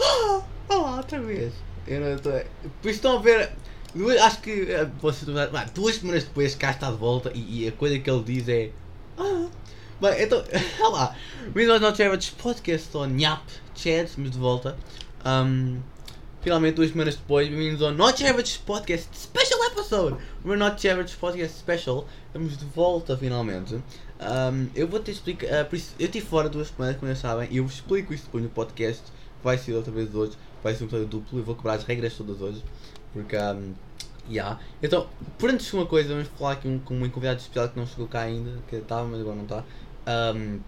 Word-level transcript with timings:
Ah, 0.00 0.42
olá, 0.68 0.96
outra 0.96 1.20
vez. 1.20 1.52
Eu 1.86 2.00
não 2.00 2.14
estou. 2.14 2.32
Isso 2.36 2.90
estão 2.90 3.18
a 3.18 3.20
ver. 3.20 3.50
Duas, 3.94 4.20
acho 4.20 4.40
que 4.40 4.70
eh, 4.70 4.88
vocês 5.00 5.28
duas 5.74 5.96
semanas 5.96 6.24
depois 6.24 6.54
cá 6.54 6.70
está 6.70 6.90
de 6.90 6.96
volta 6.96 7.32
e, 7.34 7.64
e 7.64 7.68
a 7.68 7.72
coisa 7.72 7.98
que 7.98 8.08
ele 8.08 8.22
diz 8.22 8.48
é. 8.48 8.70
Ah. 9.18 9.48
Bem, 10.00 10.22
então, 10.22 10.42
olá. 10.80 11.14
Bem-vindos 11.52 11.74
ao 11.74 11.80
Not 11.90 12.02
Average 12.02 12.32
Podcast 12.32 12.96
on 12.96 13.08
Nhap 13.08 13.42
Chad, 13.74 14.06
estamos 14.06 14.30
de 14.30 14.38
volta. 14.38 14.78
Um, 15.26 15.80
finalmente, 16.40 16.76
duas 16.76 16.90
semanas 16.90 17.16
depois, 17.16 17.48
bem-vindos 17.48 17.82
ao 17.82 17.92
Not 17.92 18.24
Average 18.24 18.60
Podcast 18.60 19.08
Special 19.12 19.64
Episode. 19.72 20.16
We're 20.44 20.56
Not 20.56 20.88
Average 20.88 21.16
Podcast 21.16 21.58
Special. 21.58 22.06
Estamos 22.28 22.56
de 22.56 22.64
volta 22.64 23.16
finalmente. 23.16 23.74
Um, 23.74 24.68
eu 24.74 24.86
vou 24.86 25.00
te 25.00 25.10
explicar. 25.10 25.68
isso, 25.72 25.94
eu 25.98 26.06
estive 26.06 26.24
fora 26.24 26.48
duas 26.48 26.68
semanas, 26.68 26.96
como 26.96 27.12
já 27.12 27.16
sabem, 27.16 27.48
e 27.50 27.56
eu 27.56 27.64
vos 27.64 27.74
explico 27.74 28.14
isto 28.14 28.24
depois 28.24 28.44
no 28.44 28.50
podcast. 28.50 29.02
Vai 29.42 29.58
ser 29.58 29.74
outra 29.74 29.92
vez 29.92 30.14
hoje, 30.14 30.32
vai 30.62 30.74
ser 30.74 30.84
um 30.84 30.86
episódio 30.86 31.06
duplo. 31.08 31.38
Eu 31.38 31.44
vou 31.44 31.54
quebrar 31.54 31.74
as 31.74 31.84
regras 31.84 32.14
todas 32.14 32.40
hoje. 32.40 32.62
Porque, 33.12 33.36
um, 33.36 33.74
yeah. 34.28 34.58
Então, 34.82 35.06
por 35.38 35.50
antes 35.50 35.66
de 35.66 35.74
uma 35.74 35.86
coisa, 35.86 36.10
vamos 36.10 36.28
falar 36.38 36.52
aqui 36.52 36.68
um, 36.68 36.78
com 36.78 36.94
um 36.94 37.08
convidado 37.08 37.40
especial 37.40 37.68
que 37.68 37.78
não 37.78 37.86
chegou 37.86 38.06
cá 38.06 38.22
ainda, 38.22 38.52
que 38.68 38.76
estava, 38.76 39.06
mas 39.08 39.20
agora 39.20 39.36
não 39.36 39.44
está. 39.44 39.64
Um, 40.06 40.60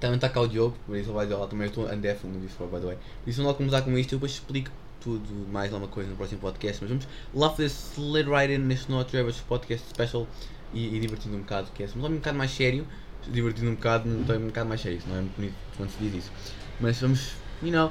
também 0.00 0.16
está 0.16 0.28
cá 0.28 0.40
o 0.40 0.48
Diogo, 0.48 0.76
por 0.84 0.96
isso 0.96 1.10
ele 1.10 1.14
vai 1.14 1.26
dizer 1.26 1.38
lá 1.38 1.46
também. 1.46 1.66
Eu 1.66 1.68
estou 1.68 1.84
undeaf 1.86 2.26
no 2.26 2.40
Discord, 2.40 2.74
by 2.74 2.80
the 2.80 2.86
way. 2.86 2.96
Por 3.22 3.30
isso, 3.30 3.36
vamos 3.38 3.52
lá 3.52 3.56
começar 3.56 3.82
com 3.82 3.96
isto. 3.96 4.12
Eu 4.12 4.18
depois 4.18 4.32
explico 4.32 4.70
tudo, 5.00 5.48
mais 5.50 5.72
alguma 5.72 5.90
coisa 5.90 6.10
no 6.10 6.16
próximo 6.16 6.40
podcast. 6.40 6.82
Mas 6.82 6.90
vamos 6.90 7.08
lá 7.32 7.50
fazer 7.50 7.66
slid 7.66 8.28
right 8.28 8.52
in 8.52 8.58
neste 8.58 8.90
Not 8.90 9.10
Travis 9.10 9.36
Podcast 9.36 9.88
Special 9.88 10.26
e, 10.74 10.96
e 10.96 11.00
divertindo 11.00 11.36
um 11.36 11.40
bocado. 11.40 11.68
Que 11.72 11.84
é 11.84 11.88
um 11.94 12.16
bocado 12.16 12.36
mais 12.36 12.50
sério, 12.50 12.86
divertindo 13.28 13.70
um 13.70 13.74
bocado, 13.74 14.08
não 14.08 14.36
um 14.36 14.46
bocado 14.46 14.68
mais 14.68 14.80
sério. 14.80 14.98
Isso 14.98 15.08
não 15.08 15.16
é 15.16 15.20
muito 15.20 15.36
bonito 15.36 15.54
quando 15.76 15.90
se 15.90 15.98
diz 15.98 16.14
isso. 16.14 16.32
Mas 16.80 17.00
vamos, 17.00 17.34
you 17.62 17.72
know, 17.72 17.90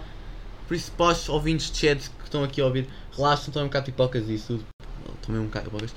por 0.67 0.75
isso, 0.75 0.91
para 0.93 1.11
os 1.11 1.27
ouvintes 1.27 1.71
de 1.71 1.77
chat 1.77 2.09
que 2.09 2.23
estão 2.23 2.43
aqui 2.43 2.61
a 2.61 2.65
ouvir, 2.65 2.87
relaxem, 3.15 3.51
tomem 3.51 3.65
um 3.65 3.69
bocado 3.69 3.85
de 3.85 3.91
pipocas 3.91 4.29
e 4.29 4.35
isso 4.35 4.47
tudo. 4.53 4.65
Tomem 5.21 5.41
um 5.41 5.45
bocado 5.45 5.65
de 5.65 5.71
pipocas. 5.71 5.95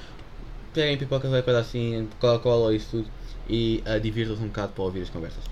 Peguem 0.73 0.99
pipocas 0.99 1.33
ou 1.33 1.43
coisa 1.43 1.61
assim, 1.61 2.09
Coca-Cola 2.19 2.73
e 2.73 2.77
isso 2.77 2.89
tudo. 2.91 3.09
E 3.49 3.85
uh, 3.87 4.01
divirtam-se 4.01 4.43
um 4.43 4.49
bocado 4.49 4.73
para 4.73 4.85
ouvir 4.85 5.03
as 5.03 5.11
conversas. 5.11 5.45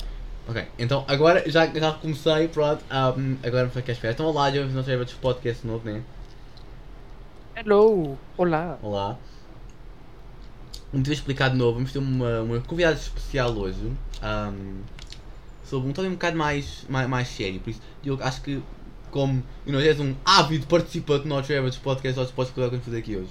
Ok, 0.49 0.67
então 0.77 1.05
agora 1.07 1.49
já, 1.49 1.67
já 1.67 1.93
comecei, 1.93 2.49
pronto. 2.49 2.85
Um, 2.91 3.37
agora 3.45 3.69
vamos 3.69 3.75
ficar 3.75 3.93
à 3.93 3.95
espera. 3.95 4.13
Então, 4.13 4.27
olá, 4.27 4.51
já 4.51 4.65
não 4.65 4.83
sei 4.83 4.97
outros 4.97 5.17
podcast 5.19 5.65
novo, 5.65 5.89
né? 5.89 6.03
Hello! 7.55 8.19
Olá! 8.37 8.77
Olá. 8.83 9.19
Como 10.91 11.03
tive 11.03 11.15
explicado 11.15 11.53
de 11.53 11.59
novo, 11.59 11.75
vamos 11.75 11.93
ter 11.93 12.01
uma, 12.01 12.41
uma 12.41 12.61
convidada 12.61 12.97
especial 12.97 13.53
hoje. 13.53 13.93
Um, 14.21 14.81
sobre 15.73 15.89
um 15.89 15.93
tópico 15.95 16.13
um 16.13 16.17
bocado 16.17 16.37
mais, 16.37 16.85
mais, 16.87 17.09
mais 17.09 17.29
sério. 17.29 17.59
Por 17.59 17.71
isso, 17.71 17.81
eu 18.05 18.19
acho 18.21 18.43
que, 18.43 18.63
como 19.11 19.43
you 19.65 19.73
know, 19.73 19.81
és 19.81 19.99
um 19.99 20.15
ávido 20.23 20.67
participante 20.67 21.23
do 21.23 21.31
Not 21.31 21.51
Average 21.51 21.81
Podcast, 21.81 22.21
acho 22.21 22.29
que 22.29 22.37
podes 22.37 22.51
explicar 22.51 22.67
o 22.67 22.71
que 22.71 22.77
vamos 22.77 22.85
fazer 22.85 22.99
aqui 22.99 23.17
hoje. 23.17 23.31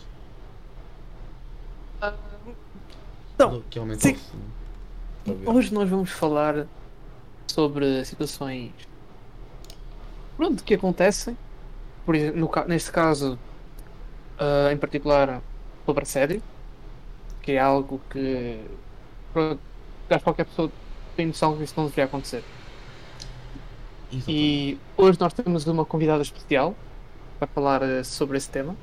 Então, 3.35 3.63
sim. 3.99 4.17
hoje 5.45 5.71
nós 5.71 5.87
vamos 5.87 6.09
falar 6.09 6.65
sobre 7.47 8.03
situações 8.05 8.71
pronto, 10.35 10.63
que 10.63 10.73
acontecem. 10.73 11.37
Por 12.03 12.15
exemplo, 12.15 12.39
no 12.39 12.67
neste 12.67 12.91
caso, 12.91 13.37
ah, 14.39 14.73
em 14.73 14.77
particular, 14.77 15.43
sobre 15.85 16.01
assédio, 16.01 16.41
que 17.43 17.51
é 17.51 17.59
algo 17.59 18.01
que 18.09 18.59
pronto, 19.31 19.59
acho 20.09 20.17
que 20.17 20.23
qualquer 20.23 20.45
pessoa 20.45 20.71
tem 21.21 21.27
noção 21.27 21.55
que 21.55 21.63
isso 21.63 21.73
não 21.77 21.85
deveria 21.85 22.05
acontecer. 22.05 22.43
Exatamente. 24.11 24.31
E 24.31 24.77
hoje 24.97 25.19
nós 25.19 25.33
temos 25.33 25.67
uma 25.67 25.85
convidada 25.85 26.23
especial 26.23 26.75
para 27.37 27.47
falar 27.47 27.83
ah, 27.83 28.03
sobre 28.03 28.37
esse 28.37 28.49
tema. 28.49 28.75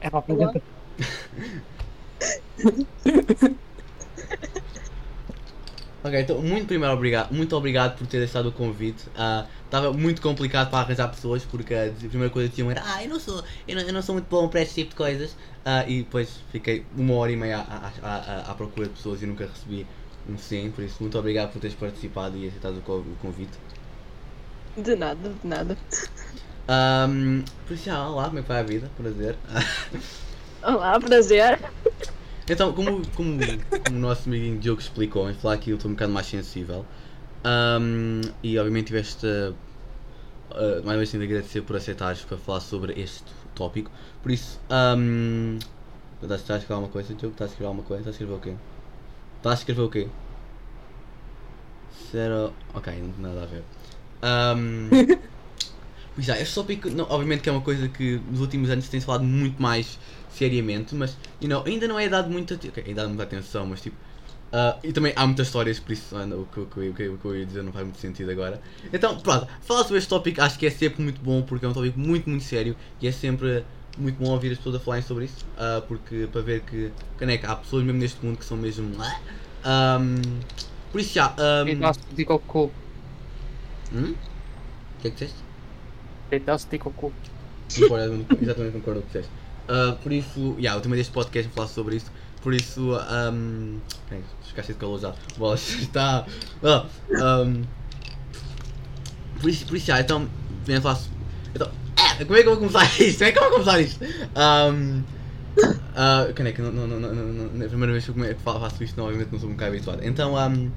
É 0.00 0.08
para 0.08 0.20
apresentar. 0.20 0.62
Ok, 6.06 6.20
então 6.20 6.40
muito 6.40 6.66
primeiro 6.68 6.94
obrigado, 6.94 7.32
muito 7.34 7.56
obrigado 7.56 7.98
por 7.98 8.06
ter 8.06 8.18
deixado 8.18 8.46
o 8.48 8.52
convite. 8.52 9.10
Estava 9.64 9.92
muito 9.92 10.22
complicado 10.22 10.70
para 10.70 10.78
arranjar 10.84 11.08
pessoas 11.08 11.44
porque 11.44 11.74
a 11.74 11.90
primeira 12.08 12.30
coisa 12.32 12.48
que 12.48 12.54
tinham 12.54 12.70
era 12.70 12.80
ah, 12.84 13.02
eu 13.02 13.08
não 13.10 13.18
sou, 13.18 13.42
eu 13.66 13.74
não, 13.74 13.82
eu 13.82 13.92
não 13.92 14.02
sou 14.02 14.14
muito 14.14 14.28
bom 14.28 14.48
para 14.48 14.60
este 14.62 14.74
tipo 14.76 14.90
de 14.90 14.96
coisas. 14.96 15.36
Ah, 15.64 15.84
e 15.88 16.04
depois 16.04 16.28
fiquei 16.52 16.86
uma 16.92 17.14
hora 17.14 17.32
e 17.32 17.36
meia 17.36 17.58
à, 17.58 17.88
à, 17.88 18.16
à, 18.16 18.52
à 18.52 18.54
procura 18.54 18.86
de 18.86 18.94
pessoas 18.94 19.20
e 19.22 19.26
nunca 19.26 19.46
recebi 19.46 19.88
um 20.24 20.38
sim, 20.38 20.70
por 20.70 20.84
isso 20.84 21.02
muito 21.02 21.18
obrigado 21.18 21.52
por 21.52 21.60
teres 21.60 21.74
participado 21.76 22.36
e 22.36 22.46
aceitado 22.46 22.78
o, 22.78 22.82
co- 22.82 22.98
o 23.00 23.16
convite. 23.16 23.58
De 24.76 24.94
nada, 24.96 25.30
de 25.42 25.48
nada. 25.48 25.76
Ahm, 26.68 27.44
por 27.64 27.74
isso, 27.74 27.90
ah, 27.90 28.10
olá, 28.10 28.26
como 28.26 28.38
é 28.40 28.42
que 28.42 28.48
vai 28.48 28.60
a 28.60 28.62
vida? 28.62 28.90
Prazer. 28.96 29.38
Olá, 30.62 30.98
prazer. 31.00 31.58
Então, 32.48 32.72
como, 32.72 33.02
como, 33.16 33.38
como 33.84 33.96
o 33.96 34.00
nosso 34.00 34.28
amiguinho 34.28 34.58
Diogo 34.58 34.80
explicou, 34.80 35.24
vamos 35.24 35.40
falar 35.40 35.54
aqui 35.54 35.70
eu 35.70 35.76
estou 35.76 35.90
um 35.90 35.94
bocado 35.94 36.12
mais 36.12 36.26
sensível. 36.26 36.86
Ahm, 37.44 38.20
e 38.42 38.56
obviamente 38.58 38.86
tiveste 38.86 39.26
uh, 39.26 39.54
mais 40.84 40.86
uma 40.86 40.96
vez 40.98 41.10
tenho 41.10 41.26
de 41.26 41.32
agradecer 41.32 41.62
por 41.62 41.76
aceitares 41.76 42.22
para 42.22 42.36
falar 42.38 42.60
sobre 42.60 42.92
este 43.00 43.24
tópico. 43.54 43.90
Por 44.22 44.30
isso, 44.30 44.60
um, 44.70 45.58
estás 46.22 46.40
estás 46.40 46.50
a 46.50 46.58
escrever 46.58 46.74
alguma 46.74 46.92
coisa, 46.92 47.14
Diogo? 47.14 47.32
Estás 47.34 47.50
a 47.50 47.52
escrever 47.52 47.66
alguma 47.66 47.84
coisa? 47.84 48.10
Estás 48.10 48.14
a 48.14 48.16
escrever 48.16 48.34
o 48.34 48.40
quê? 48.40 48.54
Estás 49.38 49.52
a 49.52 49.58
escrever 49.58 49.82
o 49.82 49.90
quê? 49.90 50.08
Zero. 52.12 52.52
Ok, 52.74 52.92
não 52.92 53.10
tem 53.10 53.22
nada 53.22 53.42
a 53.42 53.46
ver. 53.46 53.64
Um, 54.22 55.26
Pois 56.16 56.30
é, 56.30 56.40
este 56.40 56.54
tópico, 56.54 56.88
não, 56.88 57.04
obviamente 57.10 57.42
que 57.42 57.50
é 57.50 57.52
uma 57.52 57.60
coisa 57.60 57.88
que 57.88 58.18
nos 58.30 58.40
últimos 58.40 58.70
anos 58.70 58.88
tem-se 58.88 59.04
falado 59.04 59.22
muito 59.22 59.60
mais 59.60 59.98
seriamente, 60.36 60.94
mas 60.94 61.16
you 61.40 61.48
know, 61.48 61.62
ainda 61.66 61.88
não 61.88 61.98
é 61.98 62.08
dado 62.08 62.30
muita, 62.30 62.54
okay, 62.54 62.84
é 62.86 62.94
dado 62.94 63.08
muita 63.08 63.22
atenção, 63.24 63.66
mas 63.66 63.80
tipo, 63.80 63.96
ah, 64.52 64.78
e 64.82 64.92
também 64.92 65.12
há 65.16 65.26
muitas 65.26 65.48
histórias, 65.48 65.78
por 65.80 65.92
isso 65.92 66.16
o, 66.16 66.46
que, 66.46 66.60
o, 66.60 66.66
que, 66.66 66.88
o, 66.88 66.94
que, 66.94 67.08
o 67.08 67.18
que 67.18 67.24
eu 67.24 67.36
ia 67.36 67.46
dizer 67.46 67.62
não 67.62 67.72
faz 67.72 67.84
muito 67.84 67.98
sentido 67.98 68.30
agora. 68.30 68.60
Então, 68.92 69.18
pronto, 69.18 69.48
falar 69.62 69.82
sobre 69.82 69.98
este 69.98 70.08
tópico 70.08 70.40
acho 70.40 70.58
que 70.58 70.66
é 70.66 70.70
sempre 70.70 71.02
muito 71.02 71.20
bom, 71.20 71.42
porque 71.42 71.66
é 71.66 71.68
um 71.68 71.72
tópico 71.72 71.98
muito, 71.98 72.28
muito 72.28 72.44
sério, 72.44 72.76
e 73.00 73.08
é 73.08 73.12
sempre 73.12 73.64
muito 73.98 74.18
bom 74.18 74.30
ouvir 74.30 74.52
as 74.52 74.58
pessoas 74.58 74.76
a 74.76 74.80
falarem 74.80 75.04
sobre 75.06 75.24
isso, 75.24 75.44
ah, 75.58 75.82
porque 75.86 76.28
para 76.30 76.42
ver 76.42 76.60
que, 76.60 76.92
né, 77.24 77.38
que 77.38 77.46
há 77.46 77.56
pessoas 77.56 77.82
mesmo 77.82 77.98
neste 77.98 78.24
mundo 78.24 78.38
que 78.38 78.44
são 78.44 78.56
mesmo... 78.56 78.86
Um, 79.64 80.20
por 80.92 81.00
isso 81.00 81.14
já... 81.14 81.34
Um, 81.62 81.64
Deitasse 81.64 82.00
de 82.14 82.24
cocô. 82.24 82.70
hum? 83.92 84.14
O 84.14 85.02
que 85.02 85.08
é 85.08 85.10
que 85.10 85.16
disseste? 85.16 85.36
Deitasse 86.30 86.68
de 86.68 86.78
cocô. 86.78 87.12
Concordo, 87.74 88.26
exatamente 88.40 88.72
concordo 88.72 89.00
com 89.00 89.06
o 89.06 89.10
que 89.10 89.18
disseste. 89.18 89.45
Ah, 89.68 89.96
por 90.02 90.12
isso, 90.12 90.54
yeah, 90.58 90.78
o 90.78 90.80
tema 90.80 90.96
deste 90.96 91.12
podcast 91.12 91.48
é 91.50 91.54
falar 91.54 91.68
sobre 91.68 91.96
isso. 91.96 92.10
Por 92.42 92.54
isso, 92.54 92.92
um, 93.32 93.80
ficaste 94.44 94.72
de 94.72 94.78
calor 94.78 94.98
já. 95.00 95.14
Bolas, 95.36 95.68
está. 95.68 96.26
Ah, 96.62 96.86
um, 97.42 97.62
por 99.40 99.50
isso, 99.50 99.66
por 99.66 99.76
isso, 99.76 99.90
yeah, 99.90 100.04
então, 100.04 100.28
venha 100.64 100.80
falar. 100.80 101.00
Então, 101.54 101.70
ah, 101.96 102.24
como 102.24 102.36
é 102.36 102.42
que 102.42 102.48
eu 102.48 102.56
vou 102.56 102.68
começar 102.68 102.84
isto? 103.00 103.18
Como 103.18 103.28
é 103.28 103.32
que 103.32 103.38
eu 103.38 103.42
vou 103.42 103.52
começar 103.52 103.80
isto? 103.80 104.04
Um, 104.04 105.02
ah, 105.94 106.28
quando 106.36 106.48
é 106.48 106.58
não, 106.58 106.72
não, 106.72 106.86
não, 106.86 107.00
não, 107.00 107.24
não, 107.24 107.62
é 107.62 107.66
a 107.66 107.68
primeira 107.68 107.92
vez 107.92 108.06
que 108.06 108.34
faço 108.44 108.84
isto, 108.84 108.96
não, 108.96 109.06
obviamente 109.06 109.32
não 109.32 109.40
sou 109.40 109.48
um 109.48 109.52
bocado 109.52 109.72
habituado. 109.72 110.00
Então, 110.04 110.34
um, 110.34 110.70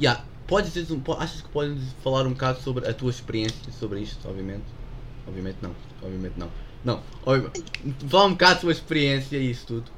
yeah, 0.00 0.24
podes 0.46 0.72
dizer, 0.72 0.98
achas 1.18 1.42
que 1.42 1.48
podes 1.50 1.80
falar 2.02 2.26
um 2.26 2.30
bocado 2.30 2.60
sobre 2.60 2.88
a 2.88 2.94
tua 2.94 3.10
experiência 3.10 3.70
sobre 3.78 4.00
isto, 4.00 4.26
obviamente? 4.28 4.64
Obviamente 5.26 5.58
não, 5.62 5.74
obviamente 6.02 6.34
não. 6.36 6.48
Não, 6.84 7.00
obvi- 7.24 7.50
fala 8.08 8.24
um 8.26 8.32
bocado 8.32 8.68
a 8.68 8.72
experiência 8.72 9.36
e 9.36 9.50
isso 9.50 9.66
tudo. 9.66 9.90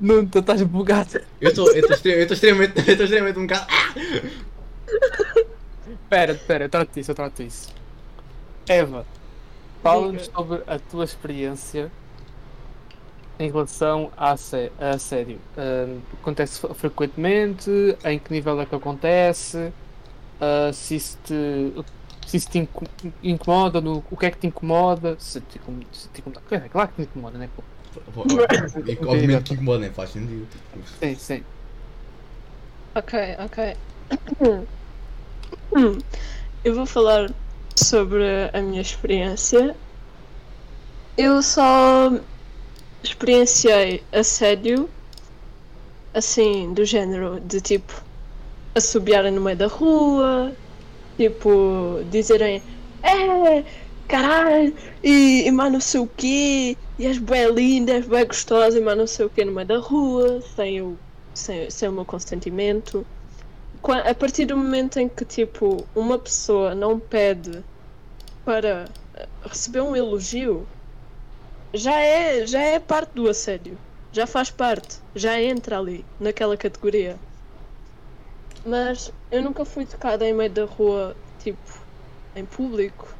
Não, 0.00 0.24
tu 0.26 0.38
estás 0.38 0.62
bugado. 0.62 1.20
Eu 1.40 1.50
estou 1.50 1.70
extremamente, 1.74 2.74
eu 2.86 2.92
estou 2.92 3.04
extremamente 3.04 3.38
um 3.38 3.46
bocado. 3.46 3.66
Ah! 4.92 5.40
Espera, 5.88 6.32
espera, 6.32 6.64
eu 6.64 6.68
trato 6.68 6.98
isso, 6.98 7.10
eu 7.10 7.14
trato 7.14 7.42
isso. 7.42 7.68
Eva, 8.68 9.06
fala-nos 9.82 10.26
sobre 10.26 10.62
a 10.66 10.78
tua 10.78 11.04
experiência 11.04 11.90
em 13.38 13.50
relação 13.50 14.10
a, 14.16 14.36
sé- 14.36 14.72
a 14.78 14.98
sério. 14.98 15.38
Ahm, 15.56 16.00
acontece 16.20 16.60
frequentemente? 16.74 17.70
Em 18.04 18.18
que 18.18 18.32
nível 18.32 18.60
é 18.60 18.66
que 18.66 18.74
acontece? 18.74 19.72
Ah, 20.40 20.70
se 20.72 20.96
isso 20.96 21.18
te, 21.24 21.34
se 22.30 22.36
isso 22.36 22.48
te 22.50 22.58
inco- 22.58 22.84
incomoda, 23.22 23.80
no, 23.80 24.04
o 24.08 24.16
que 24.16 24.26
é 24.26 24.30
que 24.30 24.38
te 24.38 24.46
incomoda? 24.46 25.16
Se 25.18 25.40
te, 25.40 25.60
se 25.92 26.08
te 26.10 26.20
incomoda. 26.20 26.42
É 26.50 26.68
claro 26.68 26.88
que 26.90 27.02
te 27.02 27.08
incomoda, 27.08 27.38
né? 27.38 27.48
pô? 27.48 27.64
Obviamente 29.06 29.44
que 29.44 29.54
incomoda, 29.54 29.80
nem 29.80 29.92
faz 29.92 30.10
sentido. 30.10 30.48
Sim, 31.02 31.14
sim. 31.16 31.44
Ok, 32.94 33.12
ok. 33.38 33.58
Eu 36.64 36.74
vou 36.74 36.86
falar 36.86 37.34
sobre 37.78 38.50
a 38.52 38.62
minha 38.62 38.80
experiência. 38.82 39.76
Eu 41.16 41.40
só 41.40 42.10
experienciei 43.04 44.06
assédio, 44.12 44.90
assim, 46.14 46.72
do 46.74 46.84
género 46.84 47.40
de 47.40 47.60
tipo 47.60 47.92
assobiarem 48.76 49.32
no 49.32 49.40
meio 49.42 49.56
da 49.56 49.66
rua, 49.68 50.56
tipo, 51.20 52.02
dizerem 52.10 52.62
é, 53.02 53.62
caralho, 54.08 54.74
e, 55.04 55.46
e 55.46 55.50
mais 55.50 55.70
não 55.70 55.80
sei 55.80 56.00
o 56.00 56.06
quê, 56.06 56.74
e 56.98 57.06
és 57.06 57.18
bem 57.18 57.52
linda, 57.52 57.92
és 57.92 58.06
bem 58.06 58.26
gostosa, 58.26 58.78
e 58.78 58.80
mais 58.80 58.96
não 58.96 59.06
sei 59.06 59.26
o 59.26 59.30
quê 59.30 59.44
no 59.44 59.52
meio 59.52 59.66
da 59.68 59.78
rua, 59.78 60.40
sem 60.56 60.80
o, 60.80 60.98
sem, 61.34 61.68
sem 61.70 61.88
o 61.90 61.92
meu 61.92 62.06
consentimento. 62.06 63.06
A 64.06 64.14
partir 64.14 64.46
do 64.46 64.56
momento 64.56 64.98
em 64.98 65.08
que, 65.10 65.24
tipo, 65.26 65.86
uma 65.94 66.18
pessoa 66.18 66.74
não 66.74 66.98
pede 66.98 67.62
para 68.42 68.86
eh, 69.14 69.28
receber 69.42 69.82
um 69.82 69.94
elogio, 69.94 70.66
já 71.74 71.98
é, 72.00 72.46
já 72.46 72.62
é 72.62 72.78
parte 72.80 73.12
do 73.14 73.28
assédio. 73.28 73.78
Já 74.12 74.26
faz 74.26 74.50
parte, 74.50 74.98
já 75.14 75.40
entra 75.40 75.78
ali, 75.78 76.04
naquela 76.18 76.56
categoria. 76.56 77.16
Mas 78.64 79.12
eu 79.30 79.42
nunca 79.42 79.64
fui 79.64 79.86
tocada 79.86 80.26
em 80.26 80.32
meio 80.34 80.52
da 80.52 80.64
rua, 80.64 81.16
tipo, 81.38 81.86
em 82.34 82.44
público. 82.46 83.14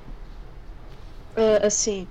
ah, 1.36 1.66
assim. 1.66 2.06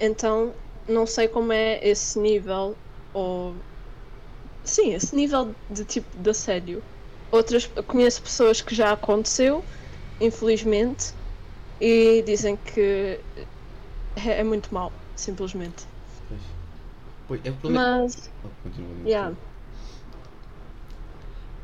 Então, 0.00 0.54
não 0.88 1.06
sei 1.06 1.28
como 1.28 1.52
é 1.52 1.80
esse 1.86 2.18
nível, 2.18 2.76
ou. 3.12 3.64
Sim, 4.64 4.92
esse 4.94 5.14
nível 5.14 5.56
de 5.70 5.84
tipo 5.84 6.16
de 6.20 6.30
assédio. 6.30 6.82
Outras, 7.32 7.66
conheço 7.86 8.22
pessoas 8.22 8.62
que 8.62 8.74
já 8.74 8.92
aconteceu, 8.92 9.64
infelizmente, 10.20 11.14
e 11.80 12.22
dizem 12.22 12.56
que 12.56 13.24
é, 14.16 14.40
é 14.40 14.44
muito 14.44 14.72
mau, 14.74 14.92
simplesmente. 15.16 15.86
Pois. 16.28 16.42
Pois, 17.26 17.40
é 17.44 17.50
o 17.50 17.56
problema. 17.58 17.84
Mas, 17.84 18.30
Oh, 18.44 18.50
continua, 18.62 19.08
yeah. 19.08 19.36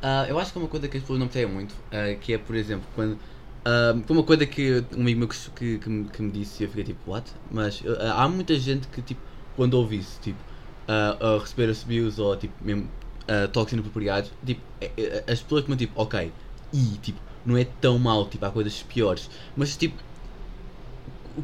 Ah, 0.07 0.25
eu 0.29 0.37
acho 0.39 0.51
que 0.51 0.57
é 0.57 0.61
uma 0.61 0.67
coisa 0.67 0.87
que 0.87 0.97
as 0.97 1.03
pessoas 1.03 1.19
não 1.19 1.27
percebem 1.27 1.53
muito, 1.53 1.75
ah, 1.91 2.15
que 2.19 2.33
é, 2.33 2.37
por 2.37 2.55
exemplo, 2.55 2.87
quando. 2.93 3.19
ah, 3.65 3.93
foi 4.05 4.15
uma 4.15 4.23
coisa 4.25 4.45
que 4.45 4.85
um 4.95 5.01
amigo 5.01 5.19
meu 5.19 5.27
que, 5.27 5.51
que, 5.51 5.79
que 5.79 5.89
me, 5.89 6.09
que 6.09 6.21
me 6.21 6.31
disse 6.31 6.61
e 6.63 6.65
eu 6.65 6.69
fiquei 6.69 6.83
tipo, 6.83 7.09
what? 7.11 7.31
Mas 7.49 7.81
há 8.13 8.27
muita 8.29 8.57
gente 8.59 8.87
que, 8.87 9.01
tipo, 9.01 9.21
quando 9.53 9.73
ouve 9.75 9.97
isso, 9.97 10.19
tipo, 10.21 10.43
a 10.87 11.39
receber 11.39 11.69
abuse 11.71 12.21
ou, 12.21 12.35
tipo, 12.37 12.63
mesmo 12.63 12.91
uh, 13.29 13.47
toques 13.51 13.73
inapropriados, 13.73 14.31
tipo, 14.45 14.63
é- 14.79 14.93
é- 14.97 15.31
as 15.31 15.41
pessoas 15.41 15.61
ficam 15.63 15.75
tipo, 15.77 15.99
ok, 15.99 16.33
e, 16.71 16.97
tipo, 16.99 17.21
não 17.43 17.57
é 17.57 17.63
tão 17.65 17.97
mal, 17.97 18.29
tipo, 18.29 18.45
há 18.45 18.51
coisas 18.51 18.83
piores, 18.83 19.29
mas, 19.55 19.75
tipo, 19.77 20.03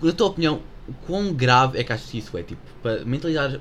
na 0.01 0.11
tua 0.13 0.27
opinião, 0.27 0.63
quão 1.01 1.33
grave 1.33 1.77
é 1.79 1.83
que 1.83 1.93
achas 1.93 2.09
que 2.09 2.17
isso 2.17 2.37
é, 2.37 2.43
tipo, 2.43 2.61
para 2.81 3.03
mentalizar. 3.05 3.51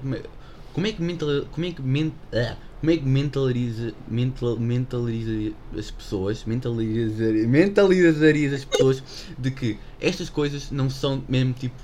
Como 0.72 0.86
é 0.86 0.92
que 0.92 1.02
mental, 1.02 1.28
como 1.50 1.66
é 1.66 1.72
que 1.72 1.82
men, 1.82 2.14
ah, 2.32 2.56
como 2.80 2.92
é 2.92 2.96
que 2.96 3.04
mentaliza, 3.04 3.94
mental, 4.08 4.58
mentaliza 4.58 5.54
as 5.76 5.90
pessoas, 5.90 6.44
mentaliza, 6.44 7.30
mentalizarias 7.46 8.54
as 8.54 8.64
pessoas 8.64 9.02
de 9.38 9.50
que 9.50 9.78
estas 10.00 10.30
coisas 10.30 10.70
não 10.70 10.88
são 10.88 11.22
mesmo 11.28 11.52
tipo, 11.52 11.76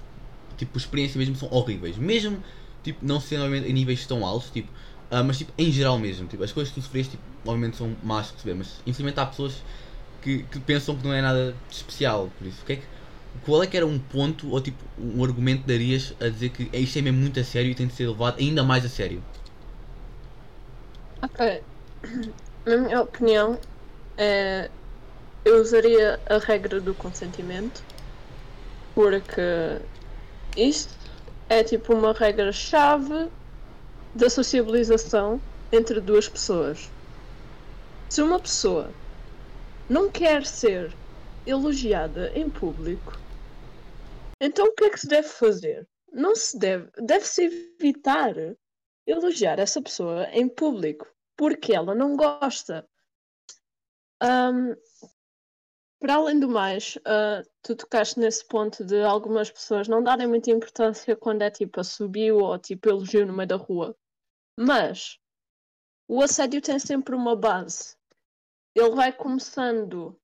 tipo 0.57 0.79
experiência 0.79 1.19
mesmo 1.19 1.37
são 1.37 1.53
horríveis, 1.53 1.99
mesmo 1.99 2.43
tipo 2.83 3.05
não 3.05 3.21
sendo 3.21 3.43
obviamente, 3.45 3.71
em 3.71 3.75
níveis 3.75 4.07
tão 4.07 4.25
altos, 4.25 4.49
tipo, 4.51 4.71
ah, 5.11 5.23
mas 5.23 5.37
tipo 5.37 5.53
em 5.59 5.71
geral 5.71 5.99
mesmo, 5.99 6.27
tipo, 6.29 6.43
as 6.43 6.51
coisas 6.51 6.73
que 6.73 6.81
tu 6.81 6.85
sofreste 6.85 7.13
tipo, 7.13 7.23
obviamente 7.45 7.77
são 7.77 7.95
más 8.03 8.29
de 8.29 8.33
receber, 8.33 8.55
mas 8.55 8.81
infelizmente 8.87 9.21
há 9.21 9.27
pessoas 9.27 9.55
que, 10.23 10.45
que 10.45 10.59
pensam 10.61 10.97
que 10.97 11.05
não 11.05 11.13
é 11.13 11.21
nada 11.21 11.55
especial, 11.71 12.31
por 12.39 12.47
isso, 12.47 12.63
o 12.63 12.65
que 12.65 12.73
é 12.73 12.77
que 12.77 12.85
qual 13.45 13.63
é 13.63 13.67
que 13.67 13.77
era 13.77 13.87
um 13.87 13.99
ponto 13.99 14.49
ou 14.49 14.61
tipo 14.63 14.83
um 14.99 15.23
argumento 15.23 15.61
que 15.61 15.69
darias 15.69 16.15
a 16.19 16.29
dizer 16.29 16.49
que 16.49 16.71
é 16.73 16.81
isto 16.81 16.99
é 16.99 17.03
mesmo 17.03 17.21
muito 17.21 17.39
a 17.39 17.45
sério 17.45 17.71
e 17.71 17.75
tem 17.75 17.87
de 17.87 17.93
ser 17.93 18.09
levado 18.09 18.39
ainda 18.39 18.65
mais 18.65 18.83
a 18.83 18.89
sério? 18.89 19.23
Ok. 21.23 21.65
Na 22.67 22.77
minha 22.77 23.01
opinião, 23.03 23.61
é, 24.19 24.71
eu 25.45 25.61
usaria 25.61 26.21
a 26.29 26.39
regra 26.39 26.81
do 26.81 26.95
consentimento, 26.95 27.85
porque 28.95 29.41
isto 30.57 30.99
é 31.49 31.63
tipo 31.63 31.95
uma 31.95 32.13
regra-chave 32.13 33.31
da 34.15 34.29
sociabilização 34.29 35.41
entre 35.73 36.01
duas 36.01 36.29
pessoas. 36.29 36.93
Se 38.11 38.23
uma 38.23 38.41
pessoa 38.41 38.95
não 39.89 40.11
quer 40.11 40.45
ser 40.45 40.99
elogiada 41.45 42.33
em 42.35 42.51
público, 42.51 43.21
então 44.41 44.67
o 44.67 44.73
que 44.75 44.85
é 44.85 44.91
que 44.91 45.01
se 45.01 45.09
deve 45.09 45.29
fazer? 45.29 45.87
Não 46.13 46.35
se 46.35 46.59
deve, 46.59 46.91
deve-se 47.03 47.45
evitar 47.45 48.35
elogiar 49.07 49.59
essa 49.59 49.81
pessoa 49.81 50.29
em 50.31 50.49
público 50.49 51.07
porque 51.37 51.75
ela 51.75 51.95
não 51.95 52.17
gosta. 52.17 52.89
Ahm, 54.21 54.75
para 56.01 56.15
além 56.15 56.41
do 56.41 56.49
mais, 56.49 56.99
ah, 57.05 57.43
tu 57.63 57.77
tocaste 57.77 58.19
nesse 58.19 58.47
ponto 58.47 58.85
de 58.85 59.03
algumas 59.03 59.51
pessoas 59.51 59.89
não 59.89 60.03
darem 60.03 60.27
muita 60.27 60.51
importância 60.51 61.17
quando 61.17 61.43
é 61.43 61.51
tipo 61.51 61.81
assobio 61.81 62.39
ou 62.39 62.59
tipo 62.59 62.89
elogio 62.89 63.27
no 63.27 63.33
meio 63.33 63.49
da 63.49 63.57
rua. 63.57 63.97
Mas 64.59 65.19
o 66.09 66.23
assédio 66.23 66.63
tem 66.63 66.79
sempre 66.79 67.15
uma 67.15 67.37
base. 67.37 67.97
Ele 68.75 68.91
vai 68.91 69.13
começando 69.13 70.19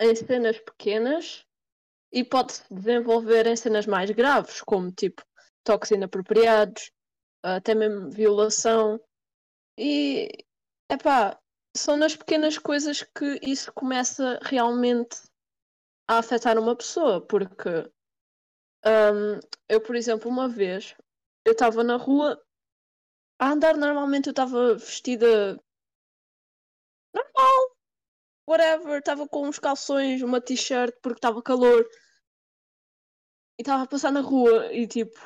em 0.00 0.14
cenas 0.14 0.58
pequenas 0.58 1.46
e 2.12 2.24
pode 2.24 2.52
se 2.54 2.74
desenvolver 2.74 3.46
em 3.46 3.56
cenas 3.56 3.86
mais 3.86 4.10
graves, 4.10 4.62
como 4.62 4.92
tipo 4.92 5.22
toques 5.64 5.90
inapropriados, 5.90 6.92
até 7.44 7.74
mesmo 7.74 8.10
violação. 8.10 8.98
E 9.78 10.28
epá, 10.90 11.38
são 11.76 11.96
nas 11.96 12.16
pequenas 12.16 12.56
coisas 12.56 13.02
que 13.02 13.38
isso 13.42 13.72
começa 13.72 14.38
realmente 14.42 15.22
a 16.08 16.18
afetar 16.18 16.58
uma 16.58 16.76
pessoa, 16.76 17.20
porque 17.20 17.68
hum, 18.86 19.40
eu, 19.68 19.80
por 19.80 19.96
exemplo, 19.96 20.30
uma 20.30 20.48
vez 20.48 20.96
eu 21.44 21.52
estava 21.52 21.84
na 21.84 21.96
rua 21.96 22.42
a 23.38 23.50
andar 23.50 23.76
normalmente 23.76 24.28
eu 24.28 24.30
estava 24.30 24.74
vestida 24.74 25.60
normal, 27.14 27.76
whatever, 28.48 28.98
estava 28.98 29.28
com 29.28 29.48
uns 29.48 29.58
calções, 29.58 30.22
uma 30.22 30.40
t-shirt 30.40 30.94
porque 31.02 31.18
estava 31.18 31.42
calor 31.42 31.86
e 33.58 33.62
estava 33.62 33.82
a 33.84 33.86
passar 33.86 34.12
na 34.12 34.20
rua 34.20 34.72
e 34.72 34.86
tipo 34.86 35.18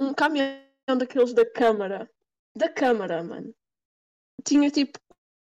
um 0.00 0.14
caminhão 0.14 0.63
daqueles 0.86 1.32
da 1.32 1.50
câmara 1.50 2.10
da 2.56 2.68
câmara, 2.68 3.22
mano. 3.22 3.54
Tinha 4.44 4.70
tipo 4.70 4.98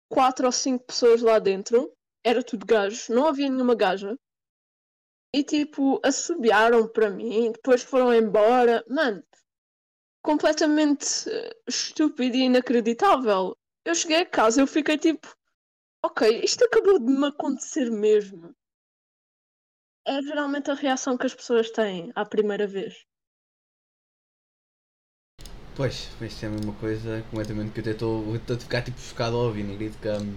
quatro 0.08 0.46
ou 0.46 0.52
cinco 0.52 0.86
pessoas 0.86 1.20
lá 1.22 1.38
dentro, 1.38 1.92
era 2.24 2.42
tudo 2.42 2.66
gajos, 2.66 3.08
não 3.08 3.26
havia 3.26 3.48
nenhuma 3.48 3.74
gaja. 3.74 4.16
E 5.32 5.44
tipo, 5.44 6.00
assobiaram 6.04 6.88
para 6.88 7.10
mim, 7.10 7.52
depois 7.52 7.82
foram 7.82 8.12
embora. 8.12 8.84
Mano, 8.88 9.22
completamente 10.22 11.28
eh, 11.28 11.56
estúpido 11.68 12.36
e 12.36 12.44
inacreditável. 12.44 13.56
Eu 13.84 13.94
cheguei 13.94 14.18
a 14.18 14.26
casa, 14.26 14.60
eu 14.60 14.66
fiquei 14.66 14.98
tipo, 14.98 15.32
ok, 16.04 16.42
isto 16.44 16.64
acabou 16.64 16.98
de 16.98 17.12
me 17.12 17.28
acontecer 17.28 17.90
mesmo. 17.90 18.54
É 20.04 20.20
geralmente 20.20 20.70
a 20.70 20.74
reação 20.74 21.16
que 21.16 21.26
as 21.26 21.34
pessoas 21.34 21.70
têm 21.70 22.12
à 22.16 22.24
primeira 22.24 22.66
vez. 22.66 23.06
Pois, 25.80 26.10
isso 26.20 26.44
é 26.44 26.48
a 26.48 26.50
mesma 26.50 26.74
coisa 26.74 27.24
completamente 27.30 27.70
que 27.70 27.80
eu 27.80 27.82
até 27.82 27.90
estou 27.92 28.34
a 28.34 28.58
ficar 28.58 28.82
tipo 28.82 29.00
chocado 29.00 29.34
ao 29.34 29.44
ouvir, 29.46 29.62
acredito 29.62 29.96
que, 29.96 30.08
hum, 30.10 30.34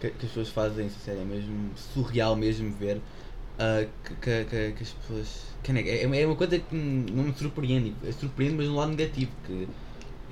que, 0.00 0.10
que 0.10 0.26
as 0.26 0.32
pessoas 0.32 0.48
fazem 0.48 0.88
isso, 0.88 0.98
sério, 0.98 1.20
é 1.20 1.24
mesmo 1.24 1.70
surreal 1.76 2.34
mesmo 2.34 2.72
ver 2.72 3.00
ah, 3.56 3.86
que, 4.02 4.44
que, 4.44 4.72
que, 4.72 4.82
as 4.82 4.90
pessoas. 4.90 5.28
é, 5.68 5.78
é, 5.78 6.22
é 6.22 6.26
uma 6.26 6.34
coisa 6.34 6.58
que 6.58 6.74
não 6.74 7.22
me 7.22 7.32
surpreende, 7.34 7.94
é 8.04 8.10
surpreende 8.10 8.56
mas 8.56 8.66
no 8.66 8.74
lado 8.74 8.90
negativo, 8.90 9.30
que 9.46 9.68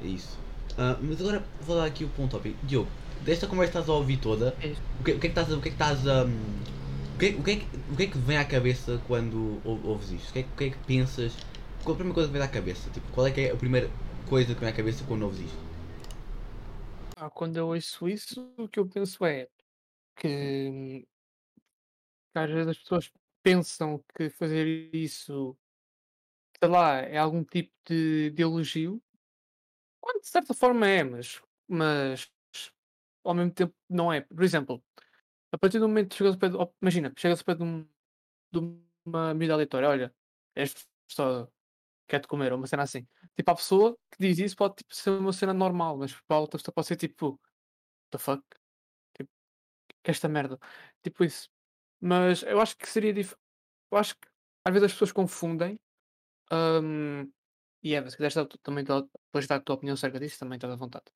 é 0.03 0.07
isso. 0.09 0.37
Ah, 0.77 0.97
mas 1.01 1.21
agora 1.21 1.41
vou 1.61 1.77
dar 1.77 1.85
aqui 1.85 2.03
o 2.05 2.09
ponto 2.09 2.37
óbvio. 2.37 2.57
Diogo, 2.65 2.91
desta 3.25 3.47
conversa 3.47 3.71
que 3.71 3.79
estás 3.79 3.89
a 3.89 3.93
ouvir 3.97 4.17
toda, 4.17 4.57
É. 4.61 4.73
o 4.99 5.05
que, 5.05 5.13
o 5.13 5.21
que 5.21 5.27
é 5.29 5.31
que 5.31 5.39
estás 5.39 5.53
a. 5.53 5.57
O 5.57 5.61
que 5.61 5.69
é 5.69 5.71
que 5.71 5.77
estás 5.77 6.05
a. 6.09 6.25
hum, 6.25 6.59
O 7.15 7.19
que, 7.21 7.27
é- 7.27 7.37
o, 7.39 7.43
que 7.45 7.51
é 7.53 7.57
que, 7.59 7.67
o 7.93 7.97
que 7.97 8.03
é 8.03 8.07
que 8.09 8.19
vem 8.19 8.37
à 8.39 8.45
cabeça 8.45 9.01
quando 9.07 9.61
ou- 9.63 9.87
ouves 9.87 10.11
isto? 10.11 10.31
O 10.31 10.33
que, 10.33 10.39
é, 10.41 10.43
que- 10.43 10.49
o 10.49 10.57
que 10.57 10.65
é 10.65 10.71
que 10.71 10.79
pensas? 10.79 11.33
Qual 11.85 11.95
a 11.95 11.97
primeira 11.97 12.15
coisa 12.15 12.29
que 12.29 12.33
vem 12.33 12.43
à 12.43 12.49
cabeça? 12.49 12.91
Tipo, 12.91 13.07
qual 13.13 13.27
é 13.27 13.31
que 13.31 13.41
é 13.43 13.53
a 13.53 13.57
primeira 13.57 13.89
coisa 14.29 14.55
que 14.55 14.65
à 14.65 14.73
cabeça 14.73 15.05
quando 15.07 15.23
ouves 15.23 15.41
isto? 15.41 15.59
Ah, 17.17 17.31
quando 17.31 17.57
eu 17.57 17.69
ouço 17.69 18.09
isso, 18.09 18.53
o 18.59 18.69
que 18.69 18.81
eu 18.81 18.89
penso 18.89 19.25
é 19.25 19.49
que, 20.17 20.69
hum, 20.71 21.07
que 22.33 22.39
às 22.39 22.51
vezes 22.51 22.69
as 22.69 22.79
pessoas 22.79 23.13
pensam 23.43 24.03
que 24.17 24.31
fazer 24.31 24.67
isso, 24.95 25.57
sei 26.59 26.69
lá, 26.69 26.99
é 27.01 27.19
algum 27.19 27.45
tipo 27.45 27.73
de, 27.87 28.31
de 28.31 28.43
elogio, 28.43 29.03
quando 30.01 30.21
de 30.21 30.29
certa 30.29 30.53
forma 30.53 30.87
é, 30.89 31.05
mas, 31.05 31.41
mas 31.69 32.31
ao 33.25 33.35
mesmo 33.35 33.53
tempo 33.53 33.75
não 33.89 34.13
é. 34.13 34.21
Por 34.23 34.43
exemplo, 34.43 34.83
a 35.53 35.59
partir 35.59 35.79
do 35.79 35.89
momento 35.89 36.11
que 36.11 36.17
chegas 36.17 36.35
ao 36.35 36.41
pé 36.41 36.49
de, 36.49 36.57
oh, 36.57 36.73
imagina, 36.83 37.13
chegas 37.17 37.39
ao 37.41 37.45
pé 37.45 37.55
de, 37.55 37.63
um, 37.63 37.87
de 38.53 38.59
uma 39.05 39.35
miúda 39.35 39.55
aleatória, 39.55 39.89
olha, 39.89 40.15
és 40.57 40.75
gostosa, 41.09 41.53
quer-te 42.13 42.29
comer, 42.29 42.53
ou 42.53 42.59
uma 42.59 42.69
cena 42.69 42.85
assim. 42.85 43.07
Tipo, 43.37 43.53
a 43.53 43.57
pessoa 43.57 43.99
que 44.13 44.19
diz 44.21 44.39
isso 44.39 44.57
pode 44.57 44.77
tipo, 44.77 44.95
ser 44.95 45.11
uma 45.13 45.33
cena 45.33 45.55
normal, 45.55 45.99
mas 45.99 46.15
para 46.29 46.37
a 46.39 46.41
outra 46.41 46.59
pessoa 46.59 46.75
pode 46.75 46.89
ser 46.89 46.97
tipo, 46.97 47.41
the 48.11 48.19
fuck? 48.19 48.43
Tipo, 49.17 49.31
que 50.05 50.11
é 50.11 50.13
esta 50.13 50.29
merda? 50.29 50.59
Tipo 51.03 51.25
isso. 51.25 51.49
Mas 52.01 52.43
eu 52.45 52.61
acho 52.61 52.77
que 52.79 52.89
seria 52.89 53.13
dif... 53.15 53.35
Eu 53.93 53.99
acho 53.99 54.15
que 54.17 54.29
às 54.67 54.73
vezes 54.75 54.87
as 54.87 54.93
pessoas 54.93 55.13
confundem. 55.13 55.79
hum, 56.53 57.31
e 57.83 57.95
Eva, 57.95 58.11
se 58.11 58.17
quiseres 58.17 58.35
dar 58.37 58.47
também 58.63 58.85
dar- 58.85 59.03
depois 59.03 59.47
dar 59.47 59.57
a 59.57 59.61
tua 59.61 59.77
opinião 59.77 59.95
acerca 59.95 60.21
disso, 60.21 60.39
também 60.41 60.57
estás 60.57 60.73
à 60.73 60.77
vontade. 60.77 61.07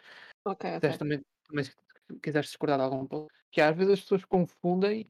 Ok, 0.45 0.65
Se 0.83 0.99
também, 0.99 1.25
também 1.45 1.65
se 1.65 1.75
quiseres 2.23 2.49
discordar 2.51 2.79
de 2.79 2.85
algum 2.85 3.07
ponto, 3.07 3.33
que 3.51 3.61
às 3.61 3.77
vezes 3.77 3.95
as 3.95 4.01
pessoas 4.01 4.25
confundem 4.25 5.09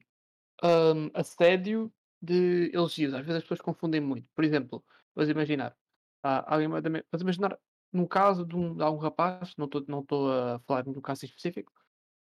hum, 0.63 1.09
assédio 1.13 1.93
de 2.21 2.71
elogios. 2.73 3.13
Às 3.13 3.21
vezes 3.21 3.37
as 3.37 3.43
pessoas 3.43 3.61
confundem 3.61 4.01
muito. 4.01 4.27
Por 4.35 4.43
exemplo, 4.43 4.83
vamos 5.17 5.29
imaginar, 5.31 5.75
há 6.23 6.53
alguém 6.53 6.67
vamos 6.69 7.21
imaginar 7.21 7.59
no 7.91 8.07
caso 8.07 8.45
de 8.45 8.55
um, 8.55 8.75
de 8.75 8.83
algum 8.83 8.99
rapaz, 8.99 9.55
não 9.57 9.65
estou 9.65 9.83
não 9.87 10.05
a 10.31 10.59
falar 10.59 10.83
de 10.83 10.89
um 10.89 11.01
caso 11.01 11.25
específico, 11.25 11.73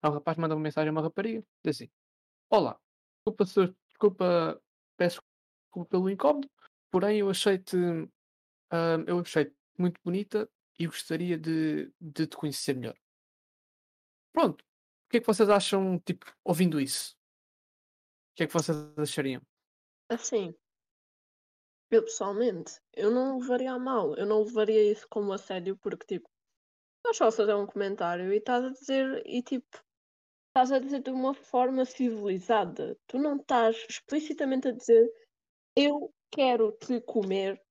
há 0.02 0.10
um 0.10 0.14
rapaz 0.14 0.38
manda 0.38 0.56
uma 0.56 0.62
mensagem 0.62 0.90
a 0.90 0.92
uma 0.92 1.02
rapariga, 1.02 1.44
diz 1.64 1.76
assim: 1.76 1.92
Olá, 2.50 2.80
desculpa, 3.18 3.46
se- 3.46 3.76
desculpa, 3.90 4.62
peço 4.98 5.22
desculpa 5.66 5.90
pelo 5.90 6.10
incómodo, 6.10 6.50
porém 6.92 7.20
eu 7.20 7.30
achei-te 7.30 7.76
hum, 7.78 8.10
eu 9.08 9.20
achei 9.20 9.54
muito 9.78 10.00
bonita 10.04 10.50
e 10.80 10.88
gostaria 10.88 11.38
de, 11.38 11.92
de 12.00 12.28
te 12.28 12.38
conhecer 12.38 12.76
melhor. 12.76 12.96
Pronto. 14.34 14.62
O 14.62 15.10
que 15.10 15.18
é 15.18 15.20
que 15.20 15.28
vocês 15.28 15.50
acham, 15.50 16.00
tipo, 16.00 16.26
ouvindo 16.44 16.80
isso? 16.80 17.16
O 18.32 18.36
que 18.36 18.44
é 18.44 18.48
que 18.48 18.54
vocês 18.54 18.78
achariam? 18.98 19.42
Assim, 20.10 20.56
eu 21.96 22.04
pessoalmente, 22.04 22.80
eu 22.94 23.12
não 23.12 23.40
levaria 23.40 23.72
a 23.72 23.80
mal. 23.80 24.16
Eu 24.16 24.26
não 24.26 24.44
levaria 24.44 24.92
isso 24.92 25.08
como 25.10 25.34
assédio 25.34 25.78
porque, 25.78 26.06
tipo, 26.06 26.30
estás 26.98 27.18
só 27.18 27.28
a 27.28 27.32
fazer 27.32 27.56
um 27.56 27.66
comentário 27.66 28.32
e 28.34 28.38
estás 28.38 28.64
a 28.66 28.70
dizer, 28.70 29.24
e 29.26 29.42
tipo, 29.42 29.84
estás 30.50 30.72
a 30.72 30.80
dizer 30.80 31.02
de 31.02 31.12
uma 31.12 31.34
forma 31.34 31.86
civilizada. 31.86 32.98
Tu 33.08 33.18
não 33.18 33.38
estás 33.38 33.76
explicitamente 33.90 34.68
a 34.68 34.72
dizer 34.72 35.12
eu 35.76 36.14
quero 36.32 36.72
te 36.74 37.02
comer, 37.02 37.62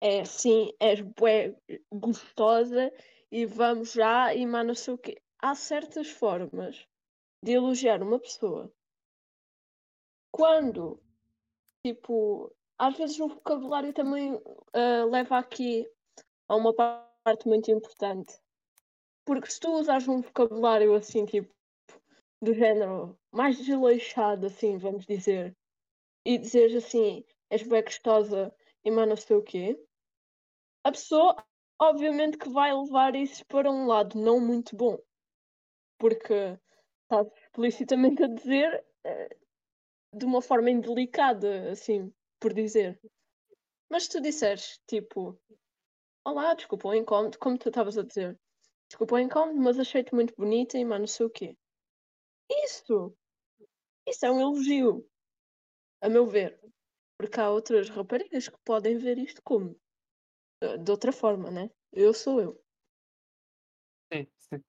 é 0.00 0.20
assim, 0.22 0.72
és 0.80 1.00
bué 1.00 1.54
gostosa 1.92 2.90
e 3.30 3.44
vamos 3.46 3.92
já 3.92 4.34
e 4.34 4.46
mais 4.46 4.66
não 4.66 4.74
sei 4.74 4.94
o 4.94 4.98
quê. 4.98 5.20
Há 5.38 5.54
certas 5.54 6.08
formas 6.10 6.86
de 7.44 7.52
elogiar 7.52 8.02
uma 8.02 8.18
pessoa 8.18 8.72
quando, 10.32 11.02
tipo, 11.84 12.54
às 12.80 12.96
vezes 12.96 13.20
o 13.20 13.28
vocabulário 13.28 13.92
também 13.92 14.40
ah, 14.72 15.04
leva 15.04 15.36
aqui 15.36 15.86
a 16.48 16.56
uma 16.56 16.72
parte 16.72 17.46
muito 17.46 17.70
importante. 17.70 18.34
Porque 19.26 19.50
se 19.50 19.60
tu 19.60 19.70
usares 19.72 20.08
um 20.08 20.22
vocabulário 20.22 20.94
assim, 20.94 21.26
tipo, 21.26 21.54
do 22.42 22.54
género 22.54 23.18
mais 23.30 23.58
desleixado, 23.58 24.46
assim, 24.46 24.78
vamos 24.78 25.04
dizer, 25.04 25.54
e 26.24 26.38
dizeres 26.38 26.74
assim, 26.82 27.22
és 27.50 27.62
bem 27.62 27.84
gostosa 27.84 28.50
e 28.82 28.90
mais 28.90 29.08
não 29.08 29.16
sei 29.16 29.36
o 29.36 29.42
quê, 29.42 29.78
a 30.82 30.90
pessoa, 30.90 31.36
obviamente, 31.78 32.38
que 32.38 32.48
vai 32.48 32.72
levar 32.72 33.14
isso 33.14 33.44
para 33.46 33.70
um 33.70 33.86
lado 33.86 34.18
não 34.18 34.40
muito 34.40 34.74
bom. 34.74 34.96
Porque 35.98 36.58
estás 37.02 37.26
explicitamente 37.44 38.22
a 38.22 38.26
dizer 38.26 38.82
eh, 39.04 39.36
de 40.14 40.24
uma 40.24 40.40
forma 40.40 40.70
indelicada, 40.70 41.70
assim, 41.70 42.10
por 42.40 42.52
dizer. 42.52 42.98
Mas 43.88 44.04
se 44.04 44.10
tu 44.10 44.20
disseres, 44.20 44.80
tipo, 44.86 45.38
olá, 46.24 46.54
desculpa 46.54 46.88
o 46.88 46.94
incómodo, 46.94 47.38
como 47.38 47.58
tu 47.58 47.68
estavas 47.68 47.98
a 47.98 48.02
dizer, 48.02 48.38
desculpa 48.88 49.16
o 49.16 49.18
incómodo, 49.18 49.60
mas 49.60 49.78
achei-te 49.78 50.14
muito 50.14 50.34
bonita 50.36 50.78
e 50.78 50.84
mais 50.84 51.00
não 51.00 51.06
sei 51.06 51.26
o 51.26 51.30
quê. 51.30 51.56
Isso! 52.64 53.14
Isso 54.06 54.26
é 54.26 54.30
um 54.30 54.40
elogio, 54.40 55.06
a 56.00 56.08
meu 56.08 56.26
ver. 56.26 56.58
Porque 57.18 57.38
há 57.38 57.50
outras 57.50 57.90
raparigas 57.90 58.48
que 58.48 58.56
podem 58.64 58.96
ver 58.96 59.18
isto 59.18 59.42
como 59.42 59.78
eh, 60.62 60.78
de 60.78 60.90
outra 60.90 61.12
forma, 61.12 61.50
né? 61.50 61.70
Eu 61.92 62.14
sou 62.14 62.40
eu. 62.40 62.64
Sim, 64.12 64.26
sim. 64.38 64.64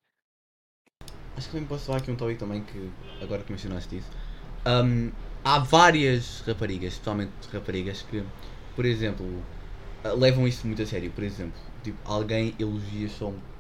Acho 1.38 1.48
que 1.48 1.54
também 1.54 1.68
posso 1.68 1.86
falar 1.86 2.00
aqui 2.00 2.12
um 2.12 2.18
tópico 2.18 2.42
também 2.42 2.64
que 2.66 2.92
agora 3.24 3.44
que 3.44 3.52
mencionaste 3.52 3.98
isso. 3.98 4.10
Hum, 4.68 5.12
há 5.44 5.60
várias 5.60 6.42
raparigas, 6.42 6.94
especialmente 6.94 7.32
raparigas, 7.52 8.02
que, 8.04 8.24
por 8.76 8.86
exemplo, 8.86 9.26
levam 10.18 10.48
isso 10.48 10.66
muito 10.68 10.82
a 10.82 10.86
sério. 10.86 11.12
Por 11.12 11.24
exemplo, 11.24 11.60
tipo, 11.84 11.98
alguém 12.06 12.56
elogia 12.60 13.10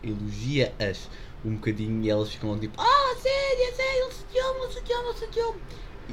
elogia-as 0.03 1.09
um 1.45 1.55
bocadinho 1.55 2.03
e 2.03 2.09
elas 2.09 2.31
ficam 2.31 2.57
tipo, 2.59 2.79
ah, 2.79 3.15
sério, 3.21 3.75
sério, 3.75 4.03
ele 4.03 4.03
ele 4.03 4.13
se 4.13 4.25
te 4.83 4.93
ama, 4.93 5.11
ele 5.15 5.25
ama. 5.41 5.55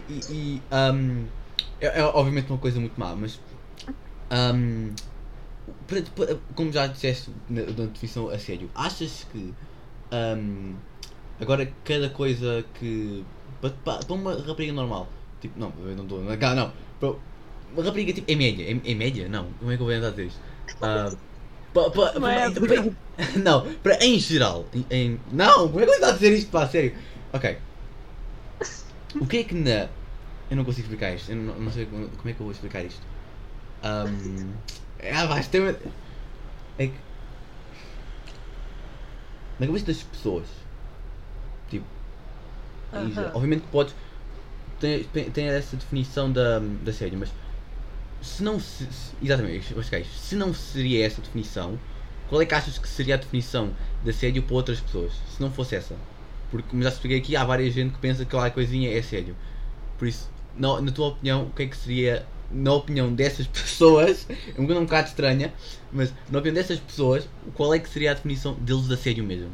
E, 0.09 0.23
e, 0.31 0.63
hum, 0.95 1.27
é, 1.81 2.01
é 2.01 2.05
obviamente 2.05 2.51
uma 2.51 2.59
coisa 2.59 2.79
muito 2.81 2.99
má, 2.99 3.15
mas 3.15 3.39
para- 5.87 6.37
como 6.55 6.73
já 6.73 6.87
disseste 6.87 7.31
na, 7.49 7.63
na 7.63 7.87
definição 7.87 8.29
a 8.29 8.39
sério, 8.39 8.71
achas 8.75 9.25
que 9.33 9.55
hum, 10.13 10.75
agora 11.41 11.71
cada 11.85 12.09
coisa 12.11 12.65
que 12.79 13.25
para, 13.61 13.71
para 13.71 14.13
uma 14.15 14.35
rapariga 14.35 14.73
normal, 14.73 15.09
tipo, 15.41 15.59
não, 15.59 15.73
eu 15.79 15.97
não 15.97 16.05
estou, 16.05 16.23
não, 16.23 16.55
não, 16.57 16.73
para 16.99 17.09
uma 17.73 17.83
rapariga 17.85 18.13
tipo 18.13 18.31
em 18.31 18.37
média, 18.37 18.71
em, 18.71 18.81
em 18.85 18.95
média, 18.95 19.29
não, 19.29 19.53
como 19.55 19.71
é 19.71 19.77
que 19.77 19.83
eu 19.83 19.87
vou 19.87 20.11
dizer 20.11 20.27
isto? 20.27 20.41
Ah, 20.81 21.11
pa- 21.73 21.91
pa- 21.91 22.13
pa- 22.13 22.21
Média. 22.21 22.61
para- 22.61 22.85
não, 23.43 23.75
para 23.79 24.05
em 24.05 24.19
geral, 24.19 24.71
em, 24.73 24.87
em- 24.91 25.21
não, 25.33 25.69
como 25.69 25.81
é 25.81 25.85
que 25.87 25.91
eu 25.93 25.95
vou 25.95 26.01
tentar 26.01 26.13
dizer 26.13 26.33
isto, 26.35 26.51
pá, 26.51 26.67
sério? 26.69 26.97
Ok. 27.33 27.59
O 29.21 29.27
que 29.27 29.39
é 29.39 29.45
que 29.45 29.55
na. 29.55 29.91
Eu 30.51 30.57
não 30.57 30.65
consigo 30.65 30.87
explicar 30.87 31.15
isto, 31.15 31.31
eu 31.31 31.37
não, 31.37 31.59
não 31.61 31.71
sei 31.73 31.87
como, 31.87 32.09
como 32.09 32.29
é 32.29 32.33
que 32.33 32.41
eu 32.41 32.45
vou 32.45 32.53
explicar 32.53 32.85
isto. 32.85 33.07
Um, 33.85 34.55
ah, 35.15 35.27
vai, 35.27 35.43
tem 35.49 35.61
uma- 35.61 35.77
É 36.79 36.87
que. 36.89 36.99
Na 39.59 39.67
cabeça 39.67 39.87
das 39.87 40.03
pessoas, 40.03 40.49
tipo, 41.69 41.87
geral, 42.93 43.27
Aham. 43.27 43.33
obviamente 43.35 43.63
que 43.63 43.69
podes. 43.69 43.95
Tem, 44.79 45.05
tem 45.33 45.47
essa 45.49 45.77
definição 45.77 46.33
da, 46.33 46.61
da 46.61 46.93
série, 46.93 47.17
mas 47.17 47.35
se 48.21 48.43
não 48.43 48.61
se, 48.61 48.87
se- 48.93 49.17
exatamente, 49.23 49.75
é 49.93 50.05
se 50.05 50.37
não 50.37 50.55
seria 50.55 51.07
essa 51.07 51.23
definição, 51.23 51.81
qual 52.27 52.43
é 52.43 52.47
que 52.47 52.55
achas 52.55 52.79
que 52.79 52.89
seria 52.89 53.15
a 53.15 53.19
definição 53.19 53.77
de 54.03 54.11
assédio 54.11 54.43
para 54.45 54.55
outras 54.57 54.81
pessoas? 54.81 55.15
Se 55.29 55.41
não 55.41 55.53
fosse 55.53 55.77
essa? 55.77 55.97
Porque 56.51 56.69
como 56.71 56.83
já 56.83 56.91
expliquei 56.91 57.19
aqui, 57.19 57.37
há 57.37 57.45
várias 57.45 57.75
gente 57.75 57.95
que 57.95 58.01
pensa 58.01 58.25
que 58.25 58.29
aquela 58.37 58.51
coisinha 58.51 58.93
é 58.95 58.99
assédio. 58.99 59.37
Por 59.99 60.09
isso, 60.09 60.31
na, 60.55 60.81
na 60.81 60.93
tua 60.93 61.09
opinião, 61.09 61.47
o 61.49 61.53
que 61.53 61.65
é 61.65 61.67
que 61.69 61.77
seria, 61.77 62.27
na 62.51 62.73
opinião 62.75 63.15
dessas 63.15 63.47
pessoas, 63.49 64.27
é 64.31 64.61
um 64.61 64.67
bocado 64.67 65.09
estranha, 65.09 65.55
mas 65.93 66.15
na 66.29 66.39
opinião 66.41 66.55
dessas 66.55 66.81
pessoas, 66.81 67.29
qual 67.55 67.75
é 67.75 67.79
que 67.81 67.89
seria 67.89 68.13
a 68.13 68.15
definição 68.15 68.55
deles 68.55 68.89
de 68.89 68.95
assédio 68.95 69.25
mesmo? 69.25 69.53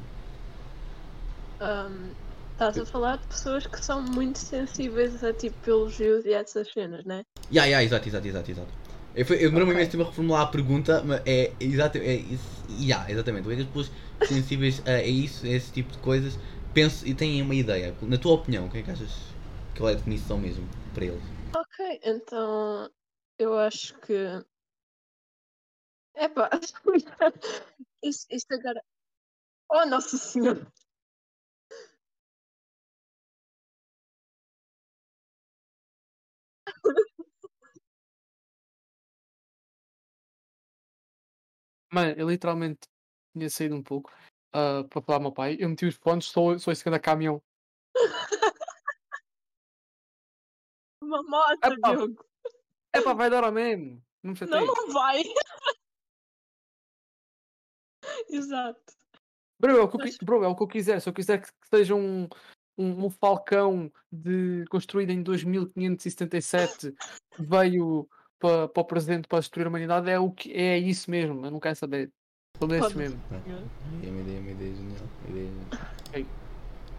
Ahm, 1.61 2.16
estás 2.55 2.79
a 2.79 2.87
falar 2.87 3.19
de 3.19 3.27
pessoas 3.27 3.67
que 3.67 3.85
são 3.85 4.01
muito 4.01 4.39
sensíveis 4.39 5.23
a 5.23 5.33
tipo 5.33 5.69
elogios 5.69 6.25
e 6.25 6.33
essas 6.33 6.73
cenas, 6.73 7.05
né? 7.05 7.25
Ya, 7.53 7.67
ya, 7.67 7.83
exato, 7.83 8.09
exato, 8.09 8.27
exato, 8.27 8.51
exato. 8.51 8.73
Eu, 9.15 9.25
eu 9.37 9.51
demorei 9.51 9.65
Ok. 9.65 9.75
imenso 9.75 9.91
tempo 9.91 10.03
a 10.03 10.07
reformular 10.07 10.43
a 10.43 10.47
pergunta, 10.47 11.03
mas 11.05 11.23
é 11.27 11.53
exato, 11.61 11.99
é 11.99 12.15
isso, 12.15 12.65
ya, 12.81 13.05
exatamente. 13.11 13.49
É 13.51 13.55
as 13.55 13.67
pessoas 13.67 13.91
sensíveis 14.27 14.83
a, 14.87 14.91
a 14.93 15.03
isso, 15.07 15.45
a 15.47 15.51
esse 15.51 15.73
tipo 15.73 15.93
de 15.93 15.99
coisas, 15.99 16.39
pensam 16.73 17.07
e 17.09 17.15
têm 17.15 17.43
uma 17.43 17.55
ideia. 17.55 17.95
Na 18.03 18.19
tua 18.19 18.35
opinião, 18.35 18.67
o 18.67 18.71
que 18.71 18.79
é 18.79 18.83
que 18.83 18.91
achas 18.91 19.11
que 19.75 19.83
é 19.83 19.89
a 19.91 19.95
definição 19.95 20.39
mesmo 20.39 20.67
para 20.95 21.05
eles? 21.05 21.23
Ok, 21.55 22.01
então 22.05 22.91
eu 23.39 23.59
acho 23.59 23.95
que. 24.01 24.15
Epá, 26.17 26.49
isto, 28.03 28.27
isto 28.31 28.55
agora. 28.55 28.81
Oh, 29.71 29.87
Nossa 29.87 30.17
Senhora! 30.17 30.67
Mano, 41.95 42.13
eu 42.17 42.29
literalmente 42.29 42.81
tinha 43.33 43.49
saído 43.49 43.77
um 43.77 43.83
pouco 43.83 44.13
ah, 44.53 44.83
para 44.91 45.01
falar 45.01 45.19
ao 45.19 45.23
meu 45.23 45.31
pai. 45.33 45.57
Eu 45.61 45.69
meti 45.69 45.87
os 45.87 45.95
fones, 45.95 46.25
sou, 46.25 46.59
sou 46.59 46.73
esse 46.73 46.83
grande 46.83 46.99
caminhão. 46.99 47.41
Uma 51.01 51.23
moto, 51.23 51.65
Epá. 51.65 51.95
Diogo! 51.95 52.27
É 52.93 53.01
pá, 53.01 53.13
vai 53.13 53.31
dar 53.31 53.45
ao 53.45 53.53
mesmo. 53.53 54.03
Não 54.25 54.33
me 54.33 54.41
Não, 54.41 54.67
não 54.67 54.93
vai! 54.93 55.23
Exato. 58.29 58.93
Bro, 59.61 59.77
é 59.77 59.83
o 59.83 59.89
que 59.89 59.97
eu, 59.97 60.01
bro, 60.25 60.43
é 60.43 60.49
o 60.49 60.57
que 60.57 60.63
eu 60.65 60.69
quiser. 60.69 61.01
Se 61.01 61.09
eu 61.09 61.13
quiser 61.13 61.43
que 61.43 61.49
seja 61.73 61.95
um, 61.95 62.25
um, 62.77 63.07
um 63.07 63.11
falcão 63.11 63.89
de, 64.11 64.65
construído 64.69 65.11
em 65.11 65.23
2577 65.23 66.93
que 67.37 67.43
veio 67.43 68.09
para, 68.38 68.69
para 68.69 68.81
o 68.83 68.85
presente 68.85 69.29
para 69.29 69.41
destruir 69.41 69.67
a 69.67 69.69
humanidade, 69.69 70.11
é, 70.11 70.19
o 70.19 70.31
que, 70.31 70.53
é 70.53 70.79
isso 70.79 71.11
mesmo. 71.11 71.45
Eu 71.47 71.50
não 71.50 71.61
quero 71.61 71.76
saber. 71.76 72.12
Sou 72.59 72.69
desses 72.69 72.93
Pode- 72.93 72.99
mesmo. 72.99 73.21
É 73.33 74.09
uma 74.09 74.21
ideia, 74.21 74.41
uma 74.41 74.50
ideia 74.50 74.75
genial. 74.75 75.05
uma 75.21 75.31
ideia 75.31 75.47
genial. 75.49 76.35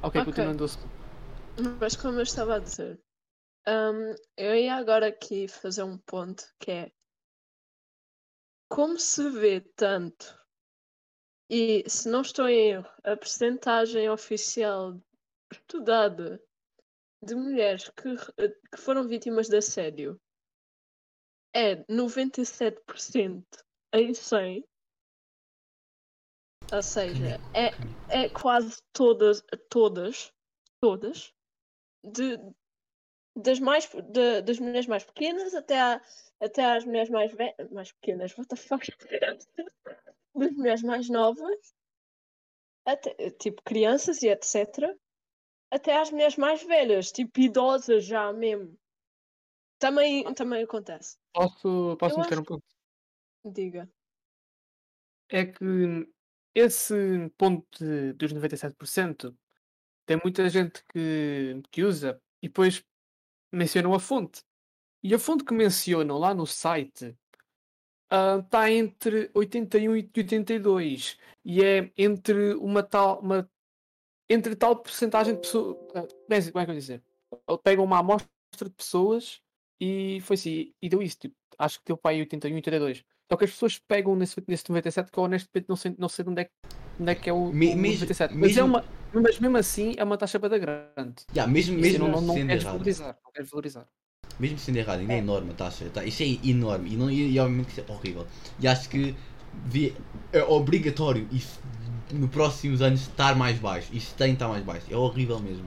Ok, 0.04 0.22
Ok. 0.22 0.26
continuando 0.26 0.64
o 0.64 0.66
assunto. 0.66 0.90
Mas 1.80 1.96
como 1.96 2.20
eu 2.20 2.24
estava 2.24 2.56
a 2.56 2.60
dizer, 2.60 3.00
Hum, 3.68 4.14
eu 4.38 4.54
ia 4.56 4.76
agora 4.76 5.08
aqui 5.08 5.48
fazer 5.48 5.82
um 5.82 5.98
ponto 5.98 6.46
que 6.60 6.70
é 6.70 6.92
como 8.70 9.00
se 9.00 9.28
vê 9.32 9.60
tanto 9.60 10.40
e 11.50 11.84
se 11.88 12.08
não 12.08 12.22
estou 12.22 12.48
em 12.48 12.70
erro, 12.74 12.90
a 13.04 13.18
percentagem 13.18 14.08
oficial 14.08 15.00
estudada 15.52 16.40
de 17.24 17.34
mulheres 17.34 17.90
que, 17.90 18.16
que 18.72 18.78
foram 18.78 19.08
vítimas 19.08 19.48
de 19.48 19.58
assédio 19.58 20.22
é 21.56 21.78
97% 21.90 23.46
em 23.94 24.14
100. 24.14 24.64
Ou 26.74 26.82
seja, 26.82 27.40
é, 27.56 27.72
é 28.10 28.30
quase 28.30 28.82
todas, 28.92 29.42
todas, 29.70 30.34
todas, 30.82 31.34
de, 32.04 32.38
das, 33.38 33.60
mais, 33.60 33.88
de- 33.88 34.42
das 34.42 34.60
mulheres 34.60 34.88
mais 34.88 35.04
pequenas 35.06 35.54
até, 35.56 35.80
à, 35.80 36.02
até 36.42 36.66
às 36.66 36.84
mulheres 36.84 37.10
mais 37.10 37.32
velhas, 37.32 37.72
mais 37.72 37.92
pequenas, 37.94 38.38
what 38.38 38.50
the 38.50 38.58
fuck? 38.58 38.86
Das 40.38 40.52
mulheres 40.52 40.84
mais 40.84 41.10
novas, 41.10 41.74
até, 42.86 43.32
tipo 43.32 43.62
crianças 43.64 44.22
e 44.22 44.28
etc. 44.28 44.94
Até 45.72 45.98
às 45.98 46.12
mulheres 46.12 46.36
mais 46.36 46.62
velhas, 46.62 47.10
tipo 47.10 47.40
idosas 47.40 48.04
já 48.04 48.34
mesmo. 48.34 48.78
Também, 49.80 50.24
também 50.34 50.64
acontece. 50.64 51.18
Posso, 51.34 51.98
posso 52.00 52.16
Eu 52.16 52.20
meter 52.24 52.34
acho- 52.34 52.42
um 52.42 52.46
ponto? 52.46 52.64
Diga. 53.46 53.90
É 55.30 55.46
que 55.46 55.66
esse 56.54 57.30
ponto 57.38 57.66
de- 57.78 58.14
dos 58.14 58.32
97% 58.34 59.36
tem 60.06 60.20
muita 60.24 60.48
gente 60.50 60.84
que, 60.92 61.62
que 61.72 61.84
usa 61.84 62.22
e 62.42 62.48
depois 62.48 62.84
mencionam 63.52 63.94
a 63.94 64.00
fonte. 64.00 64.44
E 65.04 65.14
a 65.14 65.20
fonte 65.20 65.44
que 65.44 65.54
mencionam 65.54 66.18
lá 66.18 66.34
no 66.34 66.46
site 66.48 67.16
está 68.44 68.72
entre 68.72 69.30
81 69.34 69.96
e 69.98 70.10
82 70.16 71.18
e 71.44 71.64
é 71.64 71.92
entre 71.98 72.54
uma 72.56 72.82
tal 72.82 73.20
uma 73.20 73.50
entre 74.30 74.56
tal 74.56 74.76
porcentagem 74.78 75.36
de 75.36 75.42
pessoas 75.42 75.78
como 75.90 76.34
é 76.34 76.42
que 76.42 76.50
eu 76.58 76.66
vou 76.66 76.76
dizer 76.76 77.04
pegam 77.64 77.84
uma 77.84 78.00
amostra 78.00 78.30
de 78.64 78.70
pessoas 78.70 79.42
e 79.82 80.20
foi 80.22 80.36
assim 80.36 80.74
e 80.82 80.90
deu 80.90 81.02
isso 81.02 81.18
tipo, 81.20 81.36
acho 81.60 81.80
que 81.80 81.86
deu 81.88 81.98
para 81.98 82.12
aí 82.12 82.20
81 82.20 82.56
82 82.56 83.04
só 83.32 83.38
que 83.38 83.46
as 83.46 83.52
pessoas 83.52 83.78
pegam 83.80 84.16
nesse, 84.16 84.36
nesse 84.48 84.70
97 84.70 85.12
que 85.12 85.18
eu 85.18 85.24
honestamente 85.24 85.66
não 85.68 85.76
sei, 85.76 85.96
não 85.98 86.08
sei 86.10 86.24
de 86.24 86.32
onde 86.32 86.42
é, 86.42 86.46
que- 86.46 86.52
onde 87.00 87.12
é 87.12 87.16
que 87.16 87.30
é 87.30 87.34
o, 87.34 87.46
Me- 87.52 87.74
o 87.74 87.78
mesmo- 87.78 87.94
97 88.06 88.34
mas, 88.36 88.52
é 88.58 88.62
mesmo- 88.62 88.68
uma, 88.68 88.86
mas 89.14 89.40
mesmo 89.40 89.58
assim 89.58 89.94
é 89.98 90.04
uma 90.04 90.18
taxa 90.18 90.38
bada 90.40 90.58
grande 90.58 91.24
Yeah, 91.34 91.52
mesmo 91.52 91.74
assim, 91.74 91.82
mesmo 91.82 92.08
não, 92.08 92.12
não, 92.16 92.22
não 92.22 92.34
sendo 92.36 92.48
queres 92.48 92.64
errado. 92.64 92.74
valorizar 92.74 93.18
não 93.24 93.32
queres 93.32 93.50
valorizar 93.50 93.88
Mesmo 94.38 94.60
sendo 94.60 94.76
errado, 94.78 95.00
ainda 95.00 95.14
é 95.14 95.18
enorme 95.20 95.52
a 95.52 95.54
taxa. 95.54 95.90
Tá? 95.94 96.04
Isso 96.04 96.22
é 96.22 96.26
enorme. 96.46 96.92
E, 96.92 96.98
não, 96.98 97.10
e, 97.10 97.32
e 97.32 97.40
obviamente 97.40 97.68
que 97.74 97.80
isso 97.80 97.90
é 97.90 97.94
horrível. 97.94 98.28
E 98.60 98.68
acho 98.68 98.90
que 98.90 99.16
devia- 99.64 99.94
é 100.34 100.44
obrigatório 100.44 101.26
isso 101.32 101.58
nos 102.12 102.30
próximos 102.30 102.82
anos 102.82 103.02
estar 103.04 103.34
mais 103.34 103.58
baixo. 103.60 103.90
Isso 103.96 104.14
tem 104.16 104.30
que 104.30 104.34
estar 104.34 104.50
mais 104.50 104.62
baixo. 104.62 104.88
É 104.92 104.96
horrível 104.98 105.40
mesmo. 105.40 105.66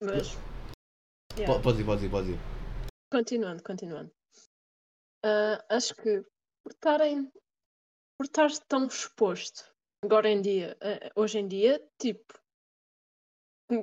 Mas. 0.00 0.36
Yeah. 1.36 1.62
Pode 1.62 1.80
ir, 1.80 1.84
pode 1.84 2.04
ir, 2.04 2.10
pode 2.10 2.30
ir. 2.32 2.38
Continuando, 3.10 3.62
continuando. 3.62 4.12
Ah, 5.24 5.64
acho 5.68 5.94
que 5.94 6.22
por 6.62 6.72
estarem. 6.72 7.32
Por 8.18 8.26
estar 8.26 8.50
tão 8.68 8.86
exposto 8.86 9.72
agora 10.04 10.28
em 10.28 10.42
dia, 10.42 10.76
ah, 10.80 11.10
hoje 11.16 11.38
em 11.38 11.48
dia, 11.48 11.80
tipo, 11.98 12.34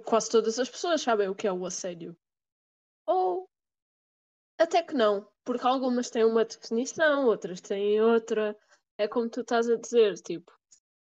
quase 0.06 0.30
todas 0.30 0.60
as 0.60 0.70
pessoas 0.70 1.02
sabem 1.02 1.30
o 1.30 1.36
que 1.36 1.48
é 1.48 1.52
o 1.52 1.66
assédio. 1.66 2.16
Ou 3.08 3.50
até 4.60 4.84
que 4.84 4.94
não, 4.94 5.28
porque 5.46 5.66
algumas 5.66 6.10
têm 6.10 6.26
uma 6.26 6.46
definição, 6.46 7.26
outras 7.26 7.62
têm 7.62 8.02
outra. 8.02 8.58
É 8.98 9.08
como 9.08 9.30
tu 9.30 9.42
estás 9.42 9.70
a 9.70 9.78
dizer, 9.78 10.16
tipo, 10.16 10.52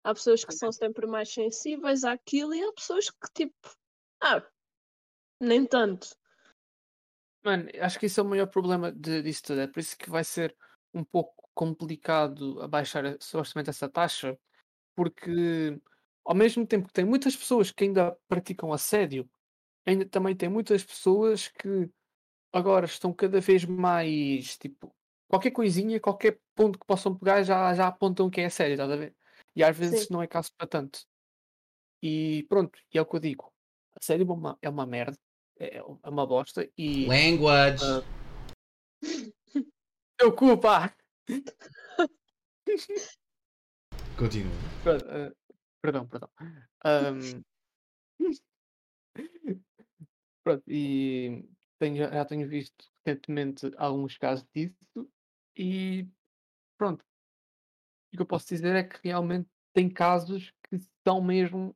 há 0.04 0.14
pessoas 0.14 0.44
que 0.44 0.54
são 0.54 0.72
sempre 0.72 1.06
mais 1.06 1.32
sensíveis 1.32 2.04
àquilo 2.04 2.54
e 2.56 2.64
há 2.64 2.74
pessoas 2.74 3.10
que, 3.10 3.32
tipo, 3.34 3.78
ah, 4.22 4.44
nem 5.40 5.66
tanto. 5.66 6.10
Mano, 7.44 7.68
acho 7.82 8.00
que 8.00 8.06
isso 8.06 8.20
é 8.20 8.24
o 8.24 8.26
maior 8.26 8.48
problema 8.48 8.92
de, 8.92 9.22
disso 9.22 9.44
tudo. 9.44 9.62
É 9.62 9.68
por 9.68 9.80
isso 9.80 9.98
que 9.98 10.10
vai 10.10 10.24
ser 10.24 10.56
um 10.94 11.04
pouco 11.04 11.50
complicado 11.54 12.62
abaixar 12.62 13.06
a- 13.06 13.18
supostamente 13.20 13.70
essa 13.70 13.90
taxa, 13.90 14.38
porque 14.96 15.80
ao 16.26 16.36
mesmo 16.36 16.68
tempo 16.68 16.88
que 16.88 16.94
tem 16.94 17.06
muitas 17.06 17.36
pessoas 17.36 17.72
que 17.72 17.86
ainda 17.86 18.18
praticam 18.30 18.74
assédio, 18.74 19.30
ainda 19.88 20.06
também 20.10 20.36
tem 20.36 20.50
muitas 20.50 20.84
pessoas 20.84 21.50
que 21.50 21.90
agora 22.54 22.86
estão 22.88 23.14
cada 23.14 23.42
vez 23.42 23.66
mais 23.66 24.58
tipo 24.58 24.96
qualquer 25.30 25.52
coisinha, 25.52 26.00
qualquer 26.02 26.40
ponto 26.56 26.80
que 26.80 26.86
possam 26.88 27.18
pegar 27.18 27.44
já, 27.44 27.74
já 27.76 27.88
apontam 27.88 28.30
que 28.30 28.42
é 28.42 28.46
assédio, 28.48 28.74
estás 28.76 28.92
a 28.92 28.98
ver? 28.98 29.16
E 29.56 29.64
às 29.64 29.78
vezes 29.78 30.08
Sim. 30.08 30.10
não 30.10 30.22
é 30.24 30.28
caso 30.28 30.52
para 30.58 30.68
tanto. 30.68 31.02
E 32.02 32.46
pronto, 32.50 32.78
e 32.94 32.98
é 32.98 33.02
o 33.02 33.06
que 33.06 33.16
eu 33.16 33.20
digo. 33.20 33.54
Assédio 34.00 34.28
é 34.30 34.34
uma, 34.34 34.58
é 34.62 34.70
uma 34.70 34.86
merda, 34.86 35.18
é, 35.60 35.78
é 35.78 35.84
uma 36.10 36.26
bosta 36.26 36.70
e. 36.78 37.06
Language. 37.06 37.84
Ah. 37.84 38.04
Teu 40.18 40.34
cu, 40.34 40.58
pá! 40.58 40.96
Continua. 44.18 44.54
Ah, 44.86 45.34
perdão, 45.82 46.08
perdão. 46.08 46.30
Ahm, 46.86 47.44
Pronto, 50.44 50.64
e 50.68 51.48
tenho, 51.80 51.98
já 51.98 52.26
tenho 52.26 52.48
visto 52.48 52.86
recentemente 53.06 53.72
alguns 53.78 54.18
casos 54.18 54.46
disso 54.54 55.10
e 55.58 56.08
pronto. 56.78 57.02
O 58.12 58.18
que 58.18 58.22
eu 58.22 58.26
posso 58.26 58.48
dizer 58.48 58.76
é 58.76 58.84
que 58.84 59.00
realmente 59.04 59.50
tem 59.74 59.90
casos 59.90 60.54
que 60.70 60.78
são 61.08 61.22
mesmo 61.22 61.76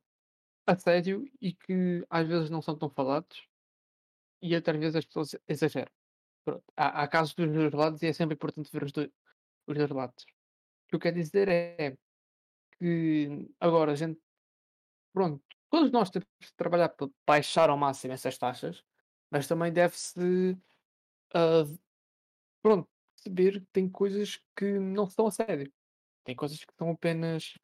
a 0.66 0.76
sério 0.76 1.24
e 1.40 1.54
que 1.54 2.04
às 2.10 2.28
vezes 2.28 2.50
não 2.50 2.60
são 2.60 2.76
tão 2.76 2.90
falados 2.90 3.47
e 4.40 4.54
outras 4.54 4.78
vezes 4.78 4.96
as 4.96 5.04
pessoas 5.04 5.36
exageram. 5.46 5.90
Pronto. 6.44 6.64
Há, 6.76 7.02
há 7.02 7.08
casos 7.08 7.34
dos 7.34 7.52
dois 7.52 7.72
lados 7.72 8.02
e 8.02 8.06
é 8.06 8.12
sempre 8.12 8.34
importante 8.34 8.70
ver 8.72 8.84
os 8.84 8.92
dois, 8.92 9.10
os 9.66 9.76
dois 9.76 9.90
lados. 9.90 10.24
O 10.24 10.88
que 10.88 10.96
eu 10.96 11.00
quero 11.00 11.16
dizer 11.16 11.48
é 11.48 11.96
que 12.78 13.50
agora 13.60 13.92
a 13.92 13.94
gente, 13.94 14.20
pronto, 15.12 15.42
todos 15.70 15.90
nós 15.90 16.10
temos 16.10 16.26
de 16.40 16.54
trabalhar 16.54 16.88
para 16.90 17.08
baixar 17.26 17.68
ao 17.70 17.76
máximo 17.76 18.14
essas 18.14 18.38
taxas, 18.38 18.82
mas 19.30 19.46
também 19.46 19.72
deve-se, 19.72 20.56
ah, 21.34 21.64
pronto, 22.62 22.88
perceber 23.16 23.60
que 23.60 23.66
tem 23.72 23.88
coisas 23.88 24.40
que 24.56 24.78
não 24.78 25.08
são 25.08 25.26
a 25.26 25.30
sério. 25.30 25.72
Tem 26.24 26.36
coisas 26.36 26.64
que 26.64 26.74
são 26.76 26.90
apenas 26.90 27.54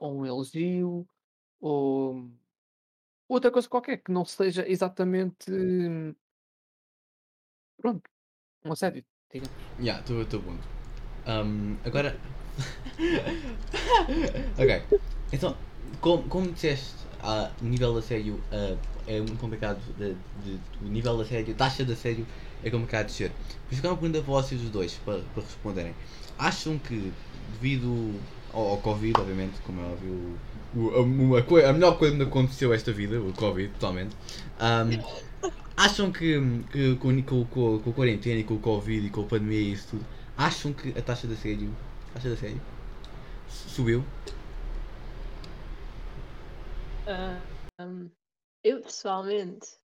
ou 0.00 0.20
um 0.20 0.26
elogio 0.26 1.06
ou 1.60 2.30
outra 3.28 3.50
coisa 3.50 3.68
qualquer 3.68 3.98
que 3.98 4.10
não 4.12 4.24
seja 4.24 4.68
exatamente, 4.68 5.50
pronto, 7.80 8.08
um 8.64 8.72
assédio, 8.72 9.04
digamos. 9.32 9.54
Yeah, 9.78 10.00
estou 10.00 10.24
teu 10.24 10.42
ponto. 10.42 10.66
Um, 11.26 11.76
agora. 11.84 12.16
ok. 14.58 14.82
Então, 15.32 15.56
como, 16.00 16.22
como 16.28 16.52
disseste, 16.52 16.94
ah, 17.20 17.50
o 17.60 17.64
nível 17.64 17.92
de 17.94 17.98
assédio 17.98 18.40
ah, 18.52 18.76
é 19.08 19.18
muito 19.18 19.38
complicado. 19.38 19.80
De, 19.98 20.14
de- 20.44 20.60
o 20.80 20.88
nível 20.88 21.16
de 21.16 21.22
assédio, 21.22 21.52
a 21.54 21.56
taxa 21.56 21.84
de 21.84 21.92
assédio 21.92 22.24
é 22.62 22.70
complicado 22.70 23.08
de 23.08 23.24
isso 23.70 23.80
que 23.80 23.86
é 23.86 23.90
uma 23.90 23.96
pergunta 23.96 24.22
para 24.22 24.32
vocês 24.32 24.62
os 24.62 24.70
dois, 24.70 24.94
para, 25.04 25.18
para 25.34 25.42
responderem. 25.42 25.94
Acham 26.38 26.78
que, 26.78 27.12
devido 27.54 28.14
ao, 28.56 28.68
ao 28.72 28.78
Covid, 28.78 29.14
obviamente, 29.20 29.56
como 29.66 29.80
é 29.80 29.84
óbvio, 29.84 30.14
o- 30.76 30.90
a, 30.96 31.00
uma 31.02 31.42
coi- 31.42 31.64
a 31.64 31.72
melhor 31.72 31.98
coisa 31.98 32.16
que 32.16 32.22
aconteceu 32.22 32.72
esta 32.72 32.92
vida, 32.92 33.20
o 33.20 33.32
Covid, 33.34 33.68
totalmente. 33.74 34.14
um, 34.60 34.98
acham 35.76 36.10
que, 36.12 36.40
que 36.72 36.96
com, 36.96 37.22
com, 37.22 37.44
com, 37.46 37.78
com 37.80 37.90
a 37.90 37.92
quarentena 37.92 38.40
e 38.40 38.44
com 38.44 38.54
o 38.54 38.60
Covid 38.60 39.06
e 39.06 39.10
com 39.10 39.22
a 39.22 39.24
pandemia 39.24 39.60
e 39.60 39.72
isso 39.72 39.88
tudo, 39.90 40.04
acham 40.36 40.72
que 40.72 40.90
a 40.98 41.02
taxa 41.02 41.26
de 41.26 41.34
assédio, 41.34 41.68
taxa 42.14 42.28
de 42.28 42.34
assédio 42.34 42.60
subiu? 43.48 44.02
Hum, 47.78 48.10
eu 48.64 48.82
pessoalmente, 48.82 49.78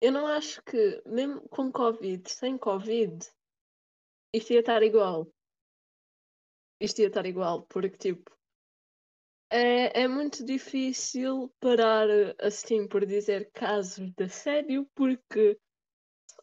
eu 0.00 0.12
não 0.12 0.26
acho 0.28 0.62
que, 0.62 1.02
mesmo 1.04 1.40
com 1.48 1.72
Covid, 1.72 2.30
sem 2.30 2.56
Covid, 2.56 3.26
isto 4.34 4.52
ia 4.52 4.60
estar 4.60 4.82
igual. 4.82 5.33
Isto 6.80 7.00
ia 7.00 7.08
estar 7.08 7.26
igual, 7.26 7.62
porque 7.66 7.96
tipo, 7.96 8.36
é, 9.50 10.02
é 10.02 10.08
muito 10.08 10.44
difícil 10.44 11.52
parar 11.60 12.08
assim 12.40 12.86
por 12.86 13.06
dizer 13.06 13.50
casos 13.52 14.10
de 14.12 14.24
assédio, 14.24 14.88
porque 14.94 15.58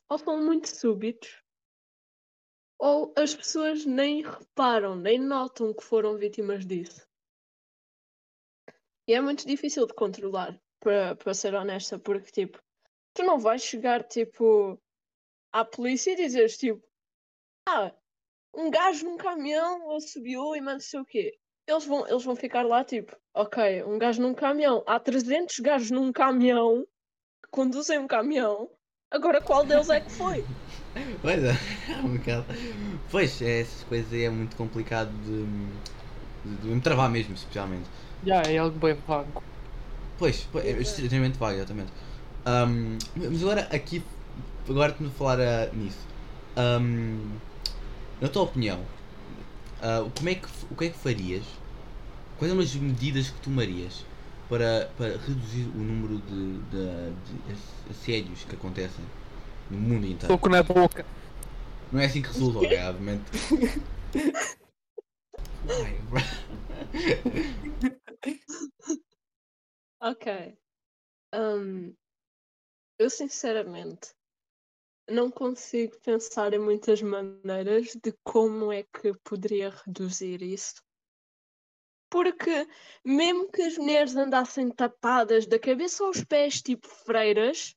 ou 0.09 0.17
são 0.17 0.43
muito 0.43 0.67
súbitos, 0.67 1.41
ou 2.79 3.13
as 3.17 3.35
pessoas 3.35 3.85
nem 3.85 4.23
reparam, 4.23 4.95
nem 4.95 5.19
notam 5.19 5.73
que 5.73 5.83
foram 5.83 6.17
vítimas 6.17 6.65
disso. 6.65 7.07
E 9.07 9.13
é 9.13 9.21
muito 9.21 9.45
difícil 9.45 9.85
de 9.85 9.93
controlar, 9.93 10.59
para 10.79 11.33
ser 11.33 11.53
honesta, 11.53 11.99
porque 11.99 12.31
tipo, 12.31 12.61
Tu 13.13 13.23
não 13.23 13.37
vais 13.37 13.61
chegar, 13.61 14.03
tipo, 14.07 14.81
à 15.51 15.65
polícia 15.65 16.11
e 16.11 16.15
dizeres, 16.15 16.57
tipo, 16.57 16.81
ah, 17.67 17.93
um 18.53 18.69
gajo 18.69 19.05
num 19.05 19.17
caminhão 19.17 19.99
subiu 19.99 20.55
e 20.55 20.61
não 20.61 20.79
sei 20.79 20.99
o 20.99 21.05
quê. 21.05 21.37
Eles 21.67 21.85
vão, 21.85 22.07
eles 22.07 22.23
vão 22.23 22.35
ficar 22.35 22.65
lá, 22.65 22.83
tipo, 22.83 23.15
ok, 23.33 23.83
um 23.83 23.97
gajo 23.97 24.21
num 24.21 24.33
caminhão. 24.33 24.83
Há 24.85 24.99
300 24.99 25.59
gajos 25.59 25.91
num 25.91 26.11
caminhão 26.11 26.85
que 27.43 27.49
conduzem 27.51 27.99
um 27.99 28.07
caminhão. 28.07 28.69
Agora 29.09 29.41
qual 29.41 29.65
deles 29.65 29.89
é 29.89 29.99
que 29.99 30.11
foi? 30.11 30.45
Pois 31.21 31.41
é, 31.41 31.51
é 31.89 31.97
um 32.03 32.17
bocado. 32.17 32.45
Pois, 33.09 33.41
é, 33.41 33.61
essas 33.61 33.83
coisas 33.83 34.11
aí 34.11 34.23
é 34.23 34.29
muito 34.29 34.57
complicado 34.57 35.09
de, 35.23 35.45
de, 36.43 36.61
de 36.61 36.67
me 36.67 36.81
travar 36.81 37.09
mesmo, 37.09 37.33
especialmente. 37.33 37.87
Já, 38.25 38.41
é 38.41 38.57
algo 38.57 38.77
bem 38.77 38.93
vago. 39.07 39.41
Pois, 40.19 40.45
pois, 40.51 40.65
é 40.65 40.71
extremamente 40.71 41.37
vago, 41.37 41.55
exatamente. 41.55 41.91
Ahm, 42.45 42.97
mas 43.15 43.41
agora 43.41 43.61
aqui, 43.71 44.03
agora 44.69 44.91
estamos 44.91 45.13
a 45.13 45.15
falar 45.15 45.39
ah, 45.39 45.69
nisso. 45.73 46.05
Ahm, 46.57 47.37
na 48.21 48.29
tua 48.29 48.43
opinião, 48.43 48.85
ah, 49.81 50.07
como 50.15 50.29
é 50.29 50.35
que, 50.35 50.47
o 50.69 50.75
que 50.75 50.85
é 50.85 50.89
que 50.89 50.97
farias? 50.97 51.43
Quais 52.37 52.53
são 52.53 52.61
as 52.61 52.75
medidas 52.75 53.29
que 53.29 53.41
tomarias 53.41 54.05
para, 54.47 54.91
para 54.97 55.17
reduzir 55.17 55.67
o 55.75 55.77
número 55.77 56.19
de, 56.19 56.57
de, 56.69 57.11
de 57.11 57.89
assédios 57.89 58.43
que 58.43 58.55
acontecem 58.55 59.03
no 59.69 59.77
mundo 59.77 60.05
inteiro? 60.05 60.27
Soco 60.27 60.49
na 60.49 60.63
boca. 60.63 61.05
Não 61.91 61.99
é 61.99 62.05
assim 62.05 62.21
que 62.21 62.29
resulta, 62.29 62.59
obviamente. 62.59 63.23
Ai, 65.67 65.99
bro. 66.09 66.21
Ok. 70.01 70.57
Hum, 71.33 71.93
eu 72.97 73.09
sinceramente 73.09 74.13
não 75.07 75.29
consigo 75.29 75.99
pensar 76.01 76.53
em 76.53 76.59
muitas 76.59 77.01
maneiras 77.01 77.95
de 78.01 78.13
como 78.23 78.71
é 78.71 78.83
que 78.83 79.13
poderia 79.23 79.69
reduzir 79.69 80.41
isso. 80.41 80.81
Porque 82.09 82.67
mesmo 83.05 83.49
que 83.49 83.61
as 83.61 83.77
mulheres 83.77 84.15
andassem 84.15 84.69
tapadas 84.69 85.45
da 85.45 85.57
cabeça 85.57 86.03
aos 86.03 86.23
pés, 86.23 86.61
tipo 86.61 86.87
freiras, 86.87 87.75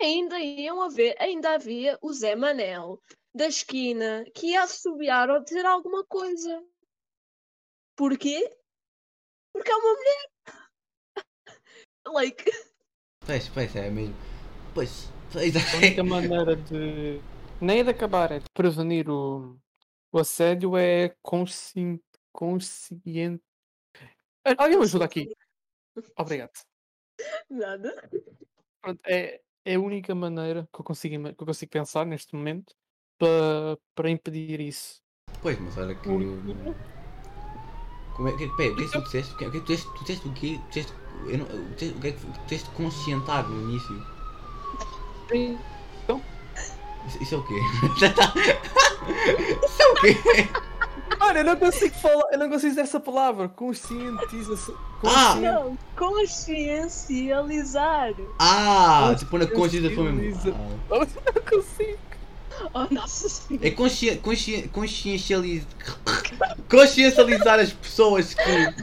ainda 0.00 0.38
iam 0.38 0.82
haver, 0.82 1.16
ainda 1.20 1.54
havia 1.54 1.98
o 2.02 2.12
Zé 2.12 2.34
Manel 2.34 3.00
da 3.32 3.46
esquina 3.46 4.24
que 4.34 4.48
ia 4.48 4.62
assobiar 4.62 5.30
ou 5.30 5.42
dizer 5.42 5.64
alguma 5.64 6.04
coisa. 6.04 6.64
Porquê? 7.96 8.56
Porque 9.52 9.70
é 9.70 9.76
uma 9.76 9.92
mulher. 9.92 10.30
like, 12.06 12.50
Pois, 13.24 13.48
pois, 13.48 13.76
é 13.76 13.90
mesmo. 13.90 14.14
Pois, 14.74 15.08
A 15.34 15.76
única 15.76 16.02
maneira 16.04 16.56
de. 16.56 17.20
Nem 17.60 17.84
de 17.84 17.90
acabar, 17.90 18.32
é 18.32 18.38
de 18.38 18.46
prevenir 18.52 19.08
o, 19.08 19.58
o 20.12 20.18
assédio 20.18 20.76
é 20.76 21.14
consci... 21.22 22.00
consciente. 22.32 23.42
Ah, 24.44 24.54
Alguém 24.58 24.78
me 24.78 24.84
ajuda 24.84 25.04
aqui. 25.04 25.30
Obrigado. 26.18 26.52
nada. 27.50 28.10
Pronto, 28.80 29.00
é, 29.06 29.40
é 29.64 29.74
a 29.74 29.80
única 29.80 30.14
maneira 30.14 30.66
que 30.72 30.80
eu 30.80 30.84
consigo, 30.84 31.22
que 31.34 31.42
eu 31.42 31.46
consigo 31.46 31.70
pensar 31.70 32.06
neste 32.06 32.34
momento 32.34 32.74
para, 33.18 33.78
para 33.94 34.10
impedir 34.10 34.58
isso. 34.60 35.02
pois, 35.42 35.58
mas 35.60 35.76
olha 35.76 35.94
que. 35.94 36.08
Como 38.16 38.28
é 38.28 38.36
que. 38.36 38.48
Pera, 38.56 38.72
o 38.72 38.76
que 38.76 38.82
é 38.82 38.86
que 38.86 38.92
tu 38.92 39.02
disseste? 39.02 39.34
O 39.34 39.36
que 39.36 39.44
é 39.44 39.50
que 39.50 39.60
tu 39.60 39.64
disseste? 39.66 39.92
Tu 39.92 40.00
disseste 40.04 40.28
o 40.28 40.34
quê? 40.34 40.58
Tu 40.58 40.68
disseste. 40.68 40.92
Eu 41.28 41.38
não, 41.38 41.46
tu 41.46 41.74
disseste- 41.74 41.98
o 41.98 42.00
que 42.00 42.08
é 42.08 42.12
que 42.12 42.20
tu 42.20 42.42
disseste 42.44 42.70
conscientar 42.70 43.48
no 43.48 43.68
início? 43.70 44.19
Sim. 45.30 45.58
Isso, 47.06 47.22
isso 47.22 47.34
é 47.34 47.38
o 47.38 47.42
quê? 47.42 47.54
isso 49.64 49.82
é 49.82 49.88
o 49.88 49.94
quê? 49.96 50.16
Mano, 51.18 51.38
eu 51.38 51.44
não 51.44 51.56
consigo 51.56 51.94
falar, 51.96 52.24
eu 52.32 52.38
não 52.38 52.48
consigo 52.48 52.68
dizer 52.70 52.82
essa 52.82 53.00
palavra. 53.00 53.48
Conscientização. 53.48 54.74
Ah! 55.04 55.34
Não, 55.36 55.76
consciencializar. 55.96 58.12
Ah, 58.38 59.14
tipo 59.18 59.38
na 59.38 59.46
consciência 59.46 59.88
da 59.88 59.94
fome 59.96 60.10
Conscientiza. 60.12 60.50
mesmo. 60.50 60.80
Eu 60.90 60.98
não 61.00 61.06
consigo. 61.48 61.98
Oh, 62.74 62.86
nossa 62.94 63.26
senhora. 63.28 63.66
É 63.66 63.70
consci, 63.70 64.16
consci, 64.16 64.68
consciencializar. 64.72 65.66
consciencializar 66.68 67.58
as 67.58 67.72
pessoas 67.72 68.34
que. 68.34 68.74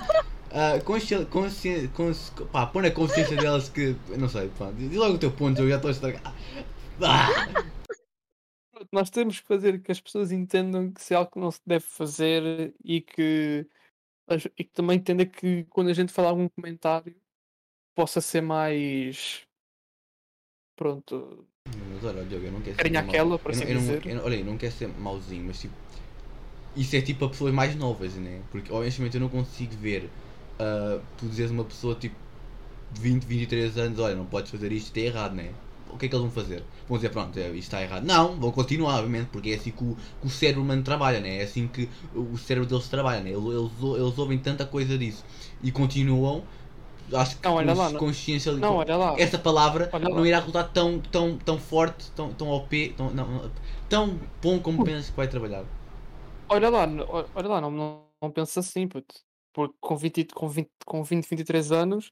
Uh, 0.57 0.83
consci, 0.83 1.23
consci, 1.27 1.87
cons, 1.89 2.33
pá, 2.51 2.65
pôr 2.65 2.81
na 2.81 2.89
consciência 2.89 3.37
delas 3.37 3.69
que. 3.69 3.95
Não 4.17 4.27
sei, 4.27 4.49
pá, 4.57 4.71
diz 4.71 4.91
logo 4.93 5.13
o 5.13 5.19
teu 5.19 5.31
ponto, 5.31 5.61
eu 5.61 5.69
já 5.69 5.75
estou 5.75 5.89
a 5.89 5.91
estragar. 5.91 6.33
Ah! 6.99 7.27
Nós 8.91 9.11
temos 9.11 9.39
que 9.39 9.45
fazer 9.45 9.79
que 9.83 9.91
as 9.91 10.01
pessoas 10.01 10.31
entendam 10.31 10.91
que 10.91 10.99
se 10.99 11.13
é 11.13 11.17
algo 11.17 11.29
que 11.29 11.39
não 11.39 11.51
se 11.51 11.61
deve 11.63 11.85
fazer 11.85 12.73
e 12.83 13.01
que, 13.01 13.67
e 14.57 14.63
que 14.63 14.71
também 14.73 14.97
entenda 14.97 15.27
que 15.27 15.63
quando 15.65 15.89
a 15.91 15.93
gente 15.93 16.11
falar 16.11 16.29
algum 16.29 16.49
comentário 16.49 17.15
possa 17.95 18.19
ser 18.19 18.41
mais. 18.41 19.43
Pronto. 20.75 21.47
Mas 21.67 22.03
olha, 22.03 22.25
Diogo, 22.25 22.45
eu 22.45 22.51
não 22.51 22.61
quero 22.61 22.75
ser. 22.77 22.97
Aquela, 22.97 23.13
eu 23.13 23.25
não- 23.25 23.51
assim 23.51 23.63
eu 23.63 23.73
não- 23.75 23.81
dizer. 23.81 24.07
eu 24.07 24.15
não- 24.15 24.25
Olha, 24.25 24.35
eu 24.35 24.45
não 24.45 24.57
quero 24.57 24.73
ser 24.73 24.87
mauzinho, 24.87 25.45
mas 25.45 25.61
tipo. 25.61 25.75
Isso 26.75 26.95
é 26.95 27.01
tipo 27.01 27.25
a 27.25 27.29
pessoas 27.29 27.53
mais 27.53 27.75
novas, 27.75 28.15
né? 28.15 28.41
Porque 28.51 28.71
honestamente 28.71 29.13
eu 29.13 29.21
não 29.21 29.29
consigo 29.29 29.75
ver. 29.75 30.09
Ah, 30.59 31.01
tu 31.17 31.27
dizes 31.29 31.51
uma 31.51 31.65
pessoa 31.65 31.95
tipo. 31.95 32.15
20, 32.91 33.25
23 33.25 33.77
anos, 33.77 33.99
olha, 33.99 34.15
não 34.15 34.25
podes 34.27 34.49
fazer 34.51 34.71
isto, 34.71 34.87
isto 34.87 34.97
é 34.97 35.01
errado, 35.01 35.35
né? 35.35 35.55
O 35.87 35.97
que 35.97 36.05
é 36.05 36.09
que 36.09 36.15
eles 36.15 36.23
vão 36.23 36.31
fazer? 36.31 36.63
Vão 36.87 36.97
dizer, 36.97 37.09
pronto, 37.09 37.37
é, 37.37 37.47
isto 37.49 37.57
está 37.59 37.81
errado. 37.81 38.05
Não, 38.05 38.39
vão 38.39 38.51
continuar, 38.51 38.95
obviamente, 38.99 39.29
porque 39.29 39.49
é 39.51 39.55
assim 39.55 39.71
que 39.71 39.83
o, 39.83 39.95
que 39.95 40.27
o 40.27 40.29
cérebro 40.29 40.63
humano 40.63 40.83
trabalha, 40.83 41.19
né? 41.19 41.37
É 41.39 41.43
assim 41.43 41.67
que 41.67 41.89
o 42.13 42.37
cérebro 42.37 42.67
deles 42.69 42.87
trabalha, 42.89 43.21
né? 43.21 43.31
Eles, 43.31 43.43
eles, 43.45 43.71
eles 43.99 44.17
ouvem 44.17 44.39
tanta 44.39 44.65
coisa 44.65 44.97
disso 44.97 45.23
e 45.61 45.71
continuam. 45.71 46.47
Acho 47.13 47.37
que 47.37 47.43
Não, 47.43 47.55
olha 47.55 47.73
lá, 47.73 47.89
cons- 47.89 47.93
não- 47.93 48.01
consciência 48.01 48.51
Não, 48.59 48.75
olha 48.75 48.97
lá. 48.97 49.15
essa 49.15 49.37
palavra 49.39 49.93
não 50.13 50.25
irá 50.25 50.39
resultar 50.39 50.65
tão, 50.65 50.99
tão, 50.99 51.37
tão 51.37 51.57
forte, 51.59 52.11
tão, 52.15 52.33
tão 52.33 52.49
OP, 52.49 52.93
tão, 52.97 53.11
não, 53.11 53.27
não, 53.29 53.51
tão 53.89 54.19
bom 54.41 54.59
como 54.59 54.79
pensas 54.79 55.09
que 55.09 55.15
vai 55.15 55.27
trabalhar. 55.27 55.65
Olha 56.49 56.69
lá, 56.69 56.83
olha 57.33 57.47
lá, 57.47 57.61
não, 57.61 57.71
não, 57.71 58.07
não 58.21 58.31
pensa 58.31 58.59
assim, 58.59 58.87
puto. 58.87 59.15
Porque 59.57 59.75
com 59.81 59.97
20, 59.97 60.17
e- 60.19 60.25
com 60.25 60.47
20, 60.47 60.69
com 60.85 61.03
20 61.03 61.27
23 61.27 61.71
anos, 61.71 62.11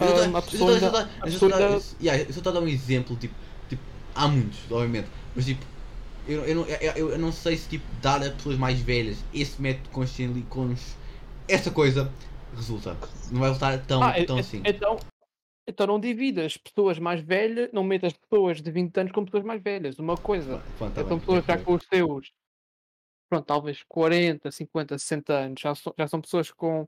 Eu 0.00 0.06
só 0.06 0.14
tô- 0.14 0.22
hum, 0.22 0.36
a 0.36 0.38
eu 0.38 0.42
só 0.42 0.48
pessoa 0.50 0.72
ainda. 0.74 0.88
a 1.00 1.20
pessoa 1.24 1.52
ainda- 1.56 1.84
yeah, 2.00 2.22
eu 2.22 2.30
estou 2.30 2.50
a 2.50 2.54
dar 2.54 2.60
um 2.60 2.68
exemplo, 2.68 3.16
tipo, 3.16 3.34
tipo, 3.68 3.82
há 4.14 4.28
muitos, 4.28 4.70
obviamente, 4.70 5.08
mas 5.34 5.44
tipo, 5.44 5.64
eu, 6.28 6.44
eu, 6.44 6.54
não, 6.54 6.64
eu, 6.68 7.10
eu 7.10 7.18
não 7.18 7.32
sei 7.32 7.56
se 7.56 7.68
tipo, 7.68 7.84
dar 8.00 8.22
a 8.24 8.30
pessoas 8.30 8.56
mais 8.56 8.78
velhas 8.80 9.16
esse 9.34 9.60
método 9.60 9.88
consciente 9.90 10.40
com 10.42 10.72
essa 11.48 11.68
coisa 11.72 12.08
resulta. 12.54 12.96
Não 13.32 13.40
vai 13.40 13.48
resultar 13.48 13.84
tão, 13.84 14.00
Ah, 14.04 14.24
tão 14.24 14.36
é- 14.36 14.40
assim. 14.40 14.62
Então, 14.64 14.96
então 15.66 15.86
não 15.88 15.98
divida 15.98 16.46
as 16.46 16.56
pessoas 16.56 16.96
mais 17.00 17.20
velhas, 17.20 17.70
não 17.72 17.82
meta 17.82 18.06
as 18.06 18.12
pessoas 18.12 18.62
de 18.62 18.70
20 18.70 18.96
anos 18.98 19.10
com 19.10 19.24
pessoas 19.24 19.42
mais 19.42 19.60
velhas. 19.60 19.98
Uma 19.98 20.16
coisa. 20.16 20.62
Pronto, 20.78 20.94
tá 20.94 21.00
são 21.00 21.08
bem, 21.08 21.18
pessoas 21.18 21.44
já 21.44 21.58
com 21.58 21.74
os 21.74 21.84
seus, 21.92 22.30
pronto, 23.32 23.46
talvez 23.46 23.82
40, 23.88 24.50
50, 24.50 24.98
60 24.98 25.32
anos, 25.32 25.58
já, 25.62 25.74
so- 25.74 25.94
já 25.96 26.06
são 26.06 26.20
pessoas 26.20 26.50
com, 26.50 26.86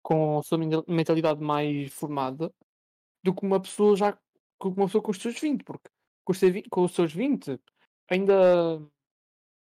com 0.00 0.38
a 0.38 0.42
sua 0.44 0.56
men- 0.56 0.84
mentalidade 0.86 1.42
mais 1.42 1.92
formada 1.92 2.54
do 3.24 3.34
que 3.34 3.44
uma 3.44 3.60
pessoa 3.60 3.96
já 3.96 4.16
uma 4.62 4.86
pessoa 4.86 5.02
com 5.02 5.10
os 5.10 5.18
seus 5.18 5.40
20, 5.40 5.64
porque 5.64 5.88
com 6.24 6.30
os, 6.30 6.38
seus 6.38 6.52
20 6.52 6.68
com 6.70 6.84
os 6.84 6.92
seus 6.94 7.12
20 7.12 7.58
ainda 8.08 8.80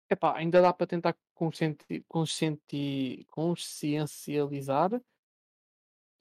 epá, 0.09 0.37
ainda 0.37 0.61
dá 0.61 0.71
para 0.71 0.87
tentar 0.87 1.17
conscienti, 1.33 2.05
conscienti, 2.07 3.25
consciencializar, 3.29 4.91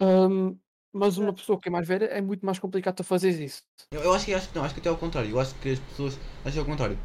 hum, 0.01 0.59
mas 0.93 1.19
uma 1.19 1.33
pessoa 1.33 1.61
que 1.61 1.69
é 1.69 1.71
mais 1.73 1.87
velha 1.87 2.07
é 2.07 2.21
muito 2.21 2.45
mais 2.45 2.59
complicado 2.59 3.01
a 3.01 3.05
fazer 3.05 3.31
isso. 3.41 3.63
Eu, 3.93 4.01
eu 4.03 4.13
acho 4.13 4.25
que 4.25 4.35
acho 4.35 4.49
que 4.49 4.57
não, 4.57 4.65
acho 4.65 4.75
que 4.75 4.81
até 4.81 4.89
ao 4.89 4.99
contrário. 4.99 5.31
Eu 5.31 5.39
acho 5.39 5.55
que 5.61 5.71
as 5.71 5.79
pessoas. 5.79 6.19
Acho 6.45 6.53
que 6.53 6.59
é 6.59 6.61
ao 6.63 6.67
contrário. 6.67 6.99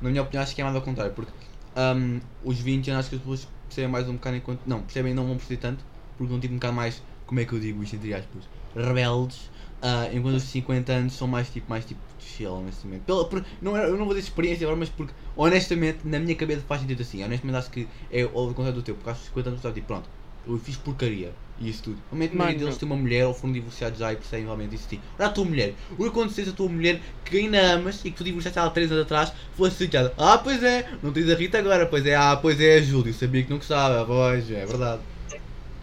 Na 0.00 0.10
minha 0.10 0.22
opinião 0.22 0.42
acho 0.44 0.54
que 0.54 0.60
é 0.60 0.64
mais 0.64 0.76
ao 0.76 0.82
contrário, 0.82 1.12
porque 1.12 1.32
ahm, 1.76 2.20
os 2.40 2.58
20 2.60 2.90
anos 2.90 3.00
acho 3.00 3.10
que 3.10 3.16
as 3.16 3.22
pessoas 3.22 3.48
percebem 3.68 3.90
mais 3.90 4.08
um 4.08 4.14
bocado 4.14 4.36
enquanto. 4.36 4.62
Não, 4.66 4.82
percebem 4.82 5.14
não 5.14 5.26
vão 5.26 5.36
perceber 5.36 5.60
tanto, 5.60 5.86
porque 6.16 6.30
vão 6.30 6.40
tipo 6.40 6.54
um 6.54 6.58
bocado 6.58 6.74
mais, 6.74 7.02
como 7.26 7.40
é 7.40 7.44
que 7.44 7.52
eu 7.52 7.60
digo 7.60 7.82
isto 7.82 7.96
entre 7.96 8.14
aspas, 8.14 8.48
rebeldes, 8.74 9.50
ah, 9.80 10.08
enquanto 10.12 10.36
os 10.36 10.44
50 10.44 10.92
anos 10.92 11.14
são 11.14 11.26
mais 11.28 11.50
tipo, 11.50 11.68
mais 11.70 11.84
tipo 11.84 12.02
chill, 12.18 12.52
honestamente. 12.54 13.04
Pela, 13.04 13.28
por, 13.28 13.44
não, 13.60 13.76
é- 13.76 13.84
eu 13.88 13.96
não 13.96 14.04
vou 14.06 14.14
dizer 14.14 14.26
experiência 14.28 14.64
agora, 14.66 14.78
mas 14.78 14.88
porque 14.90 15.14
honestamente 15.34 16.06
na 16.06 16.18
minha 16.18 16.34
cabeça 16.36 16.62
faz 16.66 16.80
sentido 16.82 17.02
assim. 17.02 17.22
Honestamente 17.22 17.56
acho 17.56 17.70
que 17.70 17.90
é 18.10 18.24
o 18.24 18.30
contrário 18.54 18.74
do 18.74 18.82
teu, 18.82 18.94
porque 18.96 19.10
acho 19.10 19.20
que 19.20 19.24
os 19.24 19.28
50 19.28 19.48
anos 19.50 19.60
está 19.60 19.72
tipo, 19.72 19.86
pronto, 19.86 20.10
eu 20.46 20.58
fiz 20.58 20.76
porcaria 20.76 21.32
e 21.58 21.68
isso 21.70 21.84
tudo. 21.84 21.98
Realmente 22.10 22.32
a 22.34 22.36
maioria 22.36 22.54
Mano. 22.56 22.66
deles 22.66 22.78
tem 22.78 22.86
uma 22.88 22.96
mulher 22.96 23.26
ou 23.26 23.34
foram 23.34 23.52
divorciados 23.52 23.98
já 23.98 24.12
e 24.12 24.16
percebem 24.16 24.44
realmente 24.44 24.74
isso 24.74 24.88
ti. 24.88 25.00
Olha 25.18 25.28
a 25.28 25.32
tua 25.32 25.44
mulher, 25.44 25.74
o 25.92 25.96
que 25.96 26.08
aconteceu 26.08 26.44
se 26.44 26.50
a 26.50 26.52
tua 26.52 26.68
mulher 26.68 27.00
que 27.24 27.38
ainda 27.38 27.60
amas 27.72 28.04
e 28.04 28.10
que 28.10 28.16
tu 28.16 28.24
divorciaste 28.24 28.58
há 28.58 28.68
3 28.70 28.90
anos 28.92 29.04
atrás 29.04 29.32
fosse 29.56 29.74
associada? 29.84 30.14
Ah, 30.18 30.38
pois 30.38 30.62
é, 30.62 30.86
não 31.02 31.12
tens 31.12 31.28
a 31.30 31.34
Rita 31.34 31.58
agora, 31.58 31.86
pois 31.86 32.04
é, 32.04 32.14
ah, 32.14 32.36
pois 32.36 32.60
é 32.60 32.76
a 32.76 32.82
Júlia, 32.82 33.12
sabia 33.12 33.42
que 33.42 33.50
não 33.50 33.56
gostava, 33.58 34.04
pois 34.04 34.50
é, 34.50 34.66
verdade. 34.66 35.02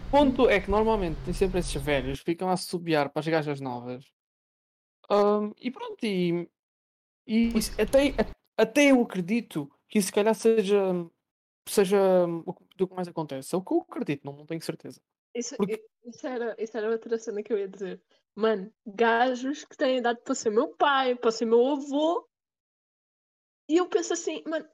O 0.06 0.16
ponto 0.16 0.48
é 0.48 0.60
que 0.60 0.70
normalmente 0.70 1.16
tem 1.24 1.34
sempre 1.34 1.58
esses 1.58 1.74
velhos 1.82 2.20
que 2.20 2.26
ficam 2.32 2.48
a 2.48 2.56
subiar 2.56 3.10
para 3.10 3.18
as 3.20 3.26
gajas 3.26 3.60
novas. 3.60 4.04
Ahm, 5.10 5.52
e 5.60 5.70
pronto, 5.70 6.04
e, 6.04 6.48
e 7.26 7.58
isso- 7.58 7.72
até, 7.80 8.14
até 8.56 8.90
eu 8.92 9.02
acredito 9.02 9.70
que 9.88 9.98
isso 9.98 10.06
se 10.08 10.12
calhar 10.12 10.34
seja, 10.34 10.78
seja 11.68 11.98
o 12.46 12.54
que 12.54 12.63
do 12.76 12.88
que 12.88 12.94
mais 12.94 13.08
acontece. 13.08 13.54
É 13.54 13.58
o 13.58 13.62
que 13.62 13.72
eu 13.72 13.80
acredito, 13.80 14.24
não, 14.24 14.32
não 14.32 14.46
tenho 14.46 14.60
certeza. 14.62 15.00
Isso, 15.34 15.56
Porque- 15.56 15.84
isso, 16.04 16.26
era, 16.26 16.54
isso 16.58 16.76
era 16.76 16.90
outra 16.90 17.18
cena 17.18 17.42
que 17.42 17.52
eu 17.52 17.58
ia 17.58 17.68
dizer. 17.68 18.00
Mano, 18.34 18.72
gajos 18.86 19.64
que 19.64 19.76
têm 19.76 19.98
idade 19.98 20.20
para 20.22 20.34
ser 20.34 20.50
meu 20.50 20.68
pai, 20.76 21.14
para 21.14 21.30
ser 21.30 21.44
meu 21.46 21.66
avô. 21.66 22.28
E 23.68 23.76
eu 23.76 23.88
penso 23.88 24.12
assim, 24.12 24.42
mano, 24.46 24.66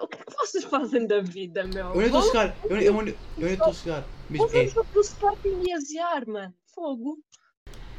o 0.00 0.06
que 0.08 0.16
é 0.18 0.24
que 0.24 0.34
vocês 0.36 0.64
fazem 0.64 1.06
da 1.06 1.20
vida, 1.20 1.64
meu? 1.66 1.88
Eu 1.88 1.96
nem 1.96 2.06
estou 2.06 2.20
a 2.20 2.24
chegar, 2.24 2.60
eu, 2.68 2.76
eu, 2.76 2.82
eu, 2.82 3.08
eu 3.08 3.18
nem 3.36 3.52
estou 3.52 3.70
a 3.70 3.74
chegar. 3.74 4.08
Mesmo, 4.28 4.48
é, 4.48 4.64
ver 4.64 4.72
o 4.94 5.00
Sporting 5.00 5.60
e 5.64 5.72
aziar, 5.72 6.28
mano. 6.28 6.54
Fogo. 6.74 7.18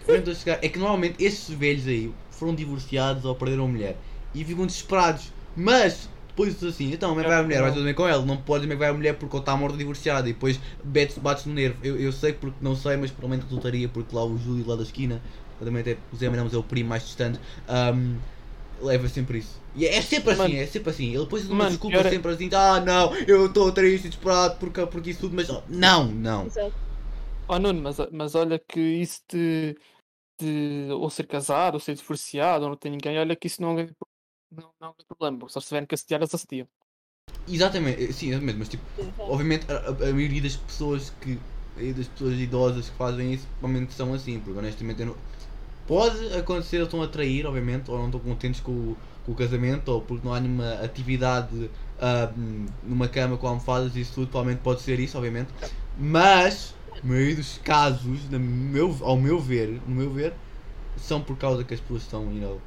eu 0.02 0.08
nem 0.08 0.20
estou 0.20 0.32
a 0.34 0.36
chegar. 0.36 0.64
É 0.64 0.70
que 0.70 0.80
normalmente 0.80 1.24
esses 1.24 1.50
velhos 1.50 1.88
aí 1.88 2.14
foram 2.32 2.56
divorciados 2.56 3.26
ou 3.26 3.36
perderam 3.36 3.66
a 3.66 3.68
mulher 3.68 4.02
e 4.34 4.44
ficam 4.44 4.66
desesperados. 4.66 5.32
Mas 5.56 6.10
depois 6.45 6.60
diz 6.60 6.63
assim, 6.75 6.91
então, 6.91 7.10
como 7.10 7.21
é 7.21 7.23
que 7.23 7.30
vai 7.30 7.39
a 7.39 7.43
mulher? 7.43 7.62
Vai 7.62 7.71
tudo 7.71 7.84
bem 7.84 7.93
com 7.93 8.08
ele? 8.08 8.25
Não 8.25 8.38
pode 8.38 8.62
como 8.63 8.73
é 8.73 8.75
que 8.75 8.80
vai 8.80 8.89
a 8.89 8.93
mulher 8.93 9.15
porque 9.15 9.36
ele 9.36 9.41
está 9.41 9.56
morto 9.56 9.77
divorciado 9.77 10.27
e 10.27 10.34
depois 10.34 10.60
bates, 10.84 11.17
bates 11.17 11.45
no 11.45 11.54
nervo. 11.54 11.77
Eu, 11.84 11.99
eu 11.99 12.12
sei 12.12 12.34
porque 12.34 12.58
não 12.62 12.75
sei, 12.75 12.97
mas 12.97 13.12
provavelmente 13.12 13.43
resultaria 13.45 13.88
porque 13.88 14.15
lá 14.15 14.23
o 14.25 14.38
Júlio 14.38 14.67
lá 14.67 14.75
da 14.75 14.84
esquina, 14.84 15.21
também 15.60 15.82
até 15.82 15.97
o 16.12 16.15
Zé 16.15 16.30
Manuel 16.30 16.49
é 16.51 16.58
o 16.58 16.63
primo 16.63 16.89
mais 16.89 17.04
distante, 17.04 17.39
ahm, 17.67 18.15
leva 18.82 19.08
sempre 19.08 19.39
isso. 19.39 19.60
E 19.75 19.86
é 19.86 20.01
sempre 20.01 20.32
assim, 20.34 20.41
Mano. 20.41 20.56
é 20.56 20.65
sempre 20.65 20.89
assim. 20.89 21.08
Ele 21.10 21.23
depois 21.23 21.47
não 21.47 21.56
Mano, 21.56 21.69
desculpa 21.69 21.97
pior 21.97 22.06
é- 22.08 22.10
sempre 22.10 22.32
assim, 22.32 22.49
ah 22.54 22.80
não, 22.82 23.15
eu 23.27 23.45
estou 23.45 23.71
triste, 23.71 24.10
desesperado 24.10 24.56
porque, 24.60 24.86
porque 24.88 25.12
isso 25.12 25.21
tudo, 25.21 25.36
mas 25.36 25.49
oh, 25.49 25.62
não, 25.69 26.08
não. 26.08 26.45
Exato. 26.45 26.73
Oh, 27.47 27.60
Nuno, 27.60 27.82
mas, 27.82 27.97
mas 28.12 28.34
olha 28.36 28.58
que 28.60 28.80
isso 28.80 29.21
de, 29.30 29.77
de 30.39 30.88
ou 30.91 31.10
ser 31.10 31.27
casado, 31.27 31.75
ou 31.75 31.80
ser 31.80 31.95
divorciado, 31.95 32.63
ou 32.63 32.69
não 32.71 32.77
ter 32.77 32.89
ninguém, 32.89 33.19
olha 33.19 33.36
que 33.36 33.47
isso 33.47 33.62
não 33.62 33.77
é, 33.80 33.89
não, 34.52 34.74
não 34.80 34.90
é 35.00 35.04
problema, 35.06 35.40
porque 35.40 35.54
só 35.54 35.60
se 35.62 35.68
tiverem 35.68 35.88
que 35.88 35.96
assediar, 35.96 36.22
eles 36.22 36.34
assediam. 36.36 36.68
Exatamente, 37.48 38.04
eh, 38.04 38.14
sim, 38.14 38.30
exatamente, 38.30 38.58
mas 38.60 38.70
tipo, 38.70 38.86
obviamente 39.18 39.66
a, 39.72 39.76
a- 39.78 40.10
a 40.10 40.14
maioria 40.14 40.42
das 40.42 40.56
pessoas 40.56 41.10
que 41.10 41.42
das 41.96 42.08
pessoas 42.10 42.38
idosas 42.40 42.90
que 42.90 42.96
fazem 42.96 43.34
isso 43.34 43.48
provavelmente 43.58 43.94
são 43.94 44.14
assim, 44.14 44.40
porque 44.42 44.60
honestamente 44.60 45.00
eu 45.02 45.06
não, 45.08 45.18
pode 45.86 46.34
acontecer 46.36 46.78
eles 46.78 46.88
estão 46.88 47.02
a 47.04 47.08
trair, 47.08 47.46
obviamente, 47.48 47.92
ou 47.92 47.98
não 48.00 48.08
estão 48.08 48.20
contentes 48.22 48.62
com, 48.62 48.72
o- 48.74 49.00
com 49.24 49.32
o 49.34 49.36
casamento, 49.36 49.90
ou 49.90 50.02
porque 50.06 50.26
não 50.28 50.34
há 50.34 50.40
nenhuma 50.42 50.74
atividade 50.84 51.72
ah, 52.00 52.34
numa 52.84 53.08
cama 53.10 53.38
com 53.38 53.48
almofadas, 53.48 53.96
isso 53.96 54.14
tudo 54.16 54.30
provavelmente 54.32 54.64
pode 54.64 54.82
ser 54.82 55.00
isso, 55.00 55.18
obviamente. 55.18 55.54
Mas 55.96 56.76
a 57.04 57.08
maioria 57.08 57.36
dos 57.38 57.58
casos, 57.60 58.30
na 58.30 58.40
meu, 58.40 58.98
ao 59.04 59.18
meu 59.20 59.40
ver, 59.40 59.82
no 59.88 59.96
meu 59.96 60.12
ver, 60.12 60.38
são 60.98 61.22
por 61.24 61.38
causa 61.38 61.64
que 61.64 61.74
as 61.74 61.80
pessoas 61.82 62.04
estão, 62.04 62.34
you 62.34 62.42
know, 62.42 62.64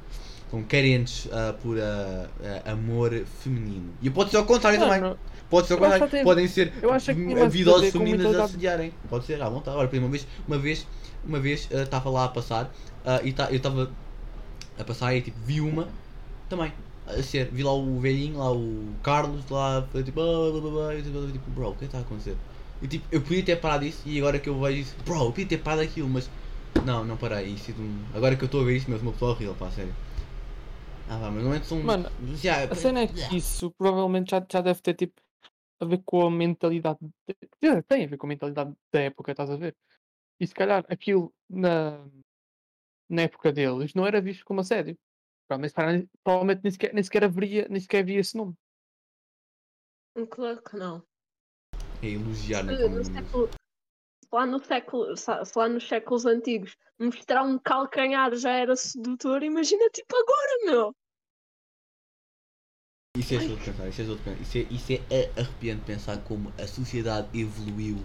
estão 0.55 0.63
carentes 0.63 1.27
ah, 1.31 1.53
por 1.61 1.77
ah, 1.79 2.27
amor 2.71 3.11
feminino. 3.41 3.93
E 4.01 4.09
pode 4.09 4.31
ser 4.31 4.37
ao 4.37 4.45
contrário 4.45 4.79
também. 4.79 5.15
Pode 5.49 5.67
ser 5.67 5.73
ao 5.73 5.79
contrário. 5.79 6.23
Podem 6.23 6.47
ser 6.47 6.71
vidosas 7.49 7.91
com 7.91 7.99
femininas 7.99 8.35
a 8.35 8.43
assediarem. 8.45 8.93
Pode 9.09 9.25
ser, 9.25 9.41
à 9.41 9.49
vontade. 9.49 9.77
Olha, 9.77 9.89
uma 9.99 10.09
vez, 10.09 10.27
uma 10.47 10.57
vez, 10.57 10.87
uma 11.25 11.39
vez 11.39 11.69
estava 11.71 12.09
lá 12.09 12.25
a 12.25 12.29
passar 12.29 12.71
e 13.23 13.31
tá- 13.33 13.49
eu 13.49 13.57
estava 13.57 13.89
a 14.79 14.83
passar 14.83 15.15
e 15.15 15.21
tipo, 15.21 15.37
vi 15.45 15.61
uma 15.61 15.87
também. 16.49 16.71
A 17.07 17.21
ser, 17.21 17.49
vi 17.51 17.61
lá 17.61 17.71
o 17.71 17.99
velhinho, 17.99 18.39
lá 18.39 18.51
o 18.51 18.83
Carlos, 19.03 19.47
lá, 19.51 19.87
tipo, 19.93 20.11
blá, 20.11 20.59
blá, 20.59 20.71
blá, 20.71 20.95
e 20.95 20.97
eu 20.97 21.31
tipo, 21.31 21.51
bro, 21.51 21.69
o 21.69 21.75
que 21.75 21.77
é 21.77 21.79
que 21.79 21.85
está 21.85 21.99
a 21.99 22.01
acontecer? 22.01 22.35
E 22.81 22.87
tipo, 22.87 23.05
eu 23.11 23.21
podia 23.21 23.43
ter 23.43 23.57
parado 23.57 23.85
isso 23.85 24.01
e 24.07 24.17
agora 24.17 24.39
que 24.39 24.49
eu 24.49 24.59
vejo 24.59 24.79
isso, 24.79 24.95
bro, 25.05 25.25
eu 25.25 25.31
podia 25.31 25.45
ter 25.45 25.59
parado 25.59 25.83
aquilo, 25.83 26.09
mas 26.09 26.27
não, 26.83 27.05
não 27.05 27.15
parei. 27.15 27.53
E 27.53 27.57
sinto 27.59 27.79
agora 28.13 28.35
que 28.35 28.43
eu 28.43 28.47
estou 28.47 28.61
a 28.61 28.63
ver 28.63 28.77
isso, 28.77 28.89
mesmo 28.89 29.07
uma 29.07 29.13
pessoa 29.13 29.31
horrível, 29.31 29.53
pá, 29.53 29.69
sério. 29.69 29.93
Ah, 31.07 31.19
pá, 31.19 31.31
mas 31.31 31.33
normalmente 31.43 31.67
são. 31.67 31.83
Mano, 31.83 32.09
já, 32.37 32.63
a 32.65 32.75
cena 32.75 33.01
é 33.01 33.07
que 33.07 33.35
isso 33.37 33.71
provavelmente 33.71 34.31
já, 34.31 34.45
já 34.51 34.61
deve 34.61 34.81
ter 34.81 34.93
tipo 34.95 35.21
a 35.79 35.85
ver 35.85 36.01
com 36.05 36.25
a 36.25 36.31
mentalidade. 36.31 36.99
de- 37.27 37.81
tem 37.83 38.05
a 38.05 38.07
ver 38.07 38.17
com 38.17 38.25
a 38.25 38.29
mentalidade 38.29 38.73
da 38.91 39.01
época, 39.01 39.31
estás 39.31 39.49
a 39.49 39.55
ver? 39.55 39.75
E 40.39 40.47
se 40.47 40.53
calhar 40.53 40.85
aquilo 40.89 41.33
na, 41.49 42.05
na 43.09 43.21
época 43.23 43.51
deles 43.51 43.93
não 43.93 44.05
era 44.05 44.19
visto 44.21 44.43
como 44.45 44.61
assédio. 44.61 44.97
Provavelmente, 45.47 46.09
provavelmente 46.23 46.61
nem, 46.63 46.71
sequer, 46.71 46.93
nem, 46.93 47.03
sequer 47.03 47.23
haveria, 47.23 47.67
nem 47.69 47.79
sequer 47.79 47.99
havia 47.99 48.19
esse 48.19 48.35
nome. 48.35 48.53
Claro 50.29 50.61
que 50.63 50.75
não. 50.77 51.03
É 52.01 52.07
elogiar 52.07 52.63
no 52.63 52.73
lá, 54.35 54.45
no 54.45 54.63
século, 54.63 55.13
lá 55.55 55.69
nos 55.69 55.87
séculos 55.87 56.25
antigos 56.25 56.75
mostrar 56.99 57.43
um 57.43 57.57
calcanhar 57.57 58.35
já 58.35 58.51
era 58.51 58.75
sedutor, 58.75 59.43
imagina 59.43 59.89
tipo 59.89 60.15
agora, 60.15 60.65
meu. 60.65 60.95
Isso 63.17 63.33
é 63.33 63.39
pensar, 63.39 63.87
isso 63.87 64.01
é 64.01 64.05
pensar. 64.05 64.41
Isso 64.41 64.57
é, 64.57 64.61
isso 64.69 65.03
é 65.09 65.31
arrepiante 65.39 65.83
pensar 65.85 66.17
como 66.23 66.53
a 66.59 66.67
sociedade 66.67 67.27
evoluiu 67.39 67.97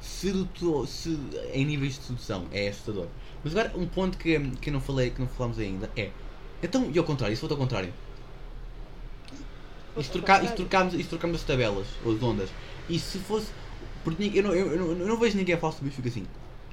sedutor, 0.00 0.86
se, 0.88 1.18
em 1.52 1.64
níveis 1.64 1.94
de 1.94 2.04
sedução. 2.04 2.46
É 2.52 2.68
assustador. 2.68 3.06
Mas 3.44 3.56
agora 3.56 3.76
um 3.76 3.86
ponto 3.86 4.18
que, 4.18 4.38
que 4.56 4.70
eu 4.70 4.72
não 4.72 4.80
falei, 4.80 5.10
que 5.10 5.20
não 5.20 5.28
falamos 5.28 5.58
ainda 5.58 5.90
é. 5.96 6.10
Então, 6.62 6.90
e 6.92 6.98
ao 6.98 7.04
contrário, 7.04 7.36
se 7.36 7.40
for 7.40 7.50
ao 7.50 7.56
contrário? 7.56 7.92
E 9.96 10.02
se, 10.02 10.10
trocar, 10.10 10.44
e 10.44 10.48
se 10.48 10.54
trocarmos, 10.54 10.94
e 10.94 11.02
se 11.02 11.08
trocarmos 11.08 11.40
as 11.40 11.46
tabelas, 11.46 11.86
ou 12.04 12.14
as 12.14 12.22
ondas? 12.22 12.50
E 12.88 12.98
se 12.98 13.18
fosse. 13.18 13.50
Porque 14.06 14.22
ninguém- 14.22 14.38
eu 14.38 14.44
não, 14.44 14.54
eu, 14.54 14.72
eu 14.72 14.78
não, 14.78 14.90
eu 15.04 15.08
não 15.08 15.18
vejo 15.18 15.36
ninguém 15.36 15.58
falar 15.58 15.72
sobre 15.72 15.90
isso, 15.90 16.00
assim. 16.06 16.32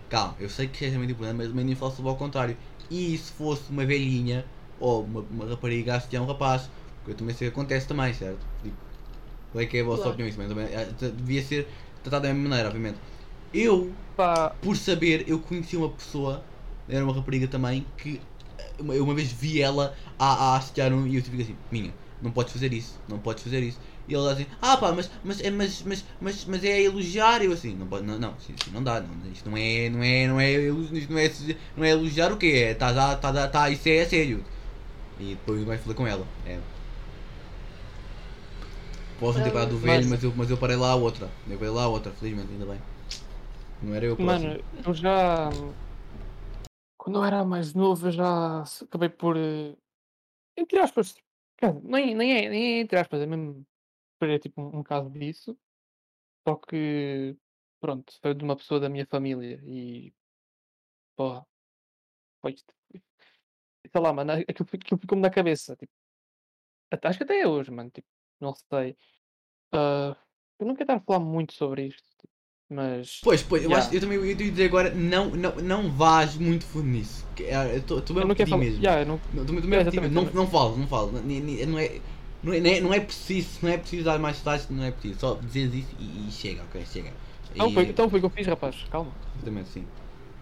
Calma, 0.09 0.35
eu 0.39 0.49
sei 0.49 0.67
que 0.69 0.85
é 0.85 0.97
muito 0.97 1.11
importante, 1.13 1.37
mas 1.53 1.65
nem 1.65 1.75
falo 1.75 1.91
sobre 1.91 2.11
ao 2.11 2.17
contrário. 2.17 2.57
E 2.89 3.17
se 3.17 3.31
fosse 3.31 3.69
uma 3.71 3.85
velhinha, 3.85 4.51
ou 4.77 5.05
uma, 5.05 5.21
uma 5.21 5.45
rapariga 5.47 5.97
a 5.97 6.21
um 6.21 6.25
rapaz? 6.25 6.69
Porque 6.97 7.11
eu 7.11 7.15
também 7.17 7.35
sei 7.35 7.47
que 7.49 7.53
acontece 7.53 7.87
também, 7.87 8.13
certo? 8.13 8.45
Tipo, 8.61 8.77
qual 9.51 9.63
é 9.63 9.67
que 9.67 9.77
é 9.77 9.81
a 9.81 9.85
vossa 9.85 10.03
Claro. 10.03 10.09
opinião 10.09 10.29
isso? 10.29 10.37
Também, 10.39 10.67
eh, 10.73 10.93
devia 11.11 11.43
ser 11.43 11.69
tratado 12.03 12.23
da 12.27 12.33
mesma 12.33 12.49
maneira, 12.49 12.69
obviamente. 12.69 13.01
Eu, 13.51 13.97
Pá, 14.15 14.55
por 14.61 14.77
saber, 14.77 15.27
eu 15.29 15.41
conheci 15.41 15.75
uma 15.77 15.95
pessoa, 15.95 16.49
era 16.87 17.03
uma 17.03 17.13
rapariga 17.13 17.47
também, 17.47 17.85
que 17.97 18.27
eh, 18.57 18.75
uma- 18.79 18.95
eu 18.95 19.03
uma 19.03 19.15
vez 19.15 19.31
vi 19.31 19.61
ela 19.61 19.95
a, 20.17 20.53
a 20.55 20.57
assediar 20.57 20.93
um 20.93 21.07
e 21.07 21.15
eu 21.15 21.23
fico 21.23 21.41
assim, 21.41 21.59
minha, 21.71 21.97
não 22.21 22.31
podes 22.31 22.53
fazer 22.53 22.73
isso, 22.73 23.01
não 23.07 23.19
podes 23.19 23.43
fazer 23.43 23.61
isso. 23.63 23.79
E 24.07 24.13
ela 24.13 24.33
assim, 24.33 24.45
ah 24.61 24.75
pá, 24.75 24.91
mas, 24.91 25.09
mas, 25.23 25.39
é- 25.41 25.49
mas, 25.49 25.81
mas, 25.83 26.05
mas, 26.19 26.45
mas 26.45 26.63
é 26.63 26.81
elogiar, 26.81 27.41
e 27.41 27.45
eu 27.45 27.53
assim, 27.53 27.73
não 27.73 27.85
não, 28.01 28.19
não, 28.19 28.35
isto, 28.49 28.69
não 28.71 28.83
dá, 28.83 28.99
não, 28.99 29.31
isto 29.31 29.49
não 29.49 29.57
é, 29.57 29.89
não 29.89 30.03
é, 30.03 30.27
não 30.27 30.39
é, 30.39 30.51
isto 30.53 31.11
não 31.11 31.19
é, 31.19 31.31
não 31.77 31.83
é 31.85 31.89
elogiar 31.91 32.31
o 32.31 32.37
que 32.37 32.51
é, 32.51 32.73
tá, 32.73 32.93
tá, 32.93 33.15
tá, 33.15 33.47
tá, 33.47 33.69
isso 33.69 33.87
é 33.87 34.05
sério. 34.05 34.43
E 35.19 35.35
depois 35.35 35.59
eu 35.61 35.65
falei 35.65 35.95
com 35.95 36.07
ela, 36.07 36.27
é. 36.45 36.59
Posso 39.19 39.37
não 39.37 39.43
ter 39.45 39.51
parado 39.51 39.71
do 39.71 39.77
velho, 39.77 40.09
mas 40.09 40.21
eu, 40.21 40.33
mas 40.35 40.49
eu 40.49 40.57
parei 40.57 40.75
lá 40.75 40.91
a 40.91 40.95
outra, 40.95 41.29
eu 41.49 41.57
parei 41.57 41.73
lá 41.73 41.83
a 41.83 41.87
outra, 41.87 42.11
felizmente, 42.11 42.51
ainda 42.51 42.65
bem. 42.65 42.79
Não 43.81 43.95
era 43.95 44.05
eu 44.05 44.17
próximo. 44.17 44.49
mano, 44.49 44.63
eu 44.85 44.93
já. 44.93 45.49
Quando 46.97 47.19
eu 47.19 47.23
era 47.23 47.43
mais 47.45 47.73
novo, 47.73 48.07
eu 48.07 48.11
já 48.11 48.63
acabei 48.81 49.09
por. 49.09 49.37
eh, 49.37 49.75
Entre 50.57 50.79
aspas. 50.79 51.15
Nem, 51.83 52.13
nem, 52.13 52.33
é, 52.33 52.49
nem 52.49 52.63
é 52.77 52.79
entre 52.81 52.99
aspas, 52.99 53.21
é 53.21 53.25
mesmo. 53.25 53.65
Foi 54.25 54.39
tipo 54.39 54.61
um, 54.61 54.79
um 54.79 54.83
caso 54.83 55.09
disso. 55.09 55.57
Só 56.47 56.55
que. 56.55 57.35
Pronto, 57.81 58.13
foi 58.21 58.33
de 58.33 58.43
uma 58.43 58.55
pessoa 58.55 58.79
da 58.79 58.87
minha 58.89 59.05
família 59.05 59.61
e. 59.65 60.13
Porra. 61.17 61.45
Foi. 62.41 62.53
isto. 62.53 62.73
Sei 63.91 64.01
lá, 64.01 64.13
mano, 64.13 64.31
aquilo, 64.31 64.69
aquilo 64.73 64.99
ficou-me 64.99 65.21
na 65.21 65.29
cabeça. 65.29 65.75
Tipo, 65.75 65.91
até- 66.91 67.07
acho 67.09 67.17
que 67.17 67.23
até 67.25 67.45
hoje, 67.47 67.69
mano. 67.71 67.89
Tipo, 67.89 68.07
não 68.39 68.53
sei. 68.55 68.95
Ah, 69.73 70.15
eu 70.59 70.65
não 70.67 70.73
quero 70.75 70.83
estar 70.93 70.95
a 70.95 71.01
falar 71.01 71.19
muito 71.19 71.53
sobre 71.53 71.87
isto. 71.87 72.07
tipo, 72.17 72.33
mas. 72.69 73.19
Pois, 73.21 73.43
pois, 73.43 73.63
eu, 73.63 73.69
Yeah. 73.69 73.85
acho, 73.85 73.95
eu 73.95 73.99
também 74.01 74.17
eu 74.17 74.35
dizer 74.35 74.65
agora, 74.65 74.93
não, 74.95 75.29
não, 75.31 75.55
não 75.57 75.91
vás 75.91 76.37
muito 76.37 76.65
fundo 76.65 76.87
nisso. 76.87 77.25
É, 77.39 77.75
Eu 77.75 77.79
estou 77.79 77.97
eu 77.99 78.03
mesmo 78.15 78.21
não 78.27 78.31
a 78.31 78.35
pedir 78.35 78.55
mesmo. 78.57 78.79
Yeah, 78.81 79.01
eu 79.01 79.05
não, 79.05 79.15
Não, 79.33 79.45
tô- 79.45 79.53
tô 79.53 79.59
É, 79.59 79.61
mesmo 79.61 79.75
exatamente, 79.75 80.13
não, 80.13 80.23
não 80.31 80.47
falo, 80.47 80.77
não 80.77 80.87
falo. 80.87 81.11
Não, 81.11 81.21
não, 81.21 81.79
é, 81.79 81.99
não, 82.43 82.53
é, 82.53 82.59
não 82.59 82.69
é- 82.69 82.81
não 82.81 82.93
é 82.93 82.99
preciso, 82.99 83.59
não 83.61 83.69
é 83.69 83.77
preciso 83.77 84.03
dar 84.05 84.19
mais 84.19 84.37
detalhes, 84.37 84.67
não 84.69 84.83
é 84.83 84.91
preciso. 84.91 85.19
Só 85.19 85.35
dizer 85.35 85.73
isso 85.73 85.89
e, 85.99 86.27
e 86.27 86.31
chega, 86.31 86.61
ok, 86.63 86.85
chega. 86.91 87.11
Então 87.55 87.69
E- 87.69 87.73
foi, 87.73 87.83
então 87.83 88.09
foi 88.09 88.19
o 88.19 88.21
que 88.21 88.25
eu 88.25 88.29
fiz, 88.29 88.47
rapaz. 88.47 88.75
Calma. 88.91 89.11
Exatamente, 89.35 89.69
sim. 89.69 89.85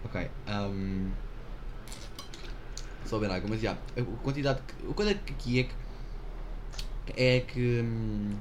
Ok. 0.03 0.27
Um... 0.47 1.09
Só 3.05 3.17
ver 3.19 3.29
água, 3.31 3.49
mas 3.49 3.59
já. 3.61 3.73
a 3.73 4.01
quantidade. 4.23 4.61
que- 4.61 4.89
A 4.89 4.93
coisa 4.93 5.13
que 5.13 5.33
aqui 5.33 5.59
é 5.59 5.63
que. 5.63 5.73
É 7.17 7.39
que. 7.41 7.81
hum, 7.83 8.31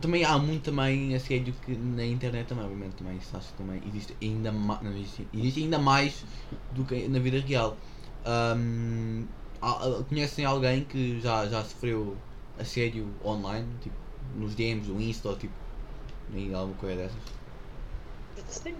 também 0.00 0.24
há 0.24 0.38
muito 0.38 0.62
também 0.62 1.14
assédio 1.14 1.52
que 1.64 1.72
na 1.72 2.04
internet 2.06 2.46
também, 2.46 2.64
obviamente, 2.64 2.94
também 2.94 3.18
isso 3.18 3.36
acho 3.36 3.48
que 3.48 3.58
também 3.58 3.82
existe 3.86 4.16
ainda 4.22 4.50
mais. 4.50 4.80
Não 4.82 4.90
existe, 4.92 5.28
existe 5.34 5.62
ainda 5.62 5.78
mais 5.78 6.24
do 6.72 6.84
que 6.84 7.06
na 7.08 7.18
vida 7.18 7.38
real. 7.40 7.76
Um, 8.24 9.26
há- 9.60 10.02
conhecem 10.08 10.44
alguém 10.46 10.84
que 10.84 11.20
já, 11.20 11.46
já 11.46 11.62
sofreu 11.62 12.16
assédio 12.60 13.04
online, 13.24 13.66
tipo, 13.80 13.94
nos 14.38 14.54
DMs 14.54 14.86
do 14.86 15.00
Insta 15.00 15.28
ou 15.28 15.38
tipo. 15.38 15.52
Nem 16.32 16.54
alguma 16.54 16.78
coisa 16.78 16.96
dessas? 16.96 17.22
Sim. 18.48 18.76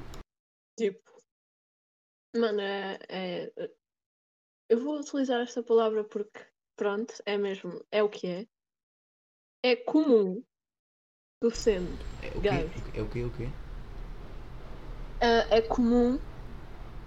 Tipo. 0.77 1.11
Mano, 2.35 2.61
é. 2.61 2.99
é 3.09 3.71
eu 4.69 4.79
vou 4.79 4.99
utilizar 5.01 5.40
esta 5.40 5.62
palavra 5.62 6.05
porque, 6.05 6.40
pronto, 6.77 7.12
é 7.27 7.37
mesmo, 7.37 7.85
é 7.90 8.03
o 8.03 8.09
que 8.09 8.27
é. 8.27 8.47
É 9.62 9.77
comum 9.77 10.43
tu 11.40 11.51
sendo 11.51 11.99
É 12.23 12.38
o 12.38 12.40
quê? 12.40 12.71
É 12.95 13.03
o 13.03 13.09
quê? 13.09 13.25
O 13.25 13.31
quê? 13.33 13.49
ah, 15.21 15.47
é 15.51 15.61
comum 15.62 16.19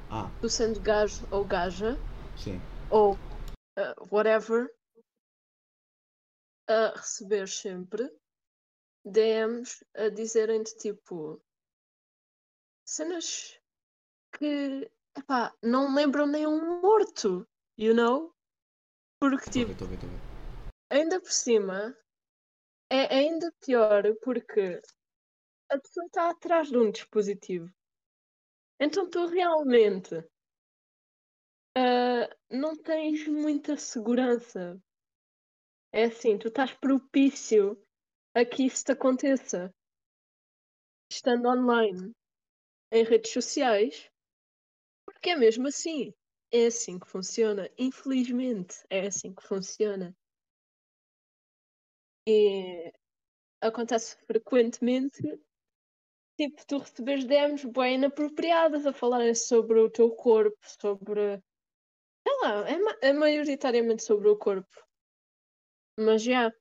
Ah, 0.10 0.32
tu 0.42 0.50
sendo 0.50 0.80
gajo 0.82 1.26
ou 1.32 1.46
gaja 1.46 1.98
sim. 2.36 2.62
ou 2.90 3.18
ah, 3.78 3.96
whatever 4.12 4.70
a 6.68 6.94
receber 6.96 7.48
sempre 7.48 8.10
DMs 9.06 9.86
a 9.96 10.10
dizerem-te 10.10 10.76
tipo 10.78 11.42
cenas 12.86 13.60
que 14.38 14.90
epá, 15.18 15.54
não 15.62 15.94
lembram 15.94 16.26
nem 16.26 16.48
um 16.48 16.82
morto, 16.82 17.48
you 17.78 17.94
know? 17.94 18.34
Porque 19.20 19.50
tipo, 19.50 19.72
estou 19.72 19.88
a 19.88 19.90
ver, 19.90 19.96
estou 19.96 20.10
a 20.10 20.12
ver. 20.12 20.20
ainda 20.90 21.20
por 21.22 21.32
cima 21.32 21.98
é 22.90 23.14
ainda 23.14 23.52
pior 23.66 24.04
porque 24.22 24.82
a 25.70 25.80
pessoa 25.80 26.06
está 26.06 26.30
atrás 26.30 26.70
de 26.70 26.78
um 26.78 26.92
dispositivo. 26.92 27.70
Então 28.80 29.10
tu 29.10 29.26
realmente 29.28 30.24
ah, 31.76 32.30
não 32.50 32.76
tens 32.76 33.28
muita 33.28 33.78
segurança. 33.78 34.82
É 35.94 36.04
assim, 36.04 36.38
tu 36.38 36.50
estás 36.50 36.74
propício 36.74 37.82
a 38.36 38.44
que 38.44 38.66
isso 38.66 38.84
te 38.84 38.92
aconteça. 38.92 39.74
Estando 41.10 41.48
online, 41.48 42.12
em 42.92 43.04
redes 43.06 43.32
sociais, 43.34 44.12
porque 45.06 45.30
é 45.32 45.36
mesmo 45.38 45.68
assim. 45.68 46.14
É 46.52 46.68
assim 46.68 47.00
que 47.00 47.08
funciona. 47.10 47.70
Infelizmente, 47.78 48.76
é 48.90 49.08
assim 49.08 49.34
que 49.34 49.44
funciona. 49.48 50.16
E 52.28 52.92
acontece 53.62 54.18
frequentemente, 54.28 55.22
tipo, 56.38 56.64
tu 56.68 56.78
receberes 56.80 57.26
DMs 57.26 57.68
bem 57.68 57.96
inapropriadas 57.96 58.86
a 58.86 58.94
falarem 58.94 59.34
sobre 59.36 59.80
o 59.80 59.90
teu 59.90 60.12
corpo, 60.12 60.58
sobre. 60.62 61.38
Sei 62.28 62.38
lá, 62.44 62.70
é, 62.70 62.78
ma- 62.80 62.98
é 63.02 63.14
maioritariamente 63.14 64.04
sobre 64.04 64.30
o 64.30 64.38
corpo. 64.38 64.70
Mas 65.98 66.22
já, 66.24 66.52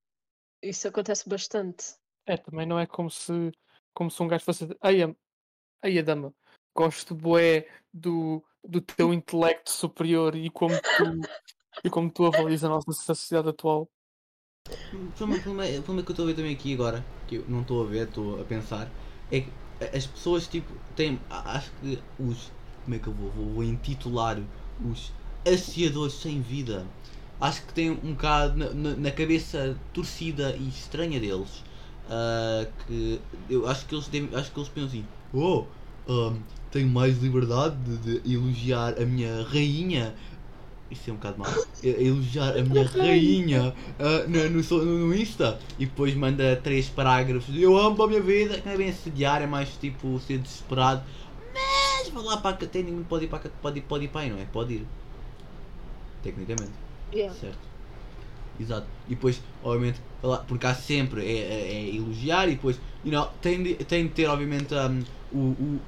isso 0.62 0.88
acontece 0.88 1.28
bastante. 1.28 1.96
É, 2.26 2.36
também 2.36 2.66
não 2.66 2.78
é 2.78 2.86
como 2.86 3.10
se, 3.10 3.32
como 3.94 4.10
se 4.10 4.22
um 4.22 4.28
gajo 4.28 4.44
fosse. 4.44 4.68
Ai, 4.80 5.02
am- 5.02 5.16
ai, 5.82 5.98
a 5.98 6.02
dama, 6.02 6.34
gosto 6.76 7.14
bué 7.14 7.68
do, 7.92 8.44
do 8.64 8.80
teu 8.80 9.12
intelecto 9.14 9.70
superior 9.70 10.36
e 10.36 10.50
como 10.50 10.80
tu, 10.96 11.28
e 11.84 11.90
como 11.90 12.10
tu 12.12 12.26
avalias 12.26 12.64
a 12.64 12.68
nossa 12.68 12.92
sociedade 12.92 13.50
atual. 13.50 13.90
O 14.92 15.12
problema, 15.12 15.64
que 16.02 16.10
eu 16.10 16.12
estou 16.12 16.24
a 16.24 16.28
ver 16.28 16.34
também 16.34 16.54
aqui 16.54 16.72
agora, 16.74 17.04
que 17.26 17.36
eu 17.36 17.44
não 17.48 17.62
estou 17.62 17.82
a 17.84 17.88
ver, 17.88 18.08
estou 18.08 18.40
a 18.40 18.44
pensar, 18.44 18.86
é 19.30 19.40
que 19.40 19.50
as 19.96 20.06
pessoas 20.06 20.48
tipo 20.48 20.72
têm. 20.94 21.18
Acho 21.28 21.72
que 21.74 21.98
os. 22.18 22.52
Como 22.84 22.94
é 22.96 22.98
que 22.98 23.06
eu 23.08 23.12
vou? 23.14 23.30
Vou, 23.32 23.54
vou 23.54 23.64
intitular 23.64 24.36
os 24.78 25.12
aciadores 25.46 26.14
sem 26.14 26.40
vida. 26.40 26.94
Acho 27.42 27.60
que 27.66 27.74
têm 27.74 27.90
um 27.90 28.12
bocado 28.12 28.56
na, 28.56 28.94
na- 28.94 29.10
cabeça 29.10 29.76
torcida 29.92 30.54
e 30.56 30.68
estranha 30.68 31.18
deles. 31.18 31.64
ah, 32.08 32.64
que 32.86 33.20
eu 33.50 33.66
acho 33.66 33.84
que 33.86 33.94
eles 33.96 34.06
devem- 34.06 34.32
acho 34.38 34.52
que 34.52 34.60
eles 34.60 34.68
pensam 34.68 34.88
assim, 34.88 35.04
oh, 35.34 35.64
ahm, 36.08 36.36
tenho 36.70 36.88
mais 36.88 37.18
liberdade 37.18 37.74
de, 37.84 38.20
de 38.20 38.32
elogiar 38.34 38.94
a 38.96 39.04
minha 39.04 39.42
rainha. 39.42 40.14
Isso 40.88 41.10
é 41.10 41.12
um 41.12 41.16
bocado 41.16 41.38
mau. 41.40 41.48
E- 41.82 41.88
Elogiar 42.06 42.56
a 42.56 42.62
minha 42.62 42.86
rainha 42.86 43.74
ah, 43.98 44.24
no, 44.28 44.48
no, 44.62 44.84
no, 44.84 45.14
Insta 45.14 45.58
e 45.80 45.86
depois 45.86 46.14
manda 46.14 46.54
três 46.62 46.88
parágrafos. 46.88 47.52
Eu 47.56 47.76
amo 47.76 48.00
a 48.04 48.06
minha 48.06 48.22
vida. 48.22 48.62
Não 48.64 48.72
é 48.72 48.76
bem 48.76 48.90
assediar, 48.90 49.42
é 49.42 49.46
mais 49.48 49.70
tipo 49.78 50.20
ser 50.20 50.38
desesperado. 50.38 51.02
Mas 51.52 52.08
vá 52.10 52.20
lá 52.20 52.36
para 52.36 52.54
a 52.64 52.68
tem 52.68 52.84
ninguém 52.84 53.02
pode 53.02 53.24
ir 53.24 53.28
para 53.28 53.48
a 53.48 53.50
pode 53.60 53.78
ir, 53.80 53.82
pode 53.82 54.04
ir 54.04 54.08
para 54.08 54.20
aí, 54.20 54.30
não 54.30 54.38
é? 54.38 54.44
Pode 54.44 54.74
ir. 54.74 54.86
Tecnicamente. 56.22 56.81
Yeah. 57.12 57.34
Certo. 57.34 57.58
Exato. 58.58 58.86
E 59.08 59.14
depois, 59.14 59.40
obviamente, 59.62 60.00
porque 60.46 60.66
há 60.66 60.74
sempre 60.74 61.24
é, 61.26 61.38
é- 61.38 61.72
é 61.74 61.94
elogiar 61.96 62.48
e 62.48 62.54
depois, 62.54 62.76
you 63.04 63.10
know, 63.10 63.26
tem, 63.40 63.62
de, 63.62 63.74
tem 63.76 64.06
de 64.06 64.14
ter, 64.14 64.26
obviamente, 64.26 64.74
um, 64.74 65.02
o, 65.32 65.38
o, 65.38 65.80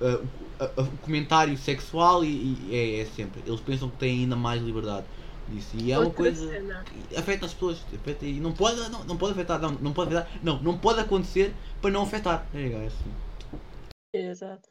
a- 0.58 0.64
a- 0.64 0.82
o 0.82 0.98
comentário 0.98 1.56
sexual 1.56 2.24
e, 2.24 2.28
e 2.28 2.74
é, 2.74 3.00
é 3.00 3.04
sempre. 3.04 3.42
Eles 3.46 3.60
pensam 3.60 3.90
que 3.90 3.96
têm 3.98 4.20
ainda 4.20 4.36
mais 4.36 4.62
liberdade 4.62 5.06
disso. 5.48 5.76
E 5.76 5.92
é 5.92 5.98
uma 5.98 6.06
Outra 6.06 6.24
coisa. 6.24 6.48
cena. 6.48 6.84
e 7.12 7.16
Afeta 7.16 7.46
as 7.46 7.52
pessoas. 7.54 7.78
Afeta, 7.94 8.24
e 8.24 8.40
não 8.40 8.52
pode, 8.52 8.76
não, 8.90 9.04
não 9.04 9.16
pode 9.16 9.32
afetar, 9.32 9.60
não, 9.60 9.72
não 9.72 9.92
pode 9.92 10.14
afetar. 10.14 10.40
Não, 10.42 10.62
não 10.62 10.78
pode 10.78 11.00
acontecer 11.00 11.52
para 11.80 11.90
não 11.90 12.02
afetar. 12.02 12.46
É, 12.54 12.72
é 12.72 12.86
assim. 12.86 13.12
Exato. 14.12 14.68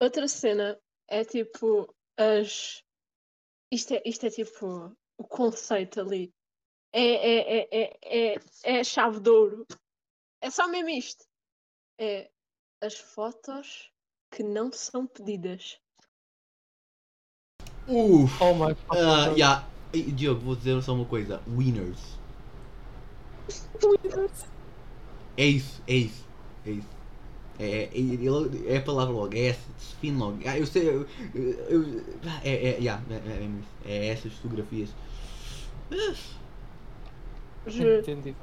Outra 0.00 0.28
cena 0.28 0.78
é 1.08 1.24
tipo 1.24 1.92
as. 2.18 2.82
Isto 3.72 3.94
é, 3.94 4.02
isto 4.04 4.26
é 4.26 4.30
tipo 4.30 4.94
o 5.18 5.24
conceito 5.24 6.00
ali. 6.00 6.32
É, 6.92 7.02
é, 7.02 7.58
é, 7.58 7.68
é, 7.72 8.34
é, 8.34 8.40
é 8.64 8.80
a 8.80 8.84
chave 8.84 9.20
de 9.20 9.30
ouro. 9.30 9.66
É 10.40 10.50
só 10.50 10.68
mesmo 10.68 10.90
isto. 10.90 11.24
É 11.98 12.30
as 12.80 12.98
fotos 12.98 13.90
que 14.30 14.42
não 14.42 14.70
são 14.72 15.06
pedidas. 15.06 15.80
Uf! 17.88 18.42
Oh 18.42 18.54
my 18.54 18.76
Ah, 18.90 19.28
God. 19.28 19.38
yeah. 19.38 19.68
E, 19.92 20.10
Diogo, 20.10 20.40
vou 20.40 20.56
dizer 20.56 20.82
só 20.82 20.94
uma 20.94 21.04
coisa. 21.04 21.40
Winners. 21.46 22.18
É 25.36 25.46
isso, 25.46 25.82
é 25.86 25.94
isso, 25.94 26.24
é 26.66 26.70
isso. 26.70 26.93
É, 27.58 27.84
é, 27.84 27.90
é, 27.94 28.74
é 28.74 28.76
a 28.78 28.80
palavra 28.82 29.14
logo, 29.14 29.34
é 29.34 29.46
essa, 29.46 29.60
define 29.78 30.18
logo. 30.18 30.38
Ah, 30.44 30.58
eu 30.58 30.66
sei, 30.66 30.88
eu, 30.88 31.06
eu, 31.34 31.52
eu- 31.68 32.04
é, 32.42 32.52
é, 32.70 32.78
yeah, 32.78 33.00
é, 33.10 33.14
é, 33.14 33.48
é 33.86 33.96
é 33.96 34.06
essas 34.08 34.32
fotografias. 34.34 34.88
Juro. 37.66 37.98
Entendido. 38.00 38.36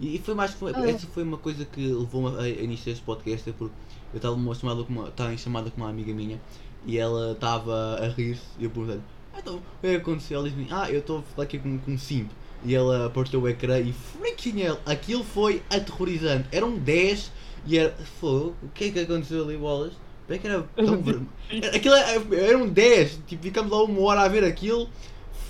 E, 0.00 0.16
e 0.16 0.18
foi 0.18 0.34
mais, 0.34 0.52
foi, 0.52 0.72
Ah. 0.74 0.88
essa 0.88 1.06
foi 1.06 1.22
uma 1.22 1.38
coisa 1.38 1.64
que 1.64 1.80
levou-me 1.86 2.36
a, 2.38 2.42
a 2.42 2.48
iniciar 2.48 2.92
este 2.92 3.04
podcast, 3.04 3.48
é 3.48 3.52
porque 3.52 3.74
eu 4.12 4.16
estava 4.16 4.36
numa 4.36 4.54
chamada 4.54 4.82
com 4.84 4.92
uma, 4.92 5.08
estava 5.08 5.32
em 5.32 5.38
chamada 5.38 5.70
com 5.70 5.80
uma 5.80 5.88
amiga 5.90 6.12
minha 6.12 6.40
e 6.84 6.98
ela 6.98 7.32
estava 7.32 7.96
a 8.00 8.08
rir-se 8.08 8.42
e 8.58 8.64
eu 8.64 8.70
perguntei 8.70 9.00
ah, 9.34 9.38
então, 9.38 9.56
o 9.56 9.62
que 9.80 9.86
é 9.86 9.96
aconteceu? 9.96 10.40
Ela 10.40 10.50
disse 10.50 10.72
ah, 10.72 10.90
eu 10.90 10.98
estou 11.00 11.20
a 11.20 11.22
falar 11.22 11.44
aqui 11.44 11.58
com, 11.58 11.78
com 11.78 11.92
um 11.92 11.98
simp. 11.98 12.30
E 12.64 12.74
ela 12.74 13.10
partiu 13.10 13.40
o 13.40 13.48
ecrã 13.48 13.80
e 13.80 13.92
freaking 13.92 14.60
hell, 14.60 14.78
aquilo 14.86 15.24
foi 15.24 15.62
aterrorizante. 15.70 16.48
Eram 16.52 16.76
10 16.78 17.32
e 17.66 17.78
era. 17.78 17.94
Fogo, 18.20 18.54
o 18.62 18.68
que 18.74 18.84
é 18.84 18.90
que 18.90 19.00
aconteceu 19.00 19.44
ali, 19.44 19.56
bolas? 19.56 19.92
Como 20.26 20.36
é 20.36 20.38
que 20.38 20.46
era 20.46 20.62
tão 20.76 21.02
vermelho? 21.02 21.28
Aquilo 21.74 21.94
era, 21.94 22.36
eram 22.36 22.68
10, 22.68 23.20
tipo, 23.26 23.42
ficamos 23.42 23.70
lá 23.70 23.82
uma 23.82 24.00
hora 24.02 24.22
a 24.22 24.28
ver 24.28 24.44
aquilo. 24.44 24.88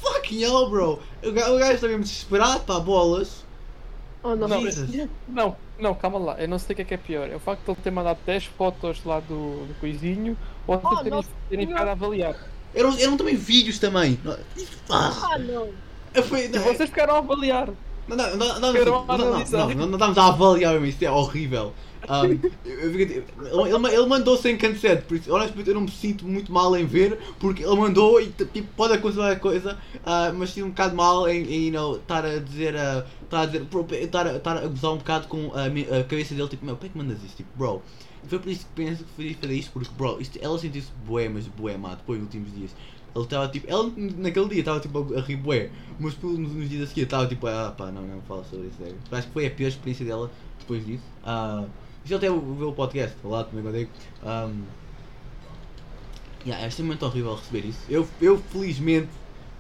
Fucking 0.01 0.43
hell, 0.43 0.69
bro! 0.69 0.99
O 1.23 1.31
ga- 1.33 1.51
o 1.53 1.59
gajo 1.59 1.73
está 1.75 1.87
mesmo 1.89 2.03
desesperado 2.03 2.61
para 2.61 2.81
bolas. 2.81 3.45
Oh, 4.25 4.35
não. 4.35 4.49
Não. 4.49 4.61
Não, 5.29 5.57
não, 5.79 5.95
calma 5.95 6.19
lá. 6.19 6.41
Eu 6.41 6.49
não 6.49 6.59
sei 6.59 6.73
o 6.75 6.77
que 6.77 6.83
é 6.83 6.85
que 6.85 6.95
é 6.95 6.97
pior. 6.97 7.29
É 7.31 7.37
o 7.37 7.41
facto 7.41 7.65
de 7.65 7.71
ele 7.71 7.79
ter 7.83 7.91
mandado 7.91 8.19
10 8.25 8.45
fotos 8.47 9.05
lá 9.05 9.21
do, 9.21 9.67
do 9.67 9.75
coisinho 9.81 10.37
ou 10.67 10.77
de 10.77 10.83
Oh, 10.87 10.97
terem, 10.97 11.25
terem 11.49 11.67
ficado 11.67 11.89
a 11.89 11.93
avaliar. 11.93 12.37
Eram, 12.75 12.97
eram 12.99 13.17
também 13.17 13.37
vídeos 13.37 13.79
também. 13.79 14.19
Não- 14.25 14.37
Ah, 14.91 15.31
Ah, 15.35 15.39
não. 15.39 15.69
foi, 16.25 16.47
E 16.47 16.49
não, 16.49 16.63
vocês 16.63 16.89
ficaram 16.89 17.17
a 17.17 17.19
avaliar. 17.19 17.69
não, 18.09 18.17
não, 18.17 18.37
não, 18.37 18.61
não, 18.61 18.73
Quero 18.73 18.91
não, 18.93 19.07
não, 19.07 19.19
não, 19.19 19.27
analisar. 19.29 19.59
não, 19.69 19.75
não, 19.75 19.87
não 19.87 19.93
estamos 19.95 20.19
a 20.19 20.27
avaliar 20.29 20.73
mesmo, 20.75 20.87
isto 20.87 21.03
é 21.05 21.11
horrível. 21.11 21.73
Um, 22.09 22.41
eu 22.65 22.91
fiquei 22.91 23.07
tipo, 23.07 23.43
ele, 23.47 23.87
ele- 23.95 24.07
mandou 24.07 24.37
sem 24.37 24.59
consent, 24.59 25.03
por 25.03 25.17
isso 25.17 25.33
honestamente 25.33 25.69
eu 25.69 25.75
não 25.75 25.83
me 25.83 25.91
sinto 25.91 26.27
muito 26.27 26.53
mal 26.53 26.77
em 26.77 26.85
ver, 26.85 27.17
porque 27.39 27.63
ele 27.65 27.77
mandou 27.77 28.21
e 28.21 28.27
tipo, 28.33 28.73
pode 28.75 28.95
acontecer 28.95 29.21
qualquer 29.21 29.41
coisa, 29.41 29.79
ah, 30.05 30.33
mas 30.35 30.51
sinto 30.51 30.67
um 30.67 30.71
bocado 30.71 30.97
mal 30.97 31.29
em, 31.29 31.45
em 31.45 31.67
you 31.67 31.73
know, 31.73 31.97
estar 31.97 32.25
a 32.25 32.39
dizer, 32.41 32.77
ah, 32.77 33.07
estar 33.23 33.49
a 33.49 33.95
estar 34.35 34.57
a, 34.57 34.61
a 34.65 34.67
gozar 34.67 34.93
um 34.93 34.99
bocado 34.99 35.29
com 35.29 35.53
a, 35.55 35.67
a 35.67 36.05
cabeça 36.05 36.35
dele, 36.35 36.49
tipo, 36.49 36.65
meu, 36.67 36.77
para 36.77 36.89
que 36.89 36.99
mandas 36.99 37.23
isso? 37.23 37.37
Tipo, 37.37 37.51
bro. 37.57 37.85
Foi 38.25 38.39
por 38.39 38.49
isso 38.51 38.67
que 38.67 38.73
penso 38.73 39.05
que 39.05 39.11
fui 39.11 39.35
fazer 39.35 39.55
isto, 39.55 39.73
porque, 39.73 39.91
bro, 39.95 40.21
isto, 40.21 40.39
ela 40.41 40.59
sentiu-se 40.59 40.93
bué, 40.95 41.29
mas 41.29 41.47
bué 41.49 41.77
má, 41.77 41.95
depois 41.95 42.19
nos 42.19 42.27
últimos 42.27 42.53
dias. 42.53 42.75
Ele 43.15 43.25
estava 43.25 43.49
tipo, 43.49 43.67
ela 43.69 43.93
naquele 43.97 44.49
dia 44.49 44.61
estava 44.61 44.81
tipo 44.81 45.15
a 45.15 45.21
rir 45.21 45.37
bué, 45.37 45.71
mas 45.99 46.17
nos, 46.19 46.39
nos 46.39 46.69
dias 46.69 46.85
a 46.85 46.87
seguir 46.87 47.03
estava 47.03 47.27
tipo, 47.27 47.47
ah 47.47 47.73
pá, 47.77 47.91
não, 47.91 48.07
não 48.07 48.23
fala 48.23 48.45
sobre 48.45 48.69
isso. 48.69 48.83
é. 48.83 48.95
Acho 49.11 49.27
que 49.27 49.33
foi 49.33 49.47
a 49.47 49.51
pior 49.51 49.69
experiência 49.69 50.07
dela 50.07 50.33
depois 50.59 50.85
disso. 50.87 51.05
Ah, 51.23 51.67
isso 52.05 52.15
até 52.15 52.29
ver 52.29 52.65
o 52.65 52.73
podcast, 52.73 53.17
lá 53.25 53.45
também 53.45 53.63
quando 53.63 53.77
digo. 53.77 53.91
Um, 54.23 54.63
yeah, 56.45 56.65
é 56.65 56.69
extremamente 56.69 57.05
horrível 57.05 57.35
receber 57.35 57.67
isso. 57.67 57.81
Eu, 57.89 58.09
eu 58.21 58.39
felizmente, 58.39 59.09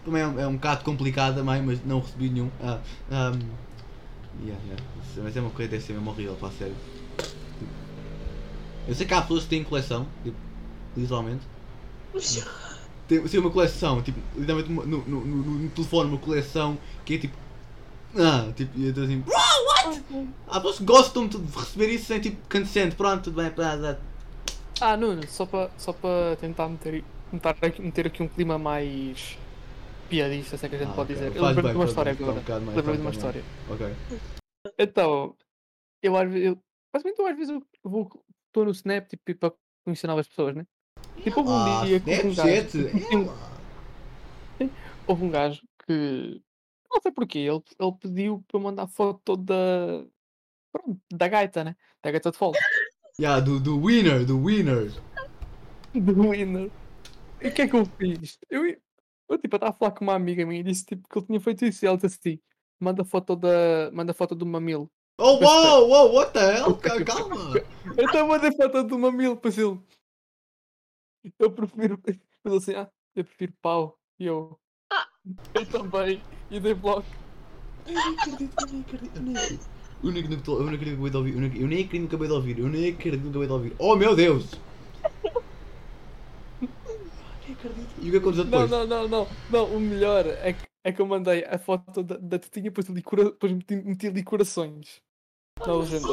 também 0.04 0.22
é 0.22 0.26
um, 0.26 0.40
é 0.40 0.46
um 0.46 0.54
bocado 0.54 0.84
complicado 0.84 1.36
também, 1.36 1.62
mas 1.62 1.84
não 1.84 2.00
recebi 2.00 2.28
nenhum. 2.30 2.50
Ah, 2.60 2.80
um, 3.10 4.44
yeah, 4.44 4.62
yeah. 4.64 4.84
Mas 5.22 5.36
é 5.36 5.40
uma 5.40 5.50
coisa 5.50 5.68
que 5.68 5.76
deve 5.76 5.84
ser 5.84 5.92
mesmo 5.92 6.10
horrível, 6.10 6.34
para 6.34 6.50
sério. 6.50 6.74
Eu 8.88 8.94
sei 8.94 9.06
que 9.06 9.14
há 9.14 9.22
pessoas 9.22 9.44
que 9.44 9.50
têm 9.50 9.62
coleção, 9.62 10.06
tipo, 10.24 10.36
literalmente. 10.96 11.42
Tem, 13.08 13.20
tem 13.20 13.40
uma 13.40 13.50
coleção, 13.50 14.00
tipo, 14.00 14.18
literalmente 14.34 14.70
no, 14.70 14.86
no, 14.86 15.04
no, 15.04 15.24
no 15.24 15.70
telefone, 15.70 16.08
uma 16.08 16.18
coleção 16.18 16.78
que 17.04 17.14
é 17.14 17.18
tipo. 17.18 17.36
Ah, 18.16 18.50
tipo, 18.54 18.78
e 18.78 18.86
eu 18.86 18.94
tô 18.94 19.02
assim. 19.02 19.22
What? 19.86 20.28
Há 20.48 20.60
pessoas 20.60 20.78
que 20.78 20.84
gostam 20.84 21.26
de 21.26 21.36
receber 21.58 21.88
isso 21.88 22.06
sem 22.06 22.20
tipo 22.20 22.36
consent. 22.48 22.94
Pronto, 22.94 23.24
tudo 23.24 23.42
bem, 23.42 23.50
pá, 23.50 23.76
dá. 23.76 23.98
Ah, 24.80 24.96
Nuno, 24.96 25.26
só 25.28 25.46
para 25.46 25.70
só 25.78 25.92
tentar 26.36 26.68
meter, 26.68 27.04
aqui, 27.66 27.82
meter 27.82 28.06
aqui 28.06 28.22
um 28.22 28.28
clima 28.28 28.58
mais 28.58 29.38
piadista, 30.08 30.56
se 30.56 30.66
é 30.66 30.68
que 30.68 30.74
a 30.74 30.78
gente 30.78 30.90
Ah, 30.90 30.94
pode 30.94 31.12
ok. 31.12 31.14
dizer. 31.14 31.36
Eu 31.36 31.42
bem, 31.62 31.72
de 31.72 31.78
uma 31.78 31.84
história 31.86 32.14
bem, 32.14 32.26
um 32.26 32.30
agora. 32.30 32.60
mais- 32.60 32.76
Lembrei-me 32.76 32.96
de 32.96 33.02
uma 33.02 33.10
um 33.10 33.12
história. 33.12 33.44
Ok. 33.70 33.94
Então, 34.78 35.36
eu 36.02 36.16
às 36.16 36.30
vezes. 36.30 36.46
Eu, 36.48 36.58
basicamente, 36.94 37.18
eu 37.20 37.26
às 37.26 37.36
vezes 37.36 37.50
eu 37.50 37.62
vou. 37.90 38.24
Estou 38.48 38.64
no 38.66 38.70
Snap 38.72 39.08
tipo, 39.08 39.34
para 39.36 39.52
conhecer 39.84 40.06
novas 40.06 40.28
pessoas, 40.28 40.54
né? 40.54 40.66
Tipo, 41.22 41.40
houve 41.40 41.50
um 41.52 41.64
Ah, 41.64 41.84
dia 41.86 41.96
um 41.96 42.04
gajo. 42.04 42.28
Snapchat! 42.30 42.70
tipo, 42.70 43.08
tinha- 44.58 44.70
Houve 45.06 45.24
um 45.24 45.30
gajo 45.30 45.62
que. 45.86 46.40
Não 46.92 47.00
sei 47.00 47.10
porquê, 47.10 47.38
ele, 47.38 47.62
ele 47.78 47.92
pediu 47.98 48.44
para 48.46 48.58
eu 48.58 48.62
mandar 48.62 48.86
foto 48.86 49.36
da. 49.36 50.04
Pronto, 50.70 51.00
da 51.12 51.28
gaita, 51.28 51.64
né? 51.64 51.76
Da 52.02 52.10
gaita 52.10 52.30
de 52.30 52.36
folga. 52.36 52.58
Yeah, 53.18 53.40
do, 53.40 53.58
do 53.60 53.80
winner, 53.80 54.24
do 54.24 54.42
winner. 54.42 54.90
do 55.94 56.30
winner. 56.30 56.70
E 57.40 57.48
o 57.48 57.52
que 57.52 57.62
é 57.62 57.68
que 57.68 57.76
eu 57.76 57.84
fiz? 57.84 58.38
Eu, 58.48 58.66
eu 58.66 59.38
tipo, 59.38 59.54
eu 59.54 59.56
estava 59.56 59.70
a 59.70 59.72
falar 59.72 59.90
com 59.92 60.04
uma 60.04 60.14
amiga 60.14 60.44
minha 60.46 60.60
e 60.60 60.64
disse 60.64 60.84
tipo, 60.84 61.08
que 61.08 61.18
ele 61.18 61.26
tinha 61.26 61.40
feito 61.40 61.64
isso. 61.64 61.84
E 61.84 61.88
ela 61.88 61.96
disse 61.96 62.18
assim: 62.18 62.40
manda 62.78 63.04
foto, 63.04 63.34
da, 63.34 63.90
manda 63.92 64.12
foto 64.12 64.34
do 64.34 64.46
mamilo. 64.46 64.90
Oh, 65.18 65.38
Mas 65.38 65.48
wow, 65.48 65.88
wow, 65.88 66.14
what 66.14 66.32
the 66.32 66.58
hell? 66.58 66.76
Ca- 66.80 67.04
Calma! 67.04 67.52
Então 67.98 68.28
mandei 68.28 68.52
foto 68.52 68.82
do 68.84 68.98
mamilo. 68.98 69.34
Depois 69.34 69.56
ele: 69.58 69.78
eu 71.38 71.50
prefiro. 71.52 72.00
Ele 72.06 72.56
assim: 72.56 72.74
ah, 72.74 72.90
eu 73.14 73.24
prefiro 73.24 73.52
pau. 73.60 73.98
E 74.18 74.26
eu: 74.26 74.58
eu 75.54 75.66
também. 75.70 76.20
E 76.52 76.60
dei 76.60 76.74
bloco. 76.74 77.06
Eu 77.86 77.94
nem 77.94 78.14
acredito, 78.18 78.54
eu 78.60 78.66
nem 78.66 78.80
acredito, 78.82 79.16
eu 79.16 79.22
nem 79.22 79.36
acredito. 79.36 79.68
Eu 80.04 80.12
nem 80.12 80.22
acredito, 80.22 80.52
eu 80.52 80.64
nem 80.64 80.74
acredito 80.74 80.98
que 80.98 81.06
acabei 81.06 81.10
de 81.10 81.16
ouvir, 81.16 81.32
eu 81.34 81.40
nem- 81.40 81.60
eu 81.62 81.66
nem 81.68 81.84
acredito 81.84 82.08
que 82.08 82.14
acabei 82.14 82.28
de 82.28 82.34
ouvir, 82.34 82.58
eu 82.58 82.68
nem 82.68 82.88
acredito 82.92 83.22
que 83.22 83.28
acabei 83.28 83.46
de 83.46 83.52
ouvir. 83.54 83.74
Oh 83.78 83.96
meu 83.96 84.14
Deus! 84.14 84.50
E 88.02 88.08
o 88.08 88.10
que 88.10 88.16
aconteceu 88.18 88.44
Não, 88.44 88.50
depois? 88.50 88.70
não, 88.70 88.86
não, 88.86 89.08
não. 89.08 89.26
Não, 89.50 89.76
o 89.76 89.80
melhor 89.80 90.26
é 90.26 90.52
que, 90.52 90.66
é 90.84 90.92
que 90.92 91.00
eu 91.00 91.06
mandei 91.06 91.44
a 91.44 91.58
foto 91.58 92.02
da, 92.02 92.18
da 92.18 92.38
tetinha, 92.38 92.70
depois, 92.70 92.86
cora- 93.02 93.24
depois 93.24 93.52
meti, 93.52 93.76
meti 93.76 94.06
ali 94.08 94.22
corações. 94.22 95.00
Na 95.66 95.74
legenda. 95.74 96.08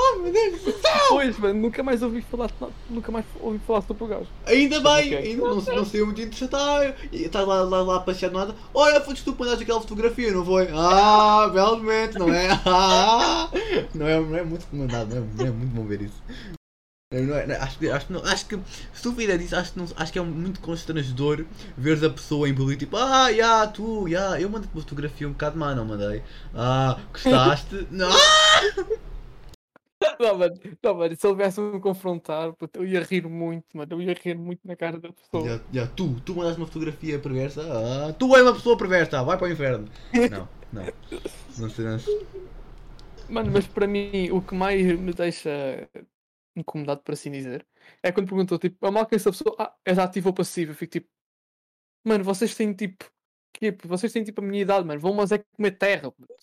Oh 0.00 0.18
meu 0.20 0.32
Deus 0.32 0.60
do 0.62 0.70
céu! 0.80 0.92
Pois, 1.08 1.36
mano, 1.38 1.60
nunca 1.60 1.82
mais 1.82 2.02
ouvi 2.02 2.22
falar, 2.22 2.50
nunca 2.88 3.10
mais 3.10 3.24
ouvi 3.40 3.58
falar 3.66 3.82
sobre 3.82 4.04
o 4.04 4.06
gajo. 4.06 4.26
Ainda 4.46 4.78
bem, 4.80 5.14
Ok. 5.14 5.16
ainda 5.18 5.42
não, 5.42 5.56
não 5.56 5.84
saiu 5.84 6.06
muito 6.06 6.20
interessante. 6.20 6.54
Ah, 6.54 6.94
e 7.10 7.24
estás 7.24 7.46
lá, 7.46 7.62
lá, 7.62 7.82
lá 7.82 7.96
a 7.96 8.00
passear 8.00 8.30
do 8.30 8.38
nada. 8.38 8.54
Olha, 8.72 9.00
foste 9.00 9.24
tu 9.24 9.32
que 9.32 9.40
mandaste 9.40 9.64
aquela 9.64 9.80
fotografia, 9.80 10.30
não 10.30 10.44
foi? 10.44 10.68
Ah, 10.72 11.48
belamente, 11.52 12.16
não 12.18 12.32
é? 12.32 12.48
Ah, 12.64 13.50
não, 13.92 14.06
é 14.06 14.20
não 14.20 14.36
é 14.36 14.44
muito 14.44 14.62
recomendado, 14.66 15.08
não 15.08 15.16
é, 15.16 15.20
não 15.36 15.46
é 15.46 15.50
muito 15.50 15.74
bom 15.74 15.84
ver 15.84 16.02
isso. 16.02 16.22
Não, 17.12 17.34
é- 17.34 17.46
não 17.46 17.54
é- 17.54 17.58
acho, 17.58 17.78
que, 17.78 17.90
acho, 17.90 18.06
que 18.06 18.12
não- 18.12 18.22
acho 18.24 18.46
que 18.46 18.58
se 18.92 19.02
tu 19.02 19.12
fizer 19.14 19.40
isso, 19.40 19.56
acho 19.56 19.72
que, 19.72 19.78
não, 19.78 19.86
acho 19.96 20.12
que 20.12 20.18
é 20.18 20.22
muito 20.22 20.60
constrangedor 20.60 21.44
veres 21.76 22.04
a 22.04 22.10
pessoa 22.10 22.46
em 22.48 22.54
público 22.54 22.78
tipo, 22.80 22.96
ah, 22.98 23.32
já, 23.32 23.66
tu, 23.66 24.06
já, 24.08 24.38
eu 24.40 24.48
mandei-te 24.50 24.74
uma 24.74 24.82
fotografia 24.82 25.26
um 25.26 25.32
bocado 25.32 25.58
má, 25.58 25.74
não 25.74 25.86
mandei. 25.86 26.22
Ah, 26.54 26.98
gostaste? 27.12 27.86
não. 27.90 28.10
Não, 30.20 30.38
mano, 30.38 30.54
não, 30.82 30.94
mano, 30.94 31.16
se 31.16 31.26
ele 31.26 31.36
viesse 31.36 31.60
me 31.60 31.80
confrontar, 31.80 32.52
puta, 32.52 32.78
eu 32.78 32.86
ia 32.86 33.02
rir 33.02 33.26
muito, 33.28 33.76
mano, 33.76 33.92
eu 33.92 34.02
ia 34.02 34.14
rir 34.14 34.36
muito 34.36 34.60
na 34.64 34.76
cara 34.76 34.98
da 34.98 35.12
pessoa. 35.12 35.48
Já, 35.48 35.60
já, 35.72 35.86
tu, 35.88 36.20
tu 36.20 36.34
mandaste 36.34 36.60
uma 36.60 36.66
fotografia 36.66 37.18
perversa? 37.18 37.62
Ah, 37.62 38.12
tu 38.12 38.34
és 38.36 38.42
uma 38.42 38.54
pessoa 38.54 38.76
perversa, 38.76 39.22
vai 39.22 39.36
para 39.36 39.48
o 39.48 39.50
inferno. 39.50 39.88
Não, 40.30 40.48
não. 40.72 40.84
Não 41.58 41.70
sei. 41.70 41.86
Mano, 43.28 43.50
mas 43.52 43.66
para 43.66 43.86
mim, 43.86 44.30
o 44.30 44.40
que 44.40 44.54
mais 44.54 44.80
me 44.98 45.12
deixa 45.12 45.88
incomodado, 46.56 47.00
por 47.02 47.12
assim 47.12 47.30
dizer, 47.30 47.66
é 48.02 48.10
quando 48.12 48.28
perguntou, 48.28 48.58
tipo, 48.58 48.84
a 48.86 48.90
mal 48.90 49.06
que 49.06 49.14
essa 49.14 49.30
pessoa, 49.30 49.54
ah, 49.58 49.74
és 49.84 49.98
ativo 49.98 50.28
ou 50.28 50.34
passivo? 50.34 50.72
Eu 50.72 50.76
fico 50.76 50.92
tipo, 50.92 51.08
mano, 52.04 52.24
vocês 52.24 52.54
têm 52.54 52.72
tipo, 52.72 53.04
que, 53.52 53.76
vocês 53.84 54.12
têm 54.12 54.24
tipo 54.24 54.40
a 54.40 54.44
minha 54.44 54.62
idade, 54.62 54.86
mano, 54.86 55.00
vão 55.00 55.14
mas 55.14 55.32
é 55.32 55.38
comer 55.38 55.72
terra. 55.72 56.10
puto. 56.10 56.34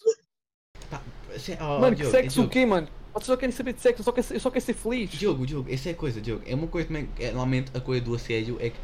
Se- 1.38 1.58
oh, 1.60 1.82
mano, 1.82 1.96
que 1.96 2.06
sexo 2.06 2.42
o 2.42 2.44
Diogo, 2.44 2.50
quê, 2.52 2.66
mano? 2.66 2.88
Vocês 3.16 3.28
só 3.28 3.38
querem 3.38 3.56
saber 3.56 3.72
de 3.72 3.82
sexo, 3.82 4.02
eu 4.02 4.04
só 4.04 4.12
quero, 4.12 4.28
eu 4.30 4.40
só 4.42 4.52
quero 4.52 4.66
ser 4.66 4.74
feliz. 4.74 5.10
Diogo, 5.10 5.46
Diogo, 5.46 5.72
essa 5.72 5.88
é 5.88 5.94
a 5.94 5.96
coisa, 5.96 6.20
Diogo. 6.20 6.44
É 6.46 6.54
uma 6.54 6.68
coisa 6.68 6.90
também, 6.90 7.08
é, 7.18 7.28
normalmente 7.28 7.72
a 7.74 7.80
coisa 7.80 8.04
do 8.04 8.14
assédio 8.14 8.58
é 8.60 8.72
que 8.72 8.76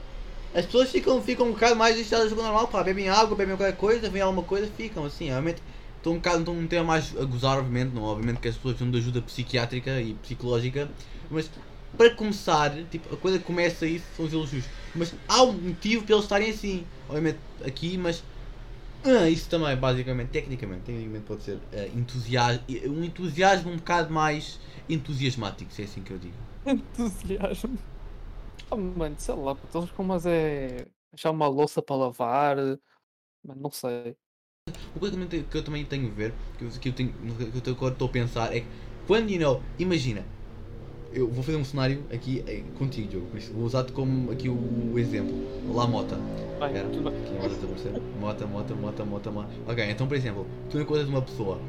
as 0.55 0.65
pessoas 0.65 0.89
ficam, 0.89 1.21
ficam 1.21 1.47
um 1.47 1.51
bocado 1.51 1.75
mais 1.75 1.95
deixadas 1.97 2.29
do 2.29 2.37
normal, 2.37 2.69
pá, 2.69 2.81
bebem 2.81 3.09
água, 3.09 3.35
bebem 3.35 3.57
qualquer 3.57 3.75
coisa, 3.75 4.09
vem 4.09 4.21
alguma 4.21 4.43
coisa, 4.43 4.71
ficam 4.77 5.03
assim, 5.03 5.25
realmente. 5.25 5.61
Estou 5.97 6.13
um 6.13 6.15
bocado, 6.15 6.39
estou 6.39 6.55
um 6.55 6.65
tema 6.65 6.85
mais 6.85 7.13
a 7.17 7.25
gozar, 7.25 7.57
obviamente, 7.57 7.93
não, 7.93 8.03
obviamente 8.03 8.39
que 8.39 8.47
as 8.47 8.55
pessoas 8.55 8.75
precisam 8.75 8.91
de 8.91 8.97
ajuda 8.99 9.21
psiquiátrica 9.21 10.01
e 10.01 10.13
psicológica, 10.13 10.89
mas 11.29 11.51
para 11.97 12.09
começar, 12.11 12.71
tipo, 12.89 13.13
a 13.13 13.17
coisa 13.17 13.37
começa 13.37 13.85
isso 13.85 14.05
são 14.15 14.25
os 14.25 14.31
elogios. 14.31 14.63
Mas 14.95 15.13
há 15.27 15.43
um 15.43 15.51
motivo 15.51 16.05
para 16.05 16.15
eles 16.15 16.23
estarem 16.23 16.49
assim, 16.49 16.85
obviamente 17.09 17.37
aqui, 17.65 17.97
mas 17.97 18.23
ah, 19.05 19.29
isso 19.29 19.49
também, 19.49 19.75
basicamente, 19.75 20.29
tecnicamente, 20.29 20.81
tecnicamente 20.83 21.25
pode 21.25 21.43
ser 21.43 21.59
ah, 21.73 21.87
entusiasmo, 21.97 22.63
um 22.87 23.03
entusiasmo 23.03 23.71
um 23.71 23.77
bocado 23.77 24.13
mais 24.13 24.59
entusiasmático, 24.89 25.71
se 25.71 25.81
é 25.81 25.85
assim 25.85 26.01
que 26.03 26.11
eu 26.11 26.17
digo. 26.17 26.35
Entusiasmo. 26.65 27.77
Oh, 28.69 28.77
mano, 28.77 29.15
sei 29.19 29.35
lá, 29.35 29.57
eles 29.73 29.91
como 29.91 30.09
mas 30.09 30.25
é 30.25 30.87
achar 31.13 31.31
uma 31.31 31.47
louça 31.47 31.81
para 31.81 31.95
lavar, 31.95 32.57
mano, 33.43 33.61
não 33.61 33.71
sei. 33.71 34.15
Coisa 34.99 35.17
que 35.27 35.57
eu 35.57 35.63
também 35.63 35.83
tenho- 35.85 36.07
a 36.07 36.13
ver, 36.13 36.33
que 36.57 36.63
eu, 36.65 36.69
que 36.69 36.89
eu, 36.89 36.93
tenho, 36.93 37.13
que 37.61 37.69
eu 37.69 37.73
agora 37.73 37.93
estou 37.93 38.07
a 38.07 38.11
pensar, 38.11 38.55
é 38.55 38.61
que 38.61 38.67
quando, 39.07 39.29
you 39.29 39.39
know, 39.39 39.61
imagina, 39.79 40.23
eu 41.13 41.27
vou 41.29 41.43
fazer 41.43 41.57
um 41.57 41.65
cenário 41.65 42.03
aqui 42.13 42.43
eh, 42.47 42.61
contigo, 42.77 43.07
Diogo, 43.07 43.27
por 43.27 43.37
isso 43.37 43.51
vou 43.53 43.65
usar-te 43.65 43.91
como 43.91 44.31
aqui 44.31 44.49
o, 44.49 44.97
exemplo, 44.97 45.33
lá 45.73 45.85
Mota. 45.87 46.17
Vai, 46.59 46.75
Era? 46.75 46.87
tudo 46.89 47.09
bem. 47.09 47.19
Aqui 47.21 47.29
a 47.37 47.41
Mota 47.41 47.65
aparecer. 47.65 47.91
Mota, 48.19 48.45
Mota, 48.47 48.75
Mota, 48.75 49.05
Mota, 49.05 49.31
Mota. 49.31 49.49
Ok, 49.67 49.83
então 49.89 50.07
por 50.07 50.15
exemplo, 50.15 50.47
tu 50.69 50.79
encontras 50.79 51.07
uma 51.07 51.21
pessoa 51.21 51.59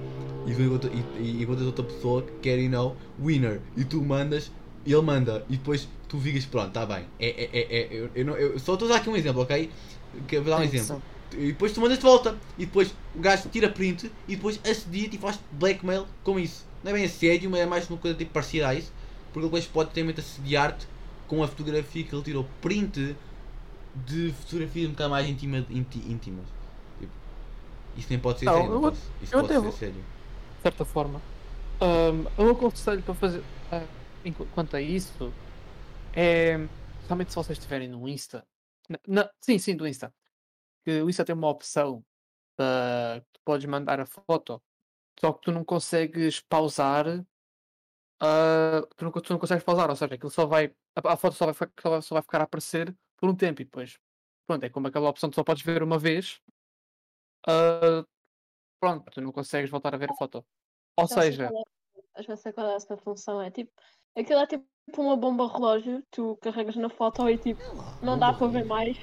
e 0.47 0.55
tu 0.55 0.63
encontras, 0.63 0.93
e, 0.93 1.23
e 1.23 1.43
encontras 1.43 1.67
outra 1.67 1.85
pessoa 1.85 2.23
que 2.23 2.33
quer, 2.43 2.59
you 2.59 2.71
know, 2.71 2.97
winner, 3.23 3.61
e 3.77 3.85
tu 3.85 4.03
mandas, 4.03 4.51
e 4.85 4.93
ele 4.93 5.03
manda, 5.03 5.45
e 5.49 5.57
depois 5.57 5.89
tu 6.09 6.19
vigas, 6.19 6.45
pronto, 6.45 6.69
está 6.69 6.85
bem. 6.85 7.05
É, 7.19 7.29
é, 7.29 7.51
é, 7.53 7.77
é, 7.79 7.89
eu, 7.91 8.11
eu, 8.15 8.25
não- 8.25 8.37
eu 8.37 8.59
só 8.59 8.75
estou 8.75 8.87
a 8.87 8.91
usar 8.91 8.97
aqui 9.01 9.09
um 9.09 9.17
exemplo, 9.17 9.43
ok? 9.43 9.71
Que, 10.29 10.37
vou 10.41 10.51
dar 10.51 10.61
um 10.61 10.65
exemplo. 10.65 11.01
E 11.35 11.47
depois 11.47 11.73
tu 11.73 11.81
mandas 11.81 11.97
de 11.99 12.03
volta. 12.05 12.37
E 12.59 12.67
depois 12.67 12.95
o 13.15 13.21
gajo 13.21 13.49
tira 13.49 13.69
print 13.71 14.11
e 14.29 14.37
depois 14.37 14.61
assedia-te 14.65 15.17
e 15.17 15.19
faz 15.19 15.39
blackmail 15.53 16.07
com 16.23 16.39
isso. 16.39 16.67
Não 16.85 16.91
é 16.91 16.95
bem 16.95 17.05
assédio, 17.05 17.49
mas 17.49 17.61
é 17.61 17.67
mais 17.67 17.89
uma 17.89 17.97
coisa 17.99 18.15
tipo 18.19 18.33
parecida 18.33 18.69
a 18.69 18.75
isso. 18.75 18.93
Porque 19.33 19.47
depois 19.47 19.67
pode 19.67 19.91
ter 19.91 20.09
assediar-te 20.19 20.87
com 21.27 21.43
a 21.43 21.49
fotografia 21.49 22.05
que 22.05 22.15
ele 22.15 22.23
tirou. 22.23 22.45
Print 22.61 23.17
de 24.07 24.33
fotografias 24.33 24.89
um 24.89 24.93
bocado 24.93 25.11
mais 25.11 25.29
íntima, 25.29 25.59
íntimas. 25.71 26.47
Tipo, 26.99 27.13
isso 27.97 28.07
nem 28.11 28.19
pode 28.19 28.39
ser 28.41 28.47
Não, 28.47 28.55
sério. 28.55 28.73
Eu- 28.73 28.81
pode, 28.81 28.97
isso 29.23 29.35
eu 29.35 29.41
pode 29.41 29.53
ser 29.53 29.61
vou- 29.61 29.73
sério. 29.73 29.95
de 30.57 30.63
certa 30.63 30.85
forma. 30.85 31.21
Ahm, 31.81 32.27
o 32.39 32.45
meu 32.45 32.57
conselho 32.57 33.03
para 33.03 33.15
fazer 33.15 33.43
ah, 33.71 33.85
enqu- 34.25 34.47
quanto 34.55 34.77
a 34.77 34.81
isso 34.81 35.33
é 36.15 36.57
somente 37.09 37.31
se 37.31 37.37
vocês 37.37 37.59
estiverem 37.59 37.89
no 37.89 38.09
Insta. 38.09 38.47
Na- 38.89 39.01
na- 39.07 39.31
sim, 39.41 39.59
sim, 39.59 39.75
do 39.77 39.87
Insta. 39.87 40.13
Que 40.85 41.01
o 41.03 41.09
Insta 41.09 41.25
tem 41.25 41.35
uma 41.35 41.49
opção 41.49 42.05
que 42.57 43.25
tu 43.33 43.41
podes 43.45 43.67
mandar 43.67 43.99
a 44.01 44.07
foto, 44.07 44.63
só 45.19 45.33
que 45.33 45.43
tu 45.43 45.53
não 45.53 45.65
consegues 45.65 46.41
pausar. 46.41 47.07
Ah, 48.23 48.87
tu, 48.97 49.05
não, 49.05 49.13
tu 49.13 49.33
não 49.33 49.39
consegues 49.41 49.65
pausar, 49.65 49.91
ou 49.91 49.97
seja, 49.97 50.15
aquilo 50.15 50.31
só 50.31 50.47
vai. 50.47 50.75
A, 50.97 51.13
a 51.13 51.17
foto 51.17 51.35
só 51.35 51.47
vai, 51.51 51.55
só 51.81 51.91
vai- 51.91 52.03
só 52.03 52.15
vai 52.15 52.23
ficar 52.23 52.41
a 52.41 52.45
aparecer 52.45 52.95
por 53.19 53.29
um 53.29 53.35
tempo 53.35 53.61
e 53.63 53.65
depois. 53.65 53.99
Pronto, 54.47 54.65
é 54.65 54.69
como 54.71 54.87
aquela 54.89 55.09
opção 55.11 55.29
que 55.31 55.37
só 55.37 55.45
podes 55.45 55.63
ver 55.63 55.83
uma 55.83 55.99
vez. 55.99 56.41
ah, 57.49 58.05
pronto, 58.81 59.11
tu 59.11 59.21
não 59.21 59.33
consegues 59.33 59.71
voltar 59.71 59.95
a 59.95 59.99
ver 59.99 60.11
a 60.11 60.15
foto. 60.15 60.45
Ou 60.99 61.07
Já 61.09 61.15
sei 61.15 61.23
seja, 61.33 61.49
qual 61.49 61.63
é- 62.17 62.23
Já 62.23 62.37
sei 62.37 62.53
qual 62.53 62.69
é 62.69 62.75
essa 62.75 62.97
função. 62.97 63.41
É 63.41 63.51
tipo. 63.51 63.73
Aquilo 64.17 64.41
é 64.41 64.47
tipo 64.47 64.67
uma 64.99 65.17
bomba 65.17 65.49
relógio. 65.51 66.03
Tu 66.11 66.37
carregas 66.43 66.77
na 66.77 66.91
foto 66.91 67.29
e 67.31 67.39
tipo. 67.39 67.61
É 67.63 68.05
Não 68.05 68.19
dá 68.19 68.33
para 68.33 68.47
ver 68.49 68.65
mais. 68.65 68.99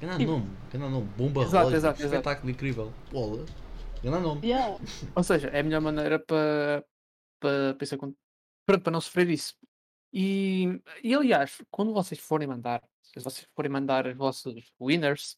Grande 0.00 0.18
Tipo- 0.18 0.30
nome, 0.32 0.46
grande 0.70 0.88
nome. 0.88 1.06
Bomba 1.16 1.42
Exato, 1.42 1.56
relógio. 1.56 1.76
exato, 1.76 1.96
que 1.96 2.02
exato. 2.04 2.16
espetáculo 2.16 2.50
incrível. 2.50 2.92
Bola. 3.10 3.44
Grande 4.02 4.20
nome. 4.22 4.46
Yeah. 4.46 4.78
Ou 5.16 5.22
seja, 5.24 5.48
é 5.48 5.60
a 5.60 5.62
melhor 5.62 5.80
maneira 5.80 6.18
para 6.20 6.84
para 7.40 7.74
para 7.74 7.84
isso 7.84 7.94
pronto, 8.70 8.82
para 8.82 8.92
não 8.92 9.00
sofrer 9.00 9.28
isso. 9.30 9.54
E, 10.12 10.80
e 11.02 11.14
aliás, 11.14 11.60
quando 11.70 11.92
vocês 11.92 12.20
forem 12.20 12.48
mandar, 12.48 12.82
se 13.02 13.20
vocês 13.20 13.46
forem 13.54 13.70
mandar 13.70 14.06
os 14.06 14.16
vossos 14.16 14.72
winners, 14.80 15.36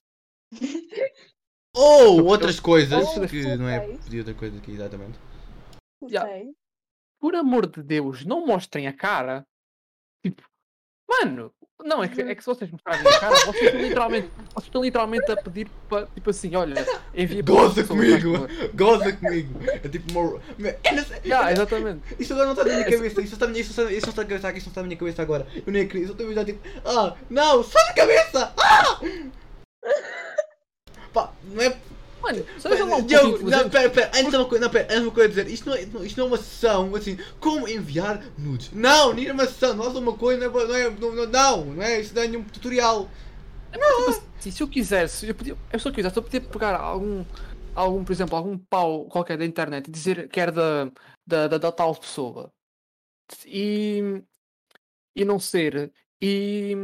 Ou 1.74 2.18
Eu- 2.18 2.26
outras 2.26 2.60
coisas 2.60 3.16
eu- 3.16 3.26
que 3.26 3.56
não 3.56 3.66
é 3.68 3.80
pedir 3.96 4.18
outra 4.18 4.34
coisa 4.34 4.58
aqui 4.58 4.72
exatamente. 4.72 5.18
Yeah. 6.02 6.30
Sei. 6.30 6.54
por 7.18 7.34
amor 7.34 7.66
de 7.66 7.82
Deus, 7.82 8.24
não 8.26 8.44
mostrem 8.44 8.86
a 8.88 8.92
cara. 8.92 9.46
Tipo, 10.22 10.42
mano, 11.08 11.54
Não, 11.84 12.02
é 12.02 12.08
que, 12.08 12.20
é 12.20 12.34
que 12.34 12.42
se 12.42 12.46
vocês 12.46 12.70
mostrarem 12.70 13.06
a 13.06 13.20
cara, 13.20 13.36
vocês 13.46 13.64
estão 13.64 13.80
literalmente, 13.80 14.28
vocês 14.54 14.66
estão 14.66 14.82
literalmente 14.82 15.32
a 15.32 15.36
pedir 15.36 15.68
para, 15.88 16.06
tipo 16.06 16.30
assim, 16.30 16.54
olha, 16.56 16.86
envia 17.14 17.42
Goza 17.42 17.84
comigo! 17.84 18.32
Goza 18.74 19.12
comigo! 19.12 19.60
É 19.66 19.88
tipo 19.88 20.12
uma. 20.12 20.40
Eu 20.58 20.96
não 20.96 21.04
sei- 21.04 21.20
Yeah, 21.24 21.52
exatamente. 21.52 22.02
Isto 22.18 22.32
agora 22.34 22.46
não 22.46 22.52
está 22.54 22.64
na 22.64 22.72
minha 22.74 22.84
cabeça, 22.84 23.20
isto 23.20 23.32
está 23.34 23.46
na 23.46 23.52
minha, 23.52 23.60
isto 23.62 23.70
está, 23.70 23.82
não 23.84 23.90
está 23.90 24.22
na 24.22 24.28
cabeça, 24.28 24.68
está 24.68 24.80
na 24.80 24.86
minha 24.86 24.98
cabeça 24.98 25.22
agora. 25.22 25.46
Eu 25.66 25.72
nem 25.72 25.82
acredito, 25.82 26.08
eu 26.10 26.12
estou 26.12 26.42
a 26.42 26.44
tipo, 26.44 26.60
ah, 26.84 27.16
não, 27.28 27.62
sai 27.62 27.86
da 27.86 27.92
cabeça! 27.94 28.52
Ah! 28.56 29.00
Pá, 31.12 31.32
não 31.44 31.62
é. 31.62 31.76
Mano, 32.22 32.46
seja 32.58 32.84
lá 32.84 32.84
um 32.84 32.88
pouco 32.88 33.06
Diogo, 33.06 33.50
não, 33.50 33.68
pera, 33.68 33.90
pera, 33.90 34.10
antes 34.14 34.30
de 34.30 34.36
uma 34.36 34.44
coisa, 34.44 34.64
não, 34.64 34.70
pera, 34.72 34.86
antes 34.90 35.02
uma 35.02 35.10
coisa 35.12 35.26
a 35.26 35.28
dizer, 35.44 35.48
isto 35.52 35.68
não, 35.68 35.76
é, 35.76 35.86
não- 35.86 36.04
isto 36.04 36.16
não 36.16 36.24
é 36.24 36.28
uma 36.28 36.36
sessão 36.36 36.94
assim, 36.94 37.18
como 37.40 37.68
enviar 37.68 38.22
nudes. 38.38 38.70
Não, 38.72 39.12
nem 39.12 39.26
é 39.26 39.32
uma 39.32 39.44
sessão, 39.46 39.74
não 39.74 39.84
é 39.86 39.88
uma 39.88 40.16
coisa, 40.16 40.48
não 40.48 40.60
é, 40.60 40.66
não, 40.66 40.74
é, 40.74 40.90
não, 40.90 41.14
não, 41.14 41.26
não, 41.26 41.64
não 41.74 41.82
é, 41.82 42.00
isso 42.00 42.14
não 42.14 42.22
é 42.22 42.28
nenhum 42.28 42.44
tutorial. 42.44 43.10
Tipo 43.72 44.10
assim, 44.38 44.50
se 44.50 44.62
eu 44.62 44.68
quisesse, 44.68 45.26
eu 45.28 45.34
podia, 45.34 45.56
eu 45.72 45.78
só 45.78 45.90
quisesse, 45.90 46.16
eu 46.16 46.22
podia 46.22 46.40
pegar 46.40 46.76
algum, 46.78 47.24
algum, 47.74 48.04
por 48.04 48.12
exemplo, 48.12 48.36
algum 48.36 48.56
pau 48.58 49.06
qualquer 49.06 49.36
da 49.38 49.44
internet 49.44 49.88
e 49.88 49.90
dizer 49.90 50.28
que 50.28 50.38
era 50.38 50.52
da, 50.52 50.84
da, 51.26 51.48
da, 51.48 51.58
da 51.58 51.72
tal 51.72 51.94
pessoa. 51.96 52.52
E, 53.46 54.22
e 55.16 55.24
não 55.24 55.38
ser, 55.40 55.90
e 56.20 56.76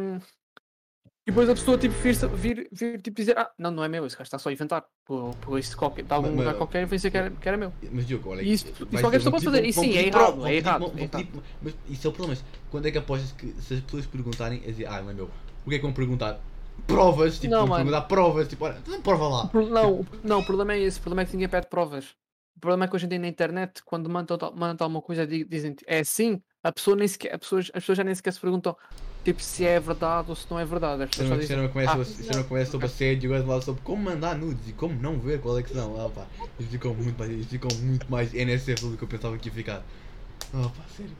depois 1.28 1.48
a 1.48 1.54
pessoa 1.54 1.76
tipo 1.78 1.94
vir, 1.94 2.16
vir, 2.34 2.68
vir 2.72 3.00
tipo 3.02 3.16
dizer, 3.16 3.36
ah, 3.38 3.50
não, 3.58 3.70
não 3.70 3.84
é 3.84 3.88
meu, 3.88 4.06
esse 4.06 4.16
gajo 4.16 4.24
está 4.26 4.38
só 4.38 4.48
a 4.48 4.52
inventar, 4.52 4.84
por, 5.04 5.34
por 5.36 5.58
isso 5.58 5.70
de, 5.70 5.76
qualquer, 5.76 6.04
de 6.04 6.12
algum 6.12 6.28
Mas- 6.30 6.38
lugar 6.38 6.54
qualquer 6.54 6.82
eu 6.84 6.88
pensei 6.88 7.10
que 7.10 7.16
era, 7.18 7.30
que 7.30 7.48
era 7.48 7.56
meu. 7.56 7.72
Mas 7.92 8.06
Diogo, 8.06 8.30
olha, 8.30 8.42
E 8.42 8.52
isso- 8.52 8.66
isso 8.68 8.86
qualquer 8.86 9.18
pessoa 9.18 9.32
pode 9.32 9.44
fazer. 9.44 9.64
E 9.64 9.72
sim, 9.72 9.96
é 9.96 10.10
prova, 10.10 10.26
errado, 10.30 10.46
é 10.46 10.54
errado, 10.54 10.80
vão- 10.80 10.92
é 10.96 11.02
errado. 11.02 11.10
pedir- 11.26 11.42
Mas 11.62 11.74
isso 11.88 12.06
é 12.06 12.10
o 12.10 12.12
problema, 12.12 12.40
quando 12.70 12.86
é 12.86 12.90
que 12.90 12.98
apostas 12.98 13.32
que 13.32 13.46
se 13.60 13.74
as 13.74 13.80
pessoas 13.80 14.06
perguntarem, 14.06 14.62
é 14.64 14.68
dizer, 14.70 14.86
ah, 14.86 15.02
não 15.02 15.10
é 15.10 15.14
meu, 15.14 15.30
o 15.66 15.68
que 15.68 15.74
é 15.74 15.78
que 15.78 15.84
vão 15.84 15.92
perguntar? 15.92 16.40
Provas, 16.86 17.38
tipo, 17.38 17.50
Não, 17.52 17.66
vão 17.66 17.76
perguntar 17.76 18.02
provas, 18.02 18.48
tipo, 18.48 18.64
olha, 18.64 18.78
não 18.86 19.02
prova 19.02 19.28
lá. 19.28 19.50
Não, 19.52 20.06
não, 20.22 20.40
o 20.40 20.44
problema 20.44 20.72
é 20.74 20.80
esse, 20.80 20.98
o 20.98 21.02
problema 21.02 21.22
é 21.22 21.24
que 21.26 21.32
ninguém 21.32 21.48
pede 21.48 21.66
provas. 21.66 22.14
O 22.56 22.60
problema 22.60 22.84
é 22.84 22.88
que 22.88 22.96
hoje 22.96 23.06
em 23.06 23.08
dia 23.08 23.18
na 23.18 23.28
internet, 23.28 23.82
quando 23.84 24.08
mandam, 24.08 24.36
mandam 24.56 24.84
alguma 24.86 25.02
coisa, 25.02 25.26
di- 25.26 25.44
dizem 25.44 25.76
é 25.86 26.00
assim, 26.00 26.40
a 26.62 26.72
pessoa 26.72 26.96
nem 26.96 27.06
sequer, 27.06 27.34
a 27.34 27.38
pessoas, 27.38 27.66
as 27.74 27.82
pessoas 27.82 27.98
já 27.98 28.04
nem 28.04 28.14
sequer 28.14 28.32
se 28.32 28.40
perguntam 28.40 28.76
tipo, 29.24 29.42
se 29.42 29.64
é 29.64 29.78
verdade 29.78 30.30
ou 30.30 30.36
se 30.36 30.46
não 30.50 30.58
é 30.58 30.64
verdade. 30.64 31.02
As 31.02 31.10
pessoas 31.10 31.40
dizem, 31.40 31.58
uma 31.58 31.68
conversa, 31.68 31.94
"Ah, 31.98 32.02
isto 32.02 32.30
era 32.30 32.38
uma 32.38 32.44
conversa 32.44 32.72
sobre 32.72 32.86
assédio, 32.86 33.30
agora 33.30 33.46
falar 33.46 33.62
sobre 33.62 33.82
como 33.82 34.02
mandar 34.02 34.36
nudes 34.36 34.68
e 34.68 34.72
como 34.72 34.94
não 35.00 35.18
ver 35.18 35.40
qual 35.40 35.58
é 35.58 35.62
que 35.62 35.72
são. 35.72 36.00
Ah, 36.00 36.08
pá, 36.08 36.26
isto 36.58 36.70
ficou 36.70 36.94
muito 36.94 37.18
mais, 37.18 37.30
isto 37.32 37.50
ficou 37.50 37.70
muito 37.78 38.10
mais 38.10 38.32
NSF 38.34 38.86
do 38.86 38.96
que 38.96 39.02
eu 39.04 39.08
pensava 39.08 39.36
que 39.38 39.48
ia 39.48 39.54
ficar. 39.54 39.82
Ah, 40.54 40.70
pá, 40.74 40.82
sério. 40.96 41.12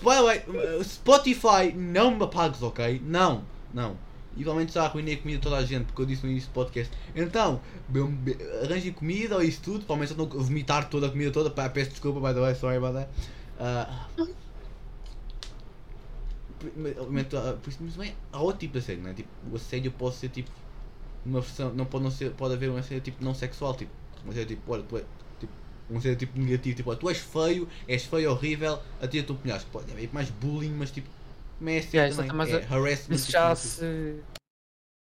By 0.00 0.16
the 0.16 0.22
way, 0.22 0.78
uh, 0.78 0.82
Spotify 0.84 1.72
não 1.76 2.16
me 2.16 2.24
apagues, 2.24 2.62
ok? 2.62 3.02
Não, 3.04 3.44
não. 3.74 3.96
Igualmente 4.34 4.72
já 4.72 4.84
arruinei 4.84 5.14
a 5.14 5.18
comida 5.18 5.36
de 5.38 5.42
toda 5.42 5.56
a 5.58 5.62
gente 5.64 5.84
porque 5.84 6.00
eu 6.00 6.06
disse 6.06 6.24
no 6.24 6.30
início 6.32 6.48
do 6.48 6.54
podcast. 6.54 6.90
Então, 7.14 7.60
arranjem 8.62 8.90
comida 8.92 9.34
ou 9.36 9.42
isso 9.42 9.60
tudo, 9.62 9.84
provavelmente 9.84 10.16
só 10.16 10.16
não 10.16 10.42
vomitar 10.42 10.88
toda 10.88 11.08
a 11.08 11.10
comida 11.10 11.30
toda. 11.30 11.50
Pá, 11.50 11.68
peço 11.68 11.90
desculpa, 11.90 12.26
by 12.26 12.34
the 12.34 12.40
way, 12.40 12.54
sorry 12.54 12.78
about 12.78 12.94
that. 12.94 13.10
Ah, 13.60 14.06
mas, 17.08 17.26
ah, 17.34 17.58
por 17.62 17.70
isso, 17.70 17.78
mas 17.82 17.94
também 17.94 18.14
há 18.32 18.40
outro 18.40 18.58
tipo 18.60 18.72
de 18.74 18.78
assédio, 18.78 19.02
né? 19.02 19.14
Tipo, 19.14 19.28
o 19.50 19.56
assédio 19.56 19.92
pode 19.92 20.14
ser 20.16 20.28
tipo 20.28 20.50
uma 21.24 21.40
versão, 21.40 21.72
não 21.74 21.84
pode 21.84 22.04
não 22.04 22.10
ser, 22.10 22.32
pode 22.32 22.54
haver 22.54 22.70
um 22.70 22.76
assédio 22.76 23.00
tipo 23.00 23.24
não 23.24 23.34
sexual, 23.34 23.74
tipo, 23.74 23.90
um 24.26 24.30
assédio 24.30 24.56
tipo, 24.56 24.72
olha, 24.72 24.82
tu 24.82 24.96
é, 24.98 25.04
tipo, 25.38 25.52
um 25.90 25.98
assédio 25.98 26.16
tipo 26.16 26.38
negativo, 26.38 26.76
tipo, 26.76 26.90
olha, 26.90 26.98
tu 26.98 27.08
és 27.08 27.18
feio, 27.18 27.68
és 27.86 28.04
feio, 28.04 28.30
horrível, 28.30 28.80
a 29.00 29.06
ti 29.06 29.22
tu 29.22 29.34
punhaste. 29.34 29.68
Pode 29.70 29.90
haver 29.92 30.10
mais 30.12 30.30
bullying, 30.30 30.72
mas 30.72 30.90
tipo, 30.90 31.08
é 31.64 31.78
assédio 31.78 31.96
Yeah, 31.98 32.16
também, 32.16 32.32
mas 32.32 32.50
é 32.50 32.74
harassment. 32.74 33.14
Isso 33.16 33.26
tipo, 33.26 33.32
já 33.32 33.54
sei. 33.54 33.70
se. 33.70 34.22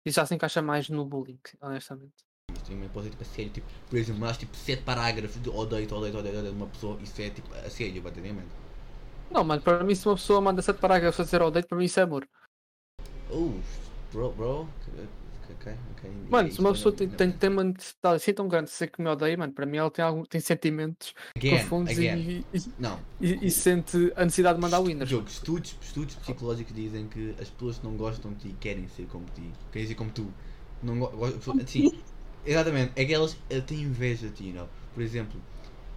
Isso 0.06 0.16
já 0.16 0.26
se 0.26 0.34
encaixa 0.34 0.62
mais 0.62 0.90
no 0.90 1.06
bullying, 1.06 1.40
honestamente. 1.62 2.14
Isto 2.54 2.72
também 2.72 2.90
pode 2.90 3.06
ser 3.06 3.12
tipo 3.12 3.24
assédio, 3.24 3.52
tipo, 3.52 3.68
por 3.90 3.98
exemplo, 4.00 4.22
mas 4.22 4.38
tipo 4.38 4.56
7 4.56 4.84
parágrafos 4.84 5.42
de 5.42 5.50
odeio, 5.50 5.86
odeio, 5.94 6.18
odeio, 6.18 6.40
odeio 6.40 6.44
de 6.44 6.50
uma 6.50 6.68
pessoa, 6.68 7.00
isso 7.02 7.22
é 7.22 7.30
tipo 7.30 7.54
assédio, 7.54 8.02
basicamente. 8.02 8.69
Não, 9.32 9.44
mano, 9.44 9.62
para 9.62 9.84
mim, 9.84 9.94
se 9.96 10.08
uma 10.08 10.16
pessoa 10.16 10.42
manda 10.42 10.62
sete 10.62 10.80
parágrafos 10.80 11.20
a 11.20 11.24
dizer 11.24 11.42
ao 11.42 11.52
date, 11.52 11.68
para 11.68 11.78
mim 11.78 11.86
isso 11.86 12.00
é 12.00 12.04
amor. 12.04 12.28
Oh, 13.32 13.52
bro, 14.12 14.32
bro, 14.32 14.68
ok, 15.52 15.74
ok. 15.98 16.12
Mano, 16.30 16.52
se 16.52 16.60
uma 16.60 16.70
não- 16.70 16.76
pessoa 16.76 16.94
tem, 16.96 17.08
não- 17.08 17.16
tem, 17.16 17.32
tem 17.32 17.50
uma 17.50 17.64
necessidade 17.64 18.16
assim 18.16 18.34
tão 18.34 18.48
grande 18.48 18.66
de 18.66 18.72
ser 18.72 18.88
que 18.88 19.02
me 19.02 19.10
odeia, 19.10 19.38
mano, 19.38 19.54
para 19.54 19.66
mim 19.66 19.78
ela 19.78 19.92
tem, 19.92 20.04
algum, 20.04 20.24
tem 20.24 20.42
sentimentos 20.42 21.14
Again, 21.36 21.50
profundos 21.50 21.92
again. 21.98 22.18
e, 22.18 22.46
e, 22.58 22.74
Não, 22.78 23.00
e, 23.22 23.48
e 23.48 23.52
sente 23.52 24.12
a 24.16 24.26
necessidade 24.26 24.56
de 24.58 24.62
mandar 24.62 24.80
winners. 24.80 25.10
Jogo, 25.10 25.28
estudos, 25.28 25.76
estudos 25.82 26.16
psicológicos 26.16 26.74
dizem 26.74 27.08
que 27.08 27.36
as 27.40 27.50
pessoas 27.50 27.78
que 27.78 27.86
não 27.86 27.96
gostam 27.96 28.32
de 28.34 28.50
ti 28.50 28.56
querem 28.60 28.88
ser 28.88 29.06
como 29.08 29.26
ti. 29.36 29.52
Querem 29.72 29.88
ser 29.88 29.96
como 29.96 30.12
tu. 30.12 30.32
Não 30.82 30.98
go- 31.00 31.10
go- 31.10 31.32
pessoa- 31.32 31.58
sim, 31.68 31.92
exatamente. 32.46 32.94
É 32.96 33.06
que 33.06 33.14
elas 33.14 33.38
eh, 33.50 33.62
têm 33.62 33.82
inveja 33.82 34.28
de 34.28 34.34
ti, 34.34 34.52
não? 34.54 34.68
Por 34.94 35.04
exemplo, 35.04 35.40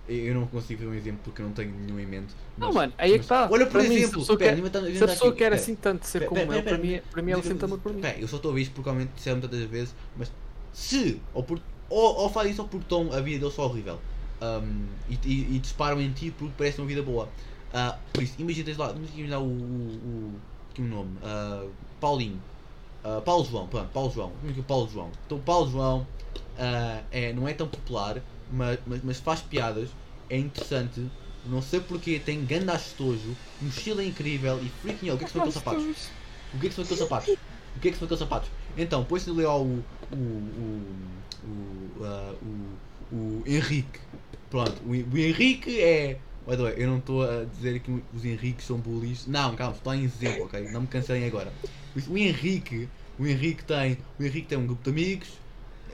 eu 0.09 0.35
não 0.35 0.47
consigo 0.47 0.81
ver 0.83 0.87
um 0.89 0.95
exemplo 0.95 1.21
porque 1.25 1.41
eu 1.43 1.47
não 1.47 1.53
tenho 1.53 1.73
nenhum 1.73 1.99
em 2.01 2.07
mente. 2.07 2.35
Não, 2.59 2.67
mas- 2.69 2.75
mano, 2.75 2.93
aí 2.99 3.13
é 3.13 3.19
que 3.19 3.25
está. 3.25 3.49
Olha, 3.51 3.67
por 3.67 3.81
mim, 3.83 3.89
se 3.89 3.95
a 3.95 3.99
exemplo, 3.99 4.19
pessoa 4.21 4.35
espera, 4.37 4.53
quer- 4.53 4.59
inventa- 4.59 4.81
Se 4.81 4.87
a 4.87 4.91
inventa 4.91 5.07
pessoa 5.07 5.33
quer 5.35 5.53
assim 5.53 5.75
tanto 5.77 6.07
ser 6.07 6.19
Pera, 6.21 6.29
como 6.29 6.41
pera, 6.41 6.55
eu, 6.55 6.63
para 6.63 6.79
pera, 6.79 6.83
mim, 6.83 7.01
para 7.11 7.23
mim 7.23 7.31
ela 7.33 7.43
sente 7.43 7.65
amor 7.65 7.79
por 7.79 7.93
mim. 7.95 8.01
Pera, 8.01 8.19
eu 8.19 8.29
só 8.29 8.37
estou 8.37 8.51
a 8.51 8.55
ver 8.55 8.61
isto 8.63 8.73
porque 8.75 8.89
realmente 8.91 9.13
disseram 9.15 9.41
tantas 9.41 9.61
vezes, 9.65 9.95
mas 10.17 10.31
se, 10.73 11.21
ou, 11.33 11.43
por, 11.45 11.61
ou, 11.89 12.17
ou 12.23 12.29
fazem 12.31 12.53
isso 12.53 12.63
ou 12.63 12.69
porque 12.69 12.85
estão 12.85 13.13
a 13.13 13.21
vida 13.21 13.39
deles 13.41 13.55
só 13.55 13.65
horrível 13.67 13.99
um, 14.41 14.87
e, 15.09 15.15
e, 15.25 15.57
e 15.57 15.59
disparam 15.61 16.01
em 16.01 16.13
ti 16.13 16.31
porque 16.31 16.55
parece 16.57 16.81
uma 16.81 16.87
vida 16.87 17.03
boa. 17.03 17.29
Ah, 17.73 17.99
por 18.13 18.23
isso, 18.23 18.35
imagina 18.39 18.67
tens 18.67 18.77
lá, 18.77 18.93
imagina 18.93 19.39
o, 19.39 19.45
o, 19.45 19.47
o, 19.47 20.41
que 20.75 20.83
um 20.83 20.89
nome, 20.89 21.17
ah, 21.23 21.65
Paulinho, 22.01 22.41
Ah, 23.05 23.21
Paulo 23.25 23.45
João, 23.45 23.67
pronto, 23.69 23.91
Paulo 23.93 24.11
João, 24.13 24.33
o 24.57 24.63
Paulo 24.63 24.89
João. 24.93 25.11
Então, 25.27 25.39
Paulo 25.41 25.71
João 25.71 26.07
ah, 26.59 27.03
é, 27.11 27.33
não 27.33 27.49
é 27.49 27.55
tão 27.55 27.67
popular, 27.69 28.23
mas, 28.53 28.81
mas, 28.87 29.03
mas 29.03 29.21
faz 29.21 29.43
piadas, 29.43 29.97
é 30.29 30.39
interessante. 30.39 31.13
Não 31.43 31.61
sei 31.63 31.81
porque 31.81 32.21
tem 32.21 32.47
grande 32.47 32.73
estojo, 32.75 33.39
mochila 33.61 34.05
incrível 34.05 34.63
e 34.63 34.71
freaking 34.71 35.07
hell, 35.09 35.15
o 35.17 35.19
que 35.19 35.25
é 35.25 35.27
que 35.27 35.33
são 35.33 35.41
aqueles 35.41 35.55
sapatos? 35.55 35.91
O 36.53 36.59
que 36.59 36.67
é 36.67 36.69
que 36.69 36.75
são 36.75 36.85
aqueles 36.85 36.99
sapatos? 37.01 37.39
O 37.75 37.81
que 37.81 37.89
é 37.89 37.91
que 37.93 37.99
são 37.99 38.07
aqueles 38.07 38.19
sapatos? 38.21 38.53
Então, 38.77 39.05
põe-se 39.05 39.31
ali 39.31 39.45
ao 39.45 39.67
o, 39.67 39.89
o, 40.11 41.25
o, 41.43 42.05
ah, 42.05 42.39
o, 42.43 42.81
o 43.11 43.45
Henrique. 43.47 44.01
Pronto, 44.51 44.83
o, 44.85 44.91
o 44.91 45.19
Henrique 45.19 45.81
é. 45.81 46.27
By 46.47 46.57
the 46.57 46.75
eu 46.83 46.89
não 46.89 46.99
estou 46.99 47.23
a 47.23 47.45
dizer 47.45 47.81
que 47.83 47.91
os 48.13 48.25
Henriques 48.25 48.67
são 48.67 48.81
bullies. 48.81 49.27
Não, 49.27 49.55
calma, 49.57 49.77
estou 49.77 49.95
em 49.95 50.05
exemplo, 50.05 50.45
ok? 50.45 50.69
Não 50.71 50.83
me 50.83 50.89
cancelem 50.89 51.25
agora. 51.25 51.53
O 52.09 52.17
Henrique, 52.19 52.91
o 53.19 53.27
Henrique 53.27 53.65
tem. 53.65 53.99
O 54.19 54.23
Henrique 54.23 54.49
tem 54.49 54.59
um 54.59 54.67
grupo 54.67 54.83
de 54.83 54.91
amigos. 54.91 55.41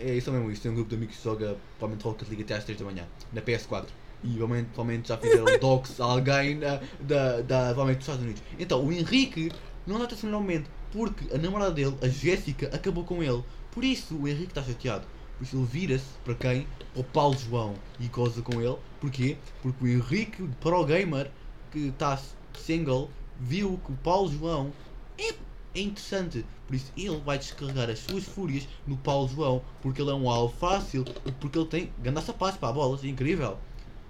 É 0.00 0.14
isso 0.14 0.30
mesmo, 0.30 0.50
isso 0.50 0.62
tem 0.62 0.70
um 0.70 0.74
grupo 0.74 0.90
de 0.90 0.96
amigos 0.96 1.16
que 1.16 1.24
joga 1.24 1.56
provavelmente 1.78 2.04
Rocket 2.04 2.28
League 2.28 2.42
até 2.42 2.54
às 2.56 2.64
3 2.64 2.78
da 2.78 2.84
manhã, 2.84 3.06
na 3.32 3.42
PS4. 3.42 3.86
E 4.22 4.28
provavelmente, 4.28 4.68
provavelmente 4.72 5.08
já 5.08 5.16
fizeram 5.16 5.46
docs 5.60 6.00
a 6.00 6.04
alguém 6.04 6.56
na, 6.56 6.80
da, 7.00 7.40
da, 7.40 7.58
provavelmente 7.66 7.98
dos 7.98 8.06
Estados 8.06 8.22
Unidos. 8.22 8.42
Então, 8.58 8.84
o 8.84 8.92
Henrique 8.92 9.50
não 9.86 9.98
nota-se 9.98 10.24
normalmente 10.26 10.68
porque 10.92 11.34
a 11.34 11.38
namorada 11.38 11.72
dele, 11.72 11.96
a 12.02 12.08
Jéssica, 12.08 12.68
acabou 12.74 13.04
com 13.04 13.22
ele. 13.22 13.42
Por 13.72 13.84
isso 13.84 14.16
o 14.16 14.26
Henrique 14.26 14.50
está 14.50 14.62
chateado. 14.62 15.06
Por 15.36 15.44
isso 15.44 15.56
ele 15.56 15.66
vira-se 15.66 16.06
para 16.24 16.34
quem? 16.34 16.66
Para 16.92 17.00
o 17.00 17.04
Paulo 17.04 17.36
João 17.36 17.74
e 18.00 18.08
goza 18.08 18.42
com 18.42 18.60
ele. 18.60 18.76
Porquê? 19.00 19.36
Porque 19.62 19.84
o 19.84 19.88
Henrique, 19.88 20.48
pro 20.60 20.84
gamer, 20.84 21.30
que 21.70 21.88
está 21.88 22.20
single, 22.58 23.10
viu 23.38 23.80
que 23.84 23.92
o 23.92 23.96
Paulo 23.96 24.30
João 24.32 24.72
é, 25.16 25.32
é 25.78 25.82
interessante. 25.82 26.44
Por 26.66 26.74
isso 26.76 26.92
ele 26.96 27.16
vai 27.18 27.38
descarregar 27.38 27.88
as 27.90 27.98
suas 28.00 28.24
fúrias 28.24 28.66
no 28.86 28.96
Paulo 28.96 29.28
João. 29.28 29.62
Porque 29.82 30.02
ele 30.02 30.10
é 30.10 30.14
um 30.14 30.28
alvo 30.30 30.54
fácil. 30.56 31.04
E 31.24 31.32
porque 31.32 31.58
ele 31.58 31.66
tem 31.68 31.92
ganda 32.02 32.20
sapatos 32.20 32.58
para 32.58 32.68
a 32.68 32.72
bola. 32.72 32.98
Incrível. 33.06 33.58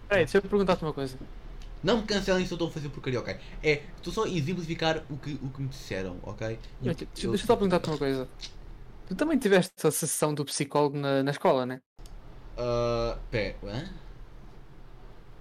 Peraí, 0.08 0.24
deixa 0.24 0.38
eu 0.38 0.42
perguntar-te 0.42 0.82
uma 0.82 0.92
coisa. 0.92 1.16
Não 1.82 1.98
me 1.98 2.02
cancelem 2.02 2.44
se 2.44 2.52
eu 2.52 2.56
estou 2.56 2.68
a 2.68 2.70
fazer 2.72 2.88
porcaria, 2.88 3.20
ok? 3.20 3.36
É, 3.62 3.82
estou 3.96 4.12
só 4.12 4.24
a 4.24 4.28
exemplificar 4.28 5.02
o 5.08 5.16
que, 5.16 5.32
o 5.34 5.48
que 5.48 5.62
me 5.62 5.68
disseram, 5.68 6.16
ok? 6.22 6.48
Eu- 6.48 6.58
Deixa 6.82 7.06
deixa 7.14 7.26
eu 7.26 7.38
só 7.38 7.54
perguntar-te 7.54 7.88
uma 7.88 7.98
coisa. 7.98 8.28
Tu 9.06 9.14
também 9.14 9.38
tiveste 9.38 9.86
a 9.86 9.90
sessão 9.90 10.34
do 10.34 10.44
psicólogo 10.44 10.98
na, 10.98 11.22
na 11.22 11.30
escola, 11.30 11.64
né? 11.64 11.80
Uh, 12.58 13.16
pé, 13.30 13.54
hã? 13.64 13.88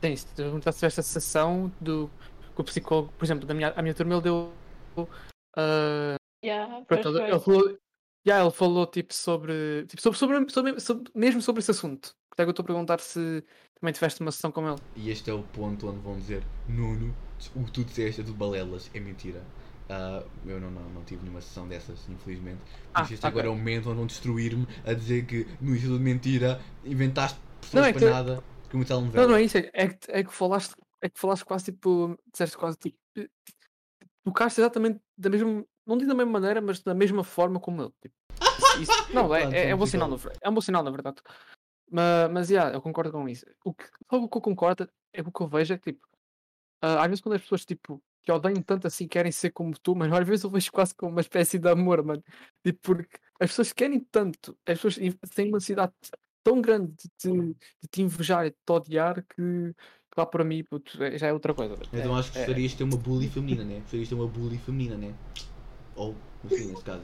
Isso. 0.04 0.28
Tu 0.36 0.62
já 0.64 0.72
tiveste 0.72 1.00
a 1.00 1.04
sessão 1.04 1.72
do 1.82 2.08
que 2.56 2.62
o 2.62 2.64
psicólogo, 2.64 3.12
por 3.18 3.26
exemplo, 3.26 3.48
da 3.48 3.54
minha, 3.54 3.74
a 3.76 3.82
minha 3.82 3.96
turma 3.96 4.14
ele 4.14 4.22
deu. 4.22 4.52
Ah, 5.58 6.16
Yeah, 6.44 6.68
pronto, 6.86 7.04
pois 7.12 7.16
ele, 7.16 7.40
falou. 7.40 7.78
Yeah, 8.26 8.46
ele 8.46 8.54
falou 8.54 8.86
tipo 8.86 9.14
sobre. 9.14 9.86
Tipo, 9.88 10.02
sobre, 10.02 10.18
sobre, 10.20 10.50
sobre- 10.52 10.80
sobre- 10.80 11.12
mesmo 11.16 11.42
sobre 11.42 11.60
esse 11.62 11.72
assunto. 11.72 12.14
Até 12.32 12.44
que 12.44 12.50
eu 12.50 12.52
estou 12.52 12.64
a 12.64 12.68
perguntar 12.68 13.00
se 13.00 13.44
também 13.80 13.92
tiveste 13.94 14.22
uma 14.22 14.32
sessão 14.32 14.52
com 14.52 14.68
ele. 14.70 14.80
E 14.96 15.10
este 15.10 15.30
é 15.30 15.34
o 15.34 15.42
ponto 15.42 15.88
onde 15.90 16.00
vão 16.00 16.16
dizer 16.16 16.44
Nuno, 16.70 17.14
o 17.56 17.64
que 17.64 17.72
tu 17.72 17.84
disseste 17.84 18.22
é 18.22 18.24
tudo 18.24 18.38
balelas, 18.38 18.90
é 18.94 19.00
mentira. 19.00 19.44
Ah, 19.90 20.22
eu 20.46 20.60
não, 20.60 20.70
não, 20.70 20.82
não 20.90 21.04
tive 21.06 21.22
nenhuma 21.24 21.42
sessão 21.42 21.68
dessas, 21.68 22.08
infelizmente. 22.10 22.60
Ah, 22.94 23.02
este 23.02 23.16
ok. 23.16 23.28
agora 23.30 23.48
é 23.48 23.50
o 23.50 23.56
momento 23.56 23.88
onde 23.90 23.98
vão 23.98 24.06
destruir-me 24.06 24.68
a 24.86 24.94
dizer 24.94 25.26
que 25.26 25.48
no 25.60 25.74
isso 25.76 25.86
é 25.86 25.90
tudo 25.90 26.00
mentira, 26.02 26.62
inventaste 26.86 27.40
Não, 27.40 27.60
pessoas 27.62 27.88
é 27.88 27.94
para 27.94 28.00
que- 28.02 28.10
nada. 28.10 28.44
Não, 29.14 29.28
não 29.30 29.36
é 29.36 29.44
isso. 29.44 29.58
É 29.58 29.72
é 29.74 29.88
que, 29.88 30.12
é 30.12 30.24
que 30.24 30.32
falaste. 30.34 30.76
É 31.02 31.10
que 31.10 31.18
falaste 31.20 31.46
quase 31.46 31.66
tipo. 31.66 32.18
Disseste 32.32 32.58
quase 32.58 32.78
tipo. 32.78 32.98
Tocaste 34.28 34.60
exatamente 34.60 35.00
da 35.18 35.30
mesma, 35.30 35.66
não 35.86 35.98
digo 35.98 36.10
da 36.10 36.14
mesma 36.16 36.34
maneira, 36.34 36.60
mas 36.60 36.82
da 36.82 36.94
mesma 36.94 37.24
forma 37.24 37.62
como 37.62 37.82
ele. 37.82 37.94
Tipo, 38.02 38.16
isso- 38.82 39.14
não, 39.14 39.34
é, 39.34 39.42
Pronto, 39.42 39.54
é, 39.54 39.70
é, 39.70 39.76
um 39.76 39.78
bom 39.78 39.86
sinal, 39.86 40.10
na 40.10 40.18
é 40.42 40.50
um 40.50 40.54
bom 40.54 40.60
sinal, 40.60 40.84
na 40.84 40.92
verdade. 40.92 41.22
Mas, 41.90 42.32
mas 42.32 42.50
yeah, 42.50 42.76
eu 42.76 42.82
concordo 42.82 43.10
com 43.14 43.30
isso. 43.30 43.46
O 43.64 43.74
que, 43.74 43.86
só 44.10 44.18
o 44.18 44.28
que 44.28 44.38
eu 44.38 44.42
concordo 44.42 44.90
é 45.14 45.22
o 45.22 45.32
que 45.32 45.42
eu 45.42 45.48
vejo 45.48 45.74
é 45.74 45.78
que, 45.78 45.94
tipo, 45.94 46.06
ah, 46.82 47.02
às 47.04 47.08
vezes 47.08 47.22
quando 47.22 47.36
as 47.36 47.42
pessoas, 47.42 47.64
tipo, 47.64 48.04
que 48.22 48.30
odeiam 48.30 48.62
tanto 48.62 48.86
assim, 48.86 49.08
querem 49.08 49.32
ser 49.32 49.52
como 49.52 49.72
tu, 49.80 49.96
mano, 49.96 50.14
às 50.14 50.28
vezes 50.28 50.44
eu 50.44 50.50
vejo 50.50 50.70
quase 50.74 50.94
como 50.94 51.14
uma 51.14 51.22
espécie 51.22 51.58
de 51.58 51.70
amor, 51.70 52.04
mano. 52.04 52.22
Tipo, 52.66 52.80
porque 52.82 53.18
as 53.40 53.50
pessoas 53.52 53.72
querem 53.72 54.02
tanto, 54.12 54.58
as 54.66 54.78
pessoas 54.82 54.96
têm 55.34 55.48
uma 55.48 55.56
necessidade 55.58 55.94
tão 56.44 56.60
grande 56.60 56.92
de 56.98 57.10
te, 57.18 57.30
de 57.32 57.88
te 57.90 58.02
invejar 58.02 58.46
e 58.46 58.50
de 58.50 58.58
te 58.58 58.72
odiar 58.74 59.24
que, 59.24 59.74
que 60.18 60.22
lá 60.22 60.26
para 60.26 60.44
mim 60.44 60.64
puto, 60.64 61.02
é- 61.04 61.18
já 61.18 61.28
é 61.28 61.34
outra 61.34 61.54
coisa. 61.54 61.76
Então 61.94 62.16
É- 62.16 62.20
acho 62.20 62.32
que 62.32 62.40
é- 62.40 62.42
gostarias 62.42 62.72
de 62.72 62.78
ter 62.78 62.84
uma 62.84 62.98
bully 62.98 63.30
feminina, 63.30 63.64
né? 63.64 63.80
Gostarias 63.82 64.10
de 64.10 64.16
ter 64.16 64.20
uma 64.22 64.28
bully 64.28 64.58
feminina, 64.58 64.96
né? 64.98 65.14
Ou, 65.96 66.16
enfim, 66.46 66.66
nesse 66.66 66.84
caso. 66.84 67.02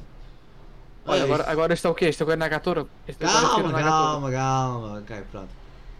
Olha, 1.05 1.23
agora, 1.23 1.41
isto- 1.43 1.51
agora 1.51 1.73
este 1.73 1.85
é 1.85 1.89
o 1.89 1.93
quê? 1.95 2.05
Este 2.05 2.23
agora 2.23 2.35
é 2.35 2.39
Nagatora? 2.39 2.87
Este 3.07 3.23
agora 3.23 3.37
é 3.37 3.41
Calma, 3.41 3.71
Nagatora. 3.71 3.91
calma, 3.91 4.31
calma. 4.31 4.99
Ok, 4.99 5.15
pronto. 5.31 5.49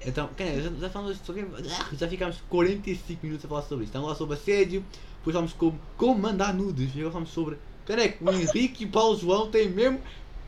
Então, 0.06 0.30
quem 0.36 0.48
é? 0.48 0.62
já, 0.62 0.70
já 0.72 0.90
falamos 0.90 1.18
sobre. 1.20 1.42
Ah, 1.42 1.96
Já 1.96 2.08
ficámos 2.08 2.42
45 2.50 3.20
minutos 3.26 3.46
a 3.46 3.48
falar 3.48 3.62
sobre 3.62 3.84
isto. 3.84 3.90
Estamos 3.92 4.10
lá 4.10 4.16
sobre 4.16 4.36
assédio, 4.36 4.84
depois 5.20 5.34
falamos 5.34 5.54
como, 5.54 5.80
como 5.98 6.20
mandar 6.20 6.54
nudes, 6.54 6.90
e 6.96 7.00
agora 7.00 7.12
falamos 7.12 7.30
sobre. 7.32 7.58
Caneco, 7.86 8.24
o 8.26 8.32
Henrique 8.34 8.84
e 8.84 8.88
o 8.88 8.90
Paulo 8.90 9.18
João 9.18 9.50
têm 9.52 9.70
mesmo 9.70 10.00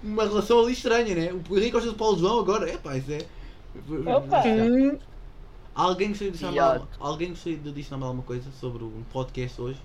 uma 0.03 0.24
relação 0.24 0.59
ali 0.61 0.74
estranha, 0.74 1.13
né? 1.16 1.32
O 1.49 1.55
Henrique 1.57 1.72
gosta 1.72 1.89
do 1.89 1.95
Paulo 1.97 2.18
João 2.18 2.39
agora. 2.39 2.70
Epá, 2.72 2.97
isso 2.97 3.11
é. 3.11 3.20
Opa! 4.09 4.41
Alguém 5.76 6.09
gostaria 6.09 6.32
de 6.32 6.38
adicionar 6.38 6.80
Viado. 6.80 6.88
alguém 7.01 7.30
gostaria 7.30 7.59
de 7.59 7.69
adicionar 7.69 8.05
alguma 8.05 8.23
coisa 8.23 8.49
sobre 8.53 8.84
o 8.84 9.05
podcast 9.11 9.61
hoje? 9.61 9.82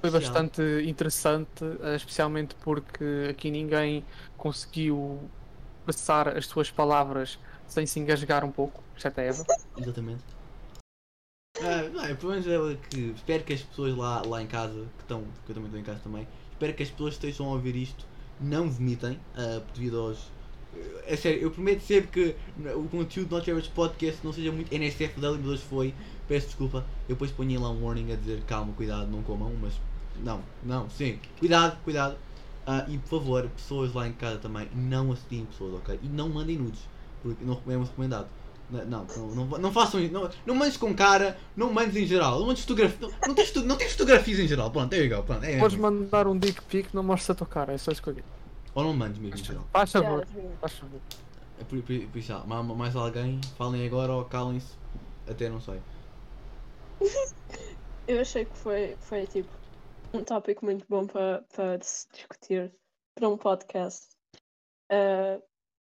Foi 0.00 0.10
bastante 0.10 0.62
interessante, 0.86 1.64
eh, 1.82 1.96
especialmente 1.96 2.54
porque 2.56 3.28
aqui 3.30 3.50
ninguém 3.50 4.04
conseguiu 4.36 5.20
expressar 5.78 6.28
as 6.28 6.46
suas 6.46 6.70
palavras 6.70 7.38
sem 7.66 7.86
se 7.86 7.98
engasgar 8.00 8.44
um 8.44 8.50
pouco, 8.50 8.82
exceto 8.96 9.20
a 9.20 9.22
Eva. 9.22 9.44
Exatamente. 9.76 10.22
Ah, 11.60 11.88
não, 11.92 12.04
é, 12.04 12.14
pelo 12.14 12.32
menos 12.32 12.46
é 12.46 12.76
que 12.90 13.12
espero 13.14 13.44
que 13.44 13.52
as 13.52 13.62
pessoas 13.62 13.96
lá, 13.96 14.22
lá 14.26 14.42
em 14.42 14.46
casa, 14.46 14.86
que 14.96 15.02
estão, 15.02 15.22
que 15.44 15.50
eu 15.50 15.54
também 15.54 15.66
estou 15.66 15.80
em 15.80 15.84
casa 15.84 16.00
também, 16.00 16.28
espero 16.52 16.74
que 16.74 16.82
as 16.82 16.90
pessoas 16.90 17.16
que 17.16 17.26
estejam 17.26 17.46
a 17.46 17.52
ouvir 17.52 17.76
isto 17.76 18.04
não 18.40 18.70
vomitem 18.70 19.18
ah, 19.36 19.62
devido 19.74 19.98
aos. 20.00 20.30
É 21.06 21.16
sério, 21.16 21.42
eu 21.42 21.50
prometo 21.50 21.82
sempre 21.82 22.08
que 22.08 22.36
o 22.70 22.88
conteúdo 22.88 23.28
do 23.28 23.36
Not 23.36 23.50
Average 23.50 23.70
Podcast 23.70 24.20
não 24.24 24.32
seja 24.32 24.50
muito 24.50 24.72
NSFW, 24.74 25.38
mas 25.38 25.46
hoje 25.46 25.62
foi. 25.68 25.94
Peço 26.26 26.46
desculpa, 26.46 26.84
eu 27.08 27.14
depois 27.14 27.30
ponho 27.30 27.60
lá 27.60 27.70
um 27.70 27.84
warning 27.84 28.12
a 28.12 28.16
dizer 28.16 28.42
calma, 28.46 28.72
cuidado, 28.72 29.10
não 29.10 29.22
comam, 29.22 29.52
mas. 29.60 29.74
Não, 30.22 30.40
não, 30.62 30.88
sim, 30.88 31.18
cuidado, 31.38 31.76
cuidado. 31.84 32.16
Ah, 32.66 32.86
e 32.88 32.96
por 32.98 33.20
favor, 33.20 33.48
pessoas 33.48 33.92
lá 33.92 34.08
em 34.08 34.12
casa 34.12 34.38
também, 34.38 34.68
não 34.74 35.12
assistiem 35.12 35.44
pessoas, 35.44 35.74
ok? 35.74 35.98
E 36.02 36.08
não 36.08 36.30
mandem 36.30 36.56
nudes, 36.56 36.80
porque 37.22 37.44
não 37.44 37.60
é 37.66 37.76
recomendado. 37.76 38.28
Não, 38.70 39.06
não, 39.16 39.34
não, 39.34 39.58
não, 39.58 39.72
façam 39.72 40.00
isso. 40.00 40.12
Não, 40.12 40.28
não 40.46 40.54
mandes 40.54 40.78
com 40.78 40.94
cara, 40.94 41.36
não 41.54 41.70
mandes 41.70 41.94
em 41.96 42.06
geral. 42.06 42.38
Não 42.40 42.46
mandes 42.46 42.62
fotografias. 42.62 43.00
Não, 43.00 43.28
não, 43.28 43.34
tens, 43.34 43.54
não 43.54 43.76
tens 43.76 43.92
fotografias 43.92 44.38
em 44.38 44.48
geral. 44.48 44.70
Pronto, 44.70 44.88
there 44.88 45.06
you 45.06 45.14
go. 45.14 45.22
Pronto, 45.22 45.44
é 45.44 45.58
Podes 45.58 45.76
mandar 45.76 46.26
um 46.26 46.38
dick 46.38 46.62
pic, 46.62 46.88
não 46.94 47.02
mostres 47.02 47.30
a 47.30 47.34
tua 47.34 47.46
cara, 47.46 47.74
é 47.74 47.78
só 47.78 47.92
escolher. 47.92 48.24
Ou 48.74 48.82
não 48.84 48.92
mandes 48.94 49.18
mesmo 49.18 49.38
em 49.38 49.44
geral. 49.44 49.64
Faz 49.72 49.92
favor, 49.92 50.26
faz 50.60 50.72
favor. 50.74 51.00
É 51.60 51.64
por, 51.64 51.80
por, 51.82 52.08
por 52.08 52.18
isso, 52.18 52.32
ah, 52.32 52.44
ma- 52.46 52.62
ma- 52.62 52.74
mais 52.74 52.96
alguém, 52.96 53.40
falem 53.56 53.86
agora 53.86 54.12
ou 54.12 54.24
calem-se. 54.24 54.76
Até 55.28 55.48
não 55.48 55.60
sei. 55.60 55.80
Eu 58.06 58.20
achei 58.20 58.44
que 58.44 58.56
foi, 58.58 58.96
foi 59.00 59.26
tipo 59.26 59.48
um 60.12 60.22
tópico 60.22 60.64
muito 60.64 60.84
bom 60.88 61.06
para 61.06 61.42
para 61.54 61.82
se 61.82 62.06
discutir 62.12 62.72
para 63.14 63.28
um 63.28 63.36
podcast. 63.38 64.08
Ah, 64.90 65.40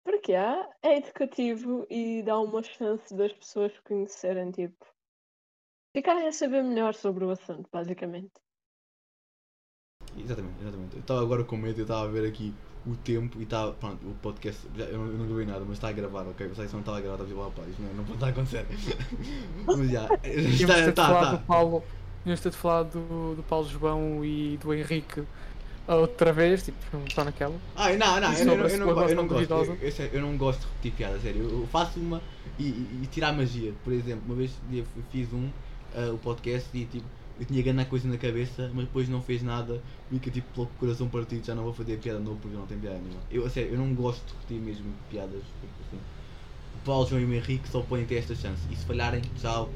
porque 0.04 0.34
há, 0.34 0.66
é 0.82 0.96
educativo 0.96 1.86
e 1.90 2.22
dá 2.22 2.38
uma 2.38 2.62
chance 2.62 3.14
das 3.14 3.32
pessoas 3.32 3.78
conhecerem, 3.80 4.50
tipo, 4.50 4.86
ficarem 5.94 6.26
a 6.28 6.32
saber 6.32 6.62
melhor 6.64 6.94
sobre 6.94 7.24
o 7.26 7.30
assunto, 7.30 7.68
basicamente. 7.70 8.32
Exatamente, 10.16 10.62
exatamente. 10.62 10.94
Eu 10.96 11.00
estava 11.02 11.20
agora 11.20 11.44
com 11.44 11.56
medo, 11.58 11.80
eu 11.80 11.82
estava 11.82 12.04
a 12.04 12.10
ver 12.10 12.26
aqui 12.26 12.54
o 12.86 12.94
tempo 12.96 13.38
e 13.38 13.42
estava. 13.42 13.72
Pronto, 13.72 14.06
o 14.06 14.14
podcast. 14.22 14.66
já- 14.76 14.84
eu, 14.84 14.98
não, 14.98 15.06
eu 15.06 15.18
não 15.18 15.26
gravei 15.26 15.46
nada, 15.46 15.60
mas 15.60 15.72
está 15.72 15.88
a 15.88 15.92
gravar, 15.92 16.22
ok? 16.22 16.50
Se 16.54 16.72
não 16.72 16.80
estava 16.80 16.98
a 16.98 17.00
gravar, 17.00 17.22
estava 17.22 17.22
a 17.22 17.26
dizer, 17.26 17.62
pá, 17.62 17.68
isto 17.68 17.82
não, 17.82 17.94
não 17.94 18.04
pode 18.04 18.14
estar 18.16 18.26
a 18.26 18.30
acontecer. 18.30 18.66
mas 19.66 19.90
já. 19.90 20.08
Está, 20.24 20.88
está, 20.88 21.06
falado 21.06 21.30
do 21.30 21.34
está. 21.36 21.46
Paulo, 21.46 21.84
tínhamos 22.22 22.40
de 22.40 22.50
ter 22.50 22.56
falado 22.56 22.92
do, 22.92 23.34
do 23.36 23.42
Paulo 23.42 23.68
João 23.68 24.24
e 24.24 24.58
do 24.62 24.74
Henrique 24.74 25.22
outra 25.86 26.32
vez, 26.32 26.64
tipo, 26.64 26.78
não 26.92 27.04
está 27.04 27.24
naquela. 27.24 27.54
Ai, 27.74 27.96
não, 27.96 28.20
não, 28.20 28.32
eu, 28.32 28.44
não- 28.44 28.52
a 28.52 28.68
eu, 28.68 28.78
não, 28.78 29.08
eu 29.08 29.16
não 29.16 29.26
gosto. 29.26 29.52
Eu, 29.80 30.06
eu 30.12 30.22
não 30.22 30.36
gosto 30.36 30.60
de 30.60 30.66
repetir 30.66 30.92
piadas, 30.92 31.22
sério. 31.22 31.42
Eu, 31.42 31.66
faço 31.68 31.98
uma 31.98 32.20
e, 32.58 32.64
e, 32.64 33.00
e 33.02 33.06
tirar 33.06 33.32
magia. 33.32 33.72
Por 33.84 33.92
exemplo, 33.92 34.22
uma 34.26 34.34
vez 34.34 34.52
fiz 35.10 35.32
um, 35.32 35.48
ah, 35.94 36.10
o 36.12 36.18
podcast 36.18 36.68
e 36.74 36.84
tipo, 36.84 37.06
eu 37.38 37.46
tinha 37.46 37.62
grande 37.62 37.84
coisa 37.84 38.08
na 38.08 38.16
cabeça, 38.16 38.70
mas 38.74 38.86
depois 38.86 39.08
não 39.08 39.22
fez 39.22 39.42
nada, 39.42 39.80
fica 40.10 40.30
tipo 40.30 40.46
pelo 40.52 40.66
coração 40.78 41.08
partido, 41.08 41.46
já 41.46 41.54
não 41.54 41.62
vou 41.62 41.72
fazer 41.72 41.96
piada 41.98 42.18
novo 42.18 42.38
porque 42.40 42.56
não 42.56 42.66
tem 42.66 42.78
piada 42.78 42.98
nenhuma. 42.98 43.20
Eu, 43.30 43.46
a 43.46 43.50
sério, 43.50 43.72
eu 43.72 43.78
não 43.78 43.94
gosto 43.94 44.24
de 44.26 44.32
repetir 44.32 44.60
mesmo 44.60 44.92
piadas. 45.08 45.42
tipo 45.60 45.72
assim. 45.86 45.98
O 46.74 46.84
Paulo, 46.84 47.08
João 47.08 47.20
e 47.20 47.24
o 47.24 47.34
Henrique 47.34 47.68
só 47.68 47.80
podem 47.80 48.06
ter 48.06 48.16
esta 48.16 48.34
chance. 48.34 48.60
E 48.70 48.76
se 48.76 48.84
falharem, 48.84 49.22
tchau. 49.40 49.70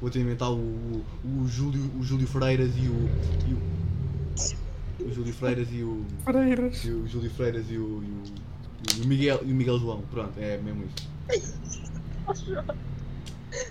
Vou 0.00 0.08
ter 0.08 0.20
inventar 0.20 0.50
o, 0.50 0.56
o, 0.56 1.04
o 1.24 1.48
Júlio, 1.48 1.82
o 1.98 2.02
Júlio 2.02 2.26
Freiras 2.26 2.70
e 2.76 2.88
o. 2.88 3.08
E 3.48 5.04
o, 5.04 5.08
o 5.08 5.12
Júlio 5.12 5.32
Freiras 5.34 5.68
e 5.72 5.82
o. 5.82 6.06
Freiras. 6.24 6.84
E 6.84 6.90
o 6.90 7.06
Júlio 7.08 7.30
Freiras 7.30 7.70
e 7.70 7.76
o, 7.76 8.02
e 8.02 8.06
o, 8.06 8.22
e 8.98 9.02
o 9.02 9.06
Miguel, 9.06 9.40
e 9.44 9.52
o 9.52 9.54
Miguel 9.54 9.78
João, 9.78 10.02
pronto, 10.10 10.38
é 10.38 10.58
mesmo 10.58 10.84
isso. 10.86 11.10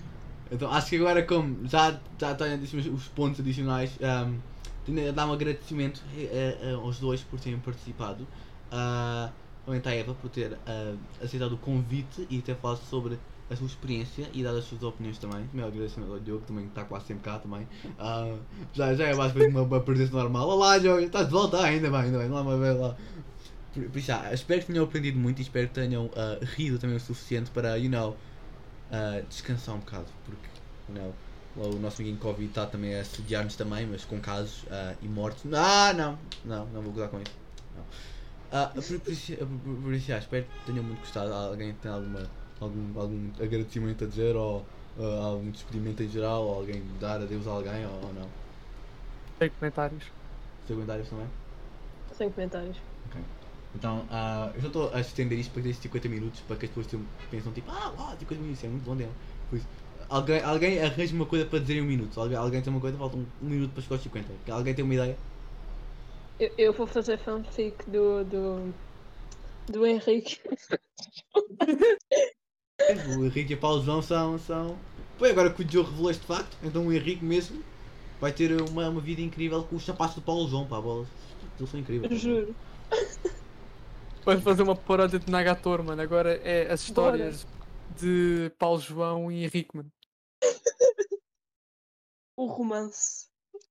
Então 0.50 0.70
acho 0.70 0.88
que 0.88 0.96
agora 0.96 1.22
como 1.22 1.66
já, 1.66 1.98
já 2.18 2.34
tenho 2.34 2.60
os, 2.60 2.72
os 2.72 3.08
pontos 3.08 3.40
adicionais, 3.40 3.92
um, 4.00 4.38
tenho 4.84 5.08
a 5.08 5.12
dar 5.12 5.26
um 5.26 5.32
agradecimento 5.32 6.02
eh, 6.16 6.58
eh, 6.60 6.72
aos 6.72 6.98
dois 6.98 7.22
por 7.22 7.38
terem 7.38 7.58
participado. 7.58 8.26
Uh, 8.72 9.30
também 9.64 9.82
à 9.84 9.94
Eva 9.94 10.14
por 10.14 10.28
ter 10.30 10.58
ah, 10.66 10.94
aceitado 11.22 11.52
o 11.52 11.58
convite 11.58 12.26
e 12.28 12.40
ter 12.40 12.56
falado 12.56 12.80
sobre 12.88 13.18
a 13.50 13.56
sua 13.56 13.66
experiência 13.66 14.28
e 14.32 14.42
dado 14.42 14.58
as 14.58 14.64
suas 14.64 14.82
opiniões 14.82 15.18
também. 15.18 15.48
Meu 15.52 15.66
agradecimento 15.66 16.12
ao 16.12 16.20
Diogo, 16.20 16.44
também 16.46 16.66
está 16.66 16.84
quase 16.84 17.06
sempre 17.06 17.24
cá 17.24 17.38
também. 17.38 17.66
Ah, 17.98 18.36
já, 18.72 18.94
já 18.94 19.06
é 19.06 19.14
basicamente 19.14 19.52
uma, 19.52 19.62
uma 19.62 19.80
presença 19.80 20.12
normal. 20.12 20.48
Olá 20.48 20.78
Diogo, 20.78 21.00
estás 21.00 21.26
de 21.26 21.32
volta? 21.32 21.58
Ah, 21.58 21.66
ainda 21.66 21.90
bem, 21.90 22.00
ainda 22.00 22.18
bem, 22.18 22.28
lá 22.28 22.42
uma 22.42 22.54
lá. 22.54 22.96
Por, 23.74 23.84
por 23.84 23.98
isso, 23.98 24.12
ah, 24.12 24.32
espero 24.32 24.60
que 24.60 24.66
tenham 24.68 24.84
aprendido 24.84 25.18
muito 25.18 25.38
e 25.38 25.42
espero 25.42 25.68
que 25.68 25.74
tenham 25.74 26.10
ah, 26.16 26.38
rido 26.56 26.78
também 26.78 26.96
o 26.96 27.00
suficiente 27.00 27.50
para, 27.50 27.76
you 27.76 27.90
know, 27.90 28.16
ah, 28.90 29.22
descansar 29.28 29.74
um 29.74 29.78
bocado, 29.78 30.06
porque, 30.24 30.48
you 30.88 30.94
know, 30.94 31.14
lá 31.56 31.66
o 31.66 31.78
nosso 31.78 32.00
amiguinho 32.00 32.20
Covid 32.20 32.48
está 32.48 32.66
também 32.66 32.94
a 32.94 33.00
assediar-nos 33.00 33.56
também, 33.56 33.86
mas 33.86 34.04
com 34.04 34.20
casos 34.20 34.64
ah, 34.70 34.94
e 35.00 35.08
mortes. 35.08 35.44
Ah, 35.52 35.92
não, 35.92 36.18
não, 36.44 36.66
não 36.66 36.82
vou 36.82 36.92
gozar 36.92 37.08
com 37.08 37.20
isso. 37.20 37.32
Não. 37.76 37.84
Ah, 38.52 38.72
por, 38.74 38.82
por, 38.82 39.12
isso, 39.12 39.36
por, 39.36 39.94
isso, 39.94 40.12
espero 40.12 40.44
que 40.44 40.66
tenham 40.66 40.84
muito 40.84 41.00
gostado. 41.00 41.32
Alguém 41.32 41.72
tem 41.74 41.90
alguma, 41.90 42.26
algum, 42.60 43.00
algum 43.00 43.30
agradecimento 43.40 44.04
a 44.04 44.06
dizer 44.06 44.34
ou 44.34 44.64
ah, 44.98 45.24
algum 45.24 45.50
despedimento 45.50 46.02
em 46.02 46.08
geral, 46.08 46.42
ou 46.42 46.54
alguém 46.56 46.82
dar 47.00 47.20
adeus 47.20 47.46
a 47.46 47.50
alguém 47.50 47.86
ou, 47.86 47.92
ou 47.92 48.12
não? 48.12 48.28
Tem 49.38 49.48
comentários. 49.50 50.04
Secundários 50.66 51.08
também? 51.08 51.26
Sem 52.12 52.30
comentários. 52.30 52.76
Então, 53.74 54.04
ah, 54.10 54.50
eu 54.54 54.60
só 54.62 54.66
estou 54.66 54.94
a 54.94 55.00
estender 55.00 55.38
isto 55.38 55.52
para 55.52 55.62
ter 55.62 55.74
50 55.74 56.08
minutos 56.08 56.40
para 56.40 56.56
que 56.56 56.66
as 56.66 56.72
pessoas 56.72 57.02
pensam 57.30 57.52
tipo, 57.52 57.70
ah, 57.70 57.92
uau, 57.96 58.16
50 58.18 58.42
minutos, 58.42 58.64
é 58.64 58.68
muito 58.68 58.84
bom. 58.84 58.96
Por 59.48 59.56
isso, 59.56 59.66
alguém, 60.08 60.42
alguém 60.42 60.82
arranja 60.82 61.14
uma 61.14 61.26
coisa 61.26 61.46
para 61.46 61.60
dizer 61.60 61.76
em 61.76 61.82
um 61.82 61.86
minuto. 61.86 62.20
Alguém, 62.20 62.36
alguém 62.36 62.60
tem 62.60 62.72
uma 62.72 62.80
coisa, 62.80 62.98
falta 62.98 63.16
um, 63.16 63.26
um 63.42 63.48
minuto 63.48 63.72
para 63.72 63.82
chegar 63.82 63.94
aos 63.96 64.02
50. 64.02 64.52
Alguém 64.52 64.74
tem 64.74 64.84
uma 64.84 64.94
ideia? 64.94 65.16
Eu, 66.38 66.50
eu 66.58 66.72
vou 66.72 66.86
fazer 66.86 67.18
fanfic 67.18 67.88
do, 67.88 68.24
do, 68.24 68.74
do 69.70 69.86
Henrique. 69.86 70.40
O 73.18 73.24
Henrique 73.24 73.52
e 73.52 73.54
o 73.54 73.58
Paulo 73.60 73.82
João 73.84 74.02
são. 74.02 74.38
são... 74.38 74.76
Pô, 75.18 75.26
agora 75.26 75.52
que 75.52 75.62
o 75.62 75.64
Diogo 75.64 75.90
revelou 75.90 76.10
este 76.10 76.26
facto, 76.26 76.56
então 76.62 76.86
o 76.86 76.92
Henrique 76.92 77.24
mesmo 77.24 77.62
vai 78.20 78.32
ter 78.32 78.60
uma, 78.60 78.88
uma 78.88 79.00
vida 79.00 79.20
incrível 79.20 79.62
com 79.64 79.76
os 79.76 79.84
sapatos 79.84 80.16
do 80.16 80.22
Paulo 80.22 80.48
João, 80.48 80.66
pá, 80.66 80.80
bolas. 80.80 81.08
Eles 81.58 81.70
são 81.70 81.78
incríveis. 81.78 82.20
Juro. 82.20 82.54
Pode 84.24 84.42
fazer 84.42 84.62
uma 84.62 84.76
paródia 84.76 85.18
de 85.18 85.30
Nagator, 85.30 85.82
mano. 85.82 86.00
Agora 86.00 86.34
é 86.44 86.70
as 86.70 86.82
histórias 86.82 87.46
de 87.98 88.52
Paulo 88.58 88.80
João 88.80 89.32
e 89.32 89.44
Henrique, 89.44 89.76
mano. 89.76 89.90
O 92.36 92.46
romance. 92.46 93.26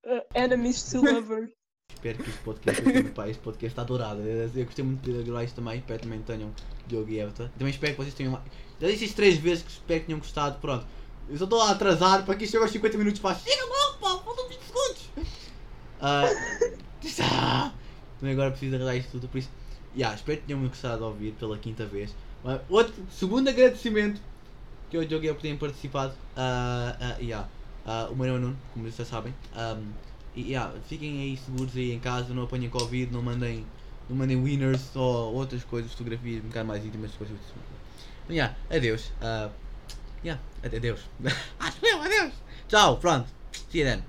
Uh, 0.06 0.22
enemies 0.34 0.84
to 0.92 1.02
lovers. 1.02 1.50
Espero 1.94 2.24
que 2.24 2.30
este 2.30 2.44
podcast, 2.44 2.82
tenha- 2.82 3.12
pá, 3.12 3.28
este 3.28 3.42
podcast 3.44 3.68
está 3.68 3.84
dourado. 3.84 4.22
Eu, 4.22 4.50
eu 4.56 4.66
gostei 4.66 4.86
muito 4.86 5.02
de 5.12 5.24
gravar 5.24 5.44
isto 5.44 5.56
também. 5.56 5.80
Espero 5.80 6.00
que 6.00 6.06
também 6.06 6.22
tenham 6.22 6.54
Diogo 6.88 7.10
e 7.10 7.20
Everton. 7.20 7.50
Também 7.58 7.74
espero 7.74 7.94
que 7.94 8.02
vocês 8.02 8.14
tenham. 8.14 8.42
Já 8.80 8.88
disse 8.88 9.06
isto 9.06 9.16
três 9.16 9.38
vezes 9.38 9.64
que 9.64 9.72
espero 9.72 10.00
que 10.00 10.06
tenham 10.06 10.20
gostado. 10.20 10.60
Pronto. 10.60 10.88
Eu 11.28 11.38
só 11.38 11.44
estou 11.44 11.62
a 11.62 11.72
atrasar 11.72 12.26
para 12.26 12.36
que 12.36 12.46
isto 12.46 12.54
chegue 12.54 12.64
aos 12.64 12.72
50 12.72 12.98
minutos. 12.98 13.20
Pá, 13.20 13.36
chega 13.36 13.64
logo, 13.66 14.00
pá, 14.00 14.24
faltam 14.24 14.48
20 14.48 14.60
segundos. 14.62 15.10
Ah, 16.00 16.24
ah, 17.22 17.74
também 18.20 18.34
agora 18.34 18.52
preciso 18.52 18.76
arranjar 18.76 18.96
isto 18.96 19.12
tudo, 19.12 19.28
por 19.28 19.38
isso. 19.38 19.50
Yeah, 19.96 20.16
espero 20.16 20.40
que 20.40 20.48
tenham 20.48 20.68
gostado 20.68 20.98
de 20.98 21.04
ouvir 21.04 21.32
pela 21.34 21.58
quinta 21.58 21.86
vez. 21.86 22.16
Ah, 22.46 22.60
outro, 22.70 22.94
segundo 23.10 23.50
agradecimento 23.50 24.22
que 24.90 24.98
eu 24.98 25.08
joguei 25.10 25.34
por 25.34 25.42
terem 25.42 25.58
participado. 25.58 26.14
ah, 26.36 26.96
ah, 27.00 27.18
yeah. 27.20 27.48
Ah, 27.86 28.08
o 28.12 28.16
meu 28.16 28.28
nome 28.28 28.40
Nuno, 28.40 28.58
como 28.74 28.90
vocês 28.90 29.08
sabem. 29.08 29.34
Um, 29.56 29.92
e 30.36 30.52
yeah, 30.52 30.72
fiquem 30.88 31.22
aí 31.22 31.38
seguros 31.38 31.76
aí 31.76 31.92
em 31.92 32.00
casa, 32.00 32.34
não 32.34 32.44
apanhem 32.44 32.70
Covid, 32.70 33.12
não 33.12 33.22
mandem, 33.22 33.66
não 34.10 34.16
mandem 34.16 34.42
winners 34.42 34.96
ou 34.96 35.34
outras 35.34 35.64
coisas, 35.64 35.92
fotografias 35.92 36.44
um 36.44 36.48
bocado 36.48 36.68
mais 36.68 36.86
íntimas. 36.86 37.12
Coisas 37.14 37.36
assim. 37.36 38.34
yeah, 38.34 38.56
adeus. 38.70 39.12
ah, 39.22 39.50
yeah, 40.24 40.42
adeus. 40.64 41.02
Eu, 41.82 42.02
adeus. 42.02 42.34
Tchau, 42.68 42.98
pronto. 42.98 43.28
See 43.72 43.80
you 43.80 43.86
then. 43.86 44.04